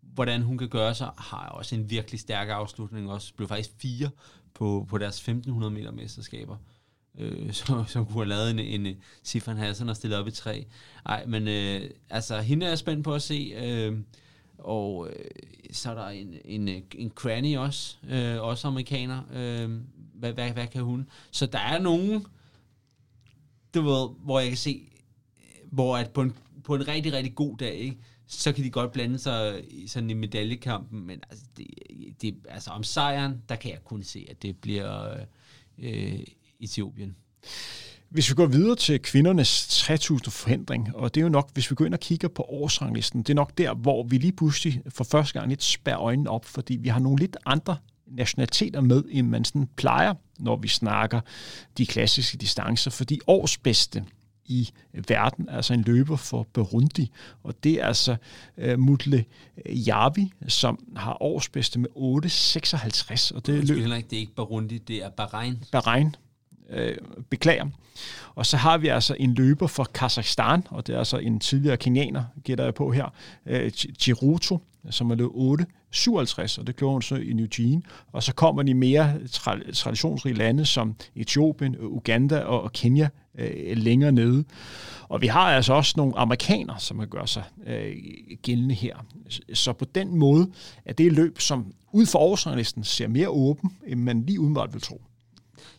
[0.00, 1.10] hvordan hun kan gøre sig.
[1.18, 4.10] Har også en virkelig stærk afslutning, også blev faktisk fire
[4.54, 6.56] på, på deres 1500 meter mesterskaber
[7.18, 10.30] øh, som, som kunne have lavet en, en, en Sifan Hassan og stillet op i
[10.30, 10.66] tre.
[11.04, 13.52] Nej, men øh, altså, hende er jeg spændt på at se.
[13.56, 13.98] Øh,
[14.58, 15.24] og øh,
[15.72, 19.22] så er der en, en, en Cranny også, øh, også amerikaner.
[19.32, 19.70] Øh,
[20.14, 21.08] hvad, hvad, hvad kan hun?
[21.30, 22.26] Så der er nogen,
[23.74, 24.88] du ved, hvor jeg kan se,
[25.70, 27.96] hvor at på en, på en rigtig, rigtig god dag, ikke,
[28.26, 31.66] så kan de godt blande sig i sådan en medaljekampen, men altså, det,
[32.22, 35.20] det, altså om sejren, der kan jeg kun se, at det bliver øh,
[35.78, 36.20] øh
[36.60, 37.16] Etiopien.
[38.08, 41.74] Hvis vi går videre til kvindernes 3000 forhindring, og det er jo nok, hvis vi
[41.74, 45.04] går ind og kigger på årsranglisten, det er nok der, hvor vi lige pludselig for
[45.04, 47.76] første gang lidt spærer øjnene op, fordi vi har nogle lidt andre
[48.06, 51.20] nationaliteter med, end man sådan plejer, når vi snakker
[51.78, 54.04] de klassiske distancer, fordi årsbedste
[54.44, 54.70] i
[55.08, 57.10] verden, altså en løber for Burundi,
[57.42, 58.16] og det er altså
[58.56, 59.24] uh, Mutle
[59.66, 63.34] Javi, som har årsbedste med 8,56.
[63.34, 63.76] Og det, løb...
[63.76, 65.64] det er ikke Burundi, det er Bahrain.
[65.72, 66.16] Bahrain,
[66.70, 66.96] øh,
[67.30, 67.66] beklager.
[68.34, 71.76] Og så har vi altså en løber fra Kazakhstan, og det er altså en tidligere
[71.76, 73.14] kenianer, gætter jeg på her,
[73.46, 74.58] øh, Giroto,
[74.90, 77.82] som er løbet 8 57, og det gjorde hun så i New Jean.
[78.12, 83.08] Og så kommer de mere tra- traditionsrige lande som Etiopien, øh, Uganda og Kenya
[83.38, 84.44] øh, længere nede.
[85.08, 87.96] Og vi har altså også nogle amerikanere, som kan gøre sig øh,
[88.42, 88.96] gældende her.
[89.54, 90.50] Så på den måde
[90.84, 94.82] er det løb, som ud for årsranglisten ser mere åben, end man lige udenbart vil
[94.82, 95.00] tro.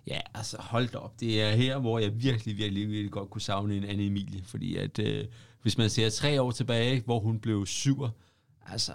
[0.07, 1.19] Ja, altså hold da op.
[1.19, 4.41] Det er her, hvor jeg virkelig, virkelig, virkelig godt kunne savne en Anne Emilie.
[4.43, 5.25] Fordi at, øh,
[5.61, 8.09] hvis man ser tre år tilbage, hvor hun blev syver,
[8.67, 8.91] altså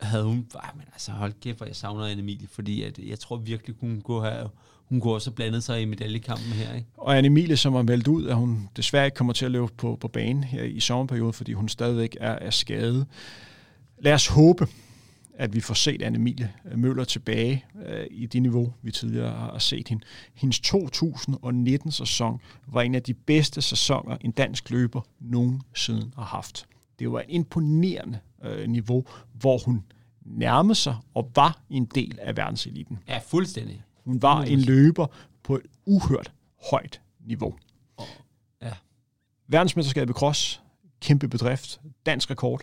[0.00, 3.18] havde hun, ah, men altså hold kæft, hvor jeg savner Anne Emilie, fordi at, jeg
[3.18, 4.48] tror virkelig, hun kunne have,
[4.84, 6.74] hun kunne også have blandet sig i medaljekampen her.
[6.74, 6.86] Ikke?
[6.96, 9.66] Og Anne Emilie, som har meldt ud, at hun desværre ikke kommer til at løbe
[9.76, 13.06] på, på banen her i sommerperioden, fordi hun stadigvæk er, er skadet.
[13.98, 14.66] Lad os håbe,
[15.42, 19.58] at vi får set Anne Emilie Møller tilbage øh, i det niveau, vi tidligere har
[19.58, 20.04] set hende.
[20.34, 26.66] Hendes 2019-sæson var en af de bedste sæsoner, en dansk løber nogensinde har haft.
[26.98, 29.84] Det var et imponerende øh, niveau, hvor hun
[30.24, 32.98] nærmede sig og var en del af verdenseliten.
[33.08, 33.82] Ja, fuldstændig.
[34.04, 35.06] Hun var en løber
[35.42, 36.32] på et uhørt
[36.70, 37.54] højt niveau.
[38.62, 38.72] Ja.
[39.48, 40.62] Verdensmesterskabet cross,
[41.00, 42.60] kæmpe bedrift, dansk rekord,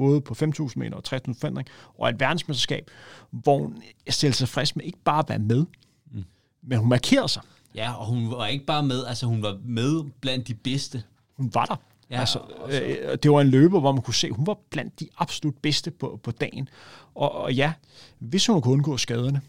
[0.00, 2.90] både på 5.000 meter og 3.000 forandring, og et verdensmesterskab,
[3.30, 5.66] hvor hun stillede sig frisk med ikke bare at være med,
[6.12, 6.24] mm.
[6.62, 7.42] men hun markerede sig.
[7.74, 11.02] Ja, og hun var ikke bare med, altså hun var med blandt de bedste.
[11.36, 11.76] Hun var der.
[12.10, 12.38] Ja, altså,
[12.68, 15.54] øh, det var en løber, hvor man kunne se, at hun var blandt de absolut
[15.62, 16.68] bedste på, på dagen.
[17.14, 17.72] Og, og ja,
[18.18, 19.40] hvis hun kunne undgå skaderne,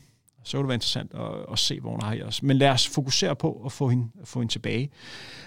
[0.43, 2.43] så ville det være interessant at, at se, hvor hun har i os.
[2.43, 4.89] Men lad os fokusere på at få hende, at få hende tilbage.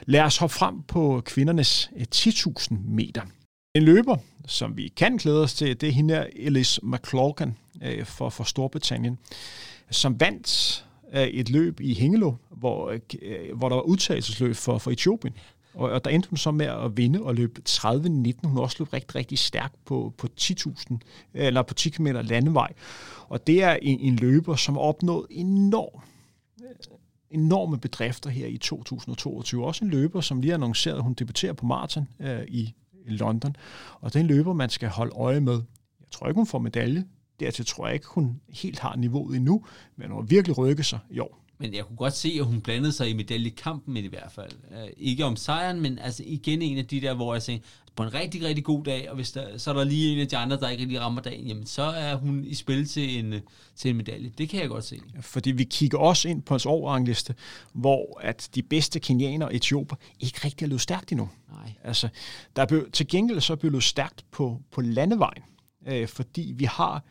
[0.07, 3.23] Lad os hoppe frem på kvindernes 10.000 øh, meter.
[3.77, 4.17] En løber,
[4.47, 8.45] som vi kan glæde os til, det er hende her, Ellis McLaughlin øh, for, for
[8.45, 9.19] Storbritannien,
[9.91, 12.91] som vandt øh, et løb i Hengelo, hvor,
[13.23, 15.35] øh, hvor der var udtagelsesløb for, for Etiopien.
[15.75, 18.49] Og, og der endte hun så med at vinde og løbe 30-19.
[18.49, 20.97] Hun også løb rigtig, rigtig stærkt på, på 10.000,
[21.35, 22.73] eller på 10 km landevej.
[23.29, 26.01] Og det er en, en løber, som har opnået enorm,
[26.63, 26.71] øh,
[27.31, 29.67] enorme bedrifter her i 2022.
[29.67, 32.75] Også en løber, som lige har annonceret, at hun debuterer på maraton øh, i
[33.11, 33.57] London.
[34.01, 35.55] Og det er en løber, man skal holde øje med.
[36.01, 37.05] Jeg tror ikke, hun får medalje.
[37.41, 39.65] Dertil tror jeg ikke, hun helt har niveauet endnu,
[39.97, 41.45] men hun har virkelig rykket sig i år.
[41.59, 44.53] Men jeg kunne godt se, at hun blandede sig i medaljekampen i hvert fald.
[44.73, 48.03] Øh, ikke om sejren, men altså igen en af de der, hvor jeg tænkte, på
[48.03, 50.37] en rigtig, rigtig god dag, og hvis der, så er der lige en af de
[50.37, 53.35] andre, der ikke rigtig rammer dagen, jamen så er hun i spil til en,
[53.77, 54.33] til en medalje.
[54.39, 55.01] Det kan jeg godt se.
[55.21, 57.35] Fordi vi kigger også ind på hans årrangliste,
[57.73, 61.29] hvor at de bedste kenianer og etioper ikke rigtig er løbet stærkt endnu.
[61.51, 61.73] Nej.
[61.85, 62.09] Altså,
[62.57, 65.43] der er blevet, til gengæld så er blevet stærkt på, på landevejen,
[65.87, 67.03] øh, fordi vi har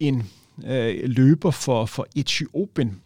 [0.00, 0.30] en
[0.64, 3.00] øh, løber for, for Etiopien,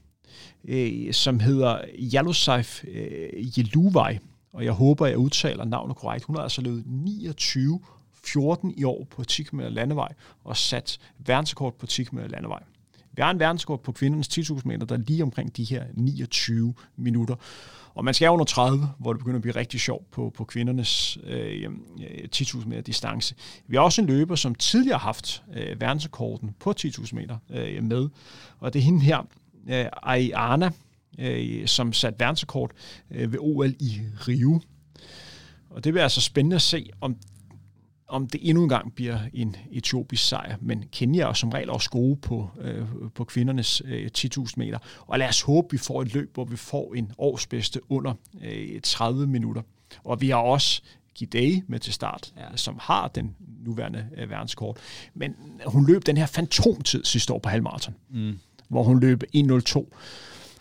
[0.64, 4.18] øh, som hedder Jalusaif øh, Jeluvai,
[4.56, 6.24] og jeg håber, jeg udtaler navnet korrekt.
[6.24, 7.80] Hun har altså løbet 29
[8.24, 10.12] 14 i år på 10 km landevej
[10.44, 12.62] og sat verdensrekord på 10 km landevej.
[13.12, 16.74] Vi har en verdenskort på kvindernes 10.000 meter, der er lige omkring de her 29
[16.96, 17.34] minutter.
[17.94, 21.18] Og man skal under 30, hvor det begynder at blive rigtig sjovt på, på kvindernes
[21.24, 21.70] øh,
[22.34, 23.34] 10.000 øh, meter distance.
[23.66, 27.84] Vi har også en løber, som tidligere har haft øh, verdensrekorden på 10.000 meter øh,
[27.84, 28.08] med,
[28.58, 29.18] og det er hende her,
[29.68, 30.70] øh, Ariana
[31.18, 32.70] øh, som satte verdensrekord
[33.10, 34.60] øh, ved OL i Rio.
[35.70, 37.16] Og det bliver altså spændende at se, om,
[38.08, 40.56] om det endnu en gang bliver en etiopisk sejr.
[40.60, 42.84] Men Kenya er som regel også gode på, øh,
[43.14, 44.78] på kvindernes øh, 10.000 meter.
[45.06, 48.14] Og lad os håbe, vi får et løb, hvor vi får en årsbedste under
[48.44, 49.62] øh, 30 minutter.
[50.04, 50.82] Og vi har også
[51.14, 52.56] Gidei med til start, ja.
[52.56, 54.76] som har den nuværende øh, verdenskort.
[55.14, 55.34] Men
[55.66, 58.38] hun løb den her fantomtid sidste år på halvmarathon, mm.
[58.68, 59.90] hvor hun løb 1.02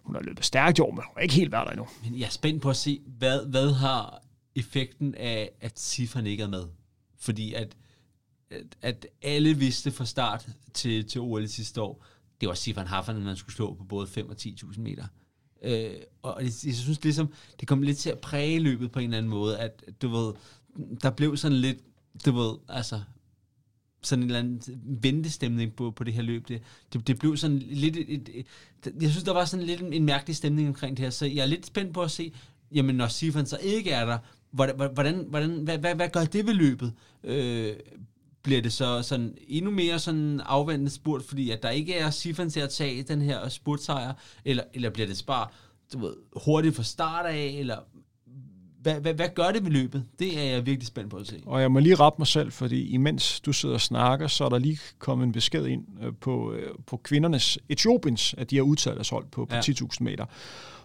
[0.06, 1.88] hun har løbet stærkt i år, men hun er ikke helt været der endnu.
[2.04, 4.24] Men jeg er spændt på at se, hvad, hvad har
[4.56, 6.64] effekten af, at Sifan ikke er med?
[7.20, 7.76] Fordi at,
[8.50, 12.06] at, at alle vidste fra start til, til OL sidste år,
[12.42, 15.08] det var Sifan Haffan, man skulle slå på både 5 og 10.000 meter.
[15.64, 15.92] Øh,
[16.22, 19.18] og jeg, jeg synes ligesom, det kom lidt til at præge løbet på en eller
[19.18, 20.34] anden måde, at du ved,
[21.02, 21.78] der blev sådan lidt,
[22.26, 23.02] du ved, altså,
[24.08, 26.48] sådan en eller anden ventestemning på, på det her løb.
[26.48, 26.62] Det,
[26.94, 27.98] det, det blev sådan lidt...
[27.98, 28.46] Et, et, et,
[29.02, 31.42] jeg synes, der var sådan lidt en, en mærkelig stemning omkring det her, så jeg
[31.42, 32.34] er lidt spændt på at se,
[32.72, 34.18] jamen når Sifan så ikke er der,
[34.52, 36.94] hvordan, hvordan, hvordan, hvad, hvad, hvad gør det ved løbet?
[37.24, 37.74] Øh,
[38.42, 42.50] bliver det så sådan endnu mere sådan afvendende spurt, fordi at der ikke er Sifan
[42.50, 44.14] til at tage den her spurtsejr,
[44.46, 45.48] eller, eller bliver det bare
[45.94, 46.16] du ved,
[46.46, 47.78] hurtigt fra start af, eller
[48.86, 50.06] hvad, hvad, hvad gør det ved løbet?
[50.20, 51.42] Det er jeg virkelig spændt på at se.
[51.46, 54.50] Og jeg må lige rette mig selv, fordi imens du sidder og snakker, så er
[54.50, 58.64] der lige kommet en besked ind øh, på, øh, på kvindernes Etiopiens, at de har
[58.64, 59.62] udtaget deres hold på, på ja.
[59.62, 60.26] 10.000 meter.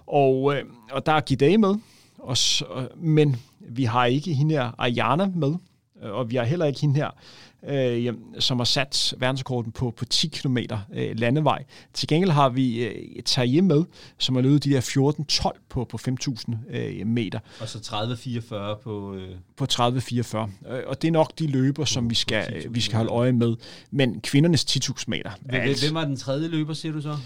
[0.07, 1.75] Og, øh, og der er Gidei med,
[2.19, 2.37] og,
[2.97, 5.55] men vi har ikke hende her Ayana med,
[6.03, 7.11] og vi har heller ikke hende her
[7.69, 10.59] øh, som har sat verdensrekorden på, på 10 km
[10.93, 11.65] øh, landevej.
[11.95, 13.85] Til gengæld har vi øh, Taje med,
[14.19, 17.39] som har løbet de der 14-12 på, på 5.000 øh, meter.
[17.61, 19.15] Og så 30-44 på...
[19.15, 19.29] Øh...
[19.57, 20.37] På 30-44.
[20.39, 23.33] Øh, og det er nok de løber, som vi skal, øh, vi skal holde øje
[23.33, 23.57] med.
[23.91, 25.31] Men kvindernes 10.000 meter...
[25.41, 27.17] Hvem, altså, hvem var den tredje løber, siger du så?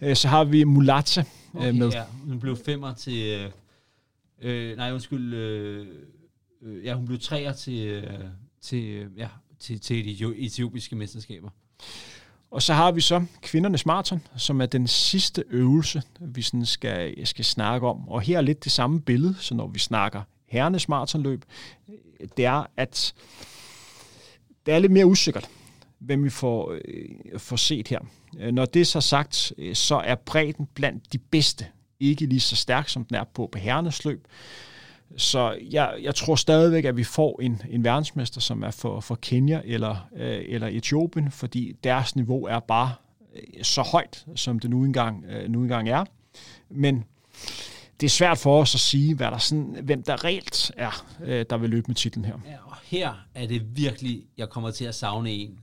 [0.00, 1.20] Øh, så har vi Mulatse
[1.54, 1.88] øh, okay, med.
[1.88, 3.26] Ja, hun blev femmer til...
[3.26, 3.50] Øh,
[4.42, 5.34] øh, nej, undskyld...
[5.34, 5.86] Øh,
[6.62, 7.86] øh, ja, hun blev træer til...
[7.86, 8.04] Øh,
[8.60, 9.28] til ja,
[9.62, 11.48] til, til de etiopiske mesterskaber.
[12.50, 17.26] Og så har vi så kvindernes maraton, som er den sidste øvelse, vi sådan skal,
[17.26, 18.08] skal snakke om.
[18.08, 21.44] Og her er lidt det samme billede, så når vi snakker herrenes maratonløb,
[22.36, 23.14] det er, at
[24.66, 25.48] det er lidt mere usikkert,
[25.98, 28.00] hvem vi får, øh, får set her.
[28.38, 31.66] Øh, når det er så sagt, øh, så er bredden blandt de bedste
[32.00, 34.26] ikke lige så stærk, som den er på, på herrenes løb.
[35.16, 39.14] Så jeg, jeg tror stadigvæk, at vi får en, en verdensmester, som er for, for
[39.14, 42.92] Kenya eller, øh, eller Etiopien, fordi deres niveau er bare
[43.34, 46.04] øh, så højt, som det nu engang, øh, nu engang er.
[46.70, 47.04] Men
[48.00, 51.46] det er svært for os at sige, hvad der sådan, hvem der reelt er, øh,
[51.50, 52.38] der vil løbe med titlen her.
[52.46, 55.58] Ja, og her er det virkelig, jeg kommer til at savne en,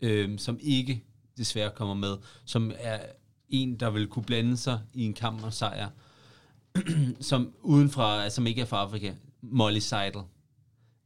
[0.00, 1.04] øh, som ikke
[1.36, 2.98] desværre kommer med, som er
[3.48, 5.88] en, der vil kunne blande sig i en kamp og sejr
[7.20, 9.12] som udenfra, som ikke er fra Afrika,
[9.42, 10.22] Molly Seidel,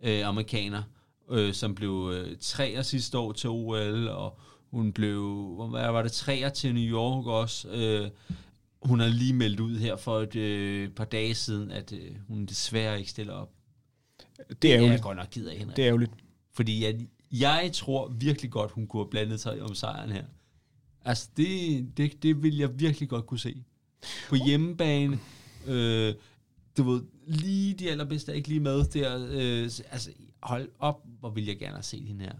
[0.02, 0.82] øh, amerikaner,
[1.30, 4.38] øh, som blev øh, treer sidste år til OL, og
[4.70, 5.22] hun blev,
[5.70, 7.68] hvad var det, treer til New York også.
[7.68, 8.10] Øh,
[8.82, 12.46] hun har lige meldt ud her for et øh, par dage siden, at øh, hun
[12.46, 13.50] desværre ikke stiller op.
[14.62, 14.92] Det er ærgerligt.
[14.92, 15.76] Jeg godt nok ked af, Henrik.
[15.76, 16.12] Det er ærgerligt.
[16.52, 17.00] Fordi jeg,
[17.32, 20.24] jeg tror virkelig godt, hun kunne have blandet sig om sejren her.
[21.04, 23.64] Altså, det, det, det vil jeg virkelig godt kunne se.
[24.28, 25.18] På hjemmebane,
[25.66, 26.14] Øh,
[26.76, 29.28] du ved, lige de allerbedste er ikke lige med der.
[29.30, 30.10] Øh, altså,
[30.42, 32.32] hold op, hvor vil jeg gerne have set hende her.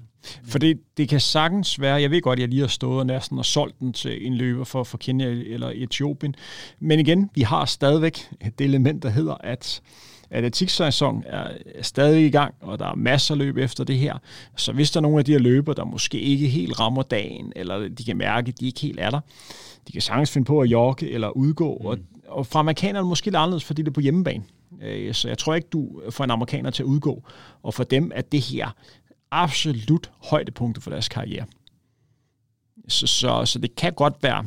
[0.44, 3.06] For det, det kan sagtens være, jeg ved godt, at jeg lige har stået og
[3.06, 6.34] næsten og solgt den til en løber for, for Kenya eller Etiopien,
[6.78, 8.28] men igen, vi har stadigvæk
[8.58, 9.82] det element, der hedder, at
[10.30, 11.48] atletiksæson er
[11.82, 14.18] stadig i gang, og der er masser af løb efter det her.
[14.56, 17.52] Så hvis der er nogle af de her løber, der måske ikke helt rammer dagen,
[17.56, 19.20] eller de kan mærke, at de ikke helt er der,
[19.86, 21.86] de kan sagtens finde på at jogge eller udgå, mm.
[21.86, 21.98] og
[22.30, 24.44] og fra amerikanerne måske lidt anderledes, fordi det er på hjemmebane.
[24.82, 27.22] Øh, så jeg tror ikke, du får en amerikaner til at udgå.
[27.62, 28.68] Og for dem er det her
[29.30, 31.46] absolut højdepunktet for deres karriere.
[32.88, 34.46] Så, så, så det kan godt være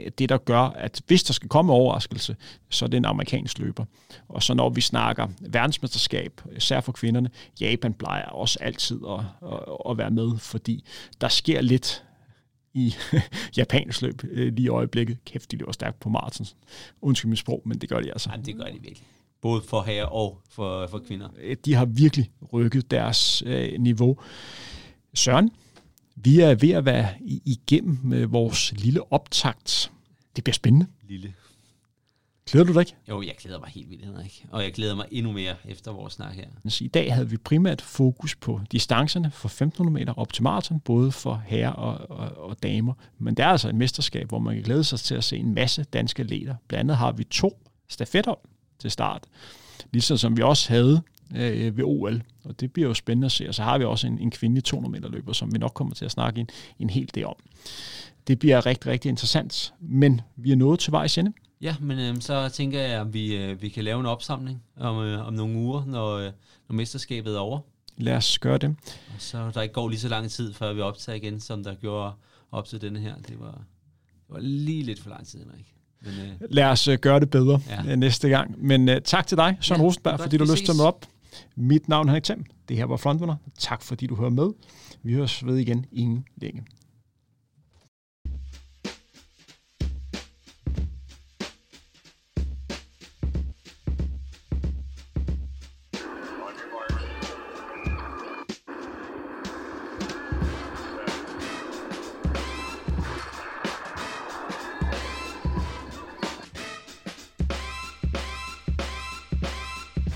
[0.00, 2.36] øh, det, der gør, at hvis der skal komme overraskelse,
[2.70, 3.84] så er det en amerikansk løber.
[4.28, 7.30] Og så når vi snakker verdensmesterskab, øh, især for kvinderne,
[7.60, 9.58] Japan plejer også altid at, at,
[9.90, 10.84] at være med, fordi
[11.20, 12.04] der sker lidt
[12.74, 12.94] i
[13.56, 15.18] japansk løb øh, lige i øjeblikket.
[15.24, 16.46] Kæft, de løber stærkt på maraton.
[17.02, 18.30] Undskyld mit sprog, men det gør de altså.
[18.32, 19.06] Ja, det gør de virkelig.
[19.40, 21.28] Både for herrer og for, for kvinder.
[21.40, 24.18] Øh, de har virkelig rykket deres øh, niveau.
[25.14, 25.50] Søren,
[26.16, 27.08] vi er ved at være
[27.44, 29.92] igennem med vores lille optakt.
[30.36, 30.86] Det bliver spændende.
[31.08, 31.34] Lille.
[32.50, 32.94] Glæder du dig ikke?
[33.08, 34.46] Jo, jeg glæder mig helt vildt, Henrik.
[34.50, 36.44] Og jeg glæder mig endnu mere efter vores snak her.
[36.80, 41.12] I dag havde vi primært fokus på distancerne for 1500 meter op til maraton, både
[41.12, 42.94] for herrer og, og, og damer.
[43.18, 45.54] Men det er altså et mesterskab, hvor man kan glæde sig til at se en
[45.54, 46.54] masse danske leder.
[46.68, 47.58] Blandt andet har vi to
[47.88, 48.38] stafethold
[48.78, 49.24] til start,
[49.92, 51.02] ligesom som vi også havde
[51.36, 52.22] øh, ved OL.
[52.44, 53.48] Og det bliver jo spændende at se.
[53.48, 55.94] Og så har vi også en, en kvindelig 200 meter løber, som vi nok kommer
[55.94, 56.48] til at snakke en,
[56.78, 57.36] en hel del om.
[58.26, 59.74] Det bliver rigtig, rigtig interessant.
[59.80, 61.32] Men vi er nået til vejs ende.
[61.64, 65.04] Ja, men øh, så tænker jeg, at vi, øh, vi kan lave en opsamling om,
[65.04, 66.32] øh, om nogle uger, når, øh,
[66.68, 67.60] når mesterskabet er over.
[67.96, 68.76] Lad os gøre det.
[69.14, 71.74] Og så der ikke går lige så lang tid, før vi optager igen, som der
[71.74, 72.12] gjorde
[72.52, 73.14] op til denne her.
[73.28, 75.74] Det var, det var lige lidt for lang tid, Henrik.
[76.00, 77.82] Men, øh, Lad os uh, gøre det bedre Ja.
[77.84, 77.96] ja.
[77.96, 78.64] næste gang.
[78.66, 80.76] Men uh, tak til dig, Søren Ja, er Rosenberg, fordi du har lyst til at
[80.76, 81.06] møde op.
[81.56, 82.44] Mit navn er Henrik Thiem.
[82.68, 83.36] Det her var Frontrunner.
[83.58, 84.50] Tak fordi du hører med.
[85.02, 86.64] Vi høres ved igen inden længe.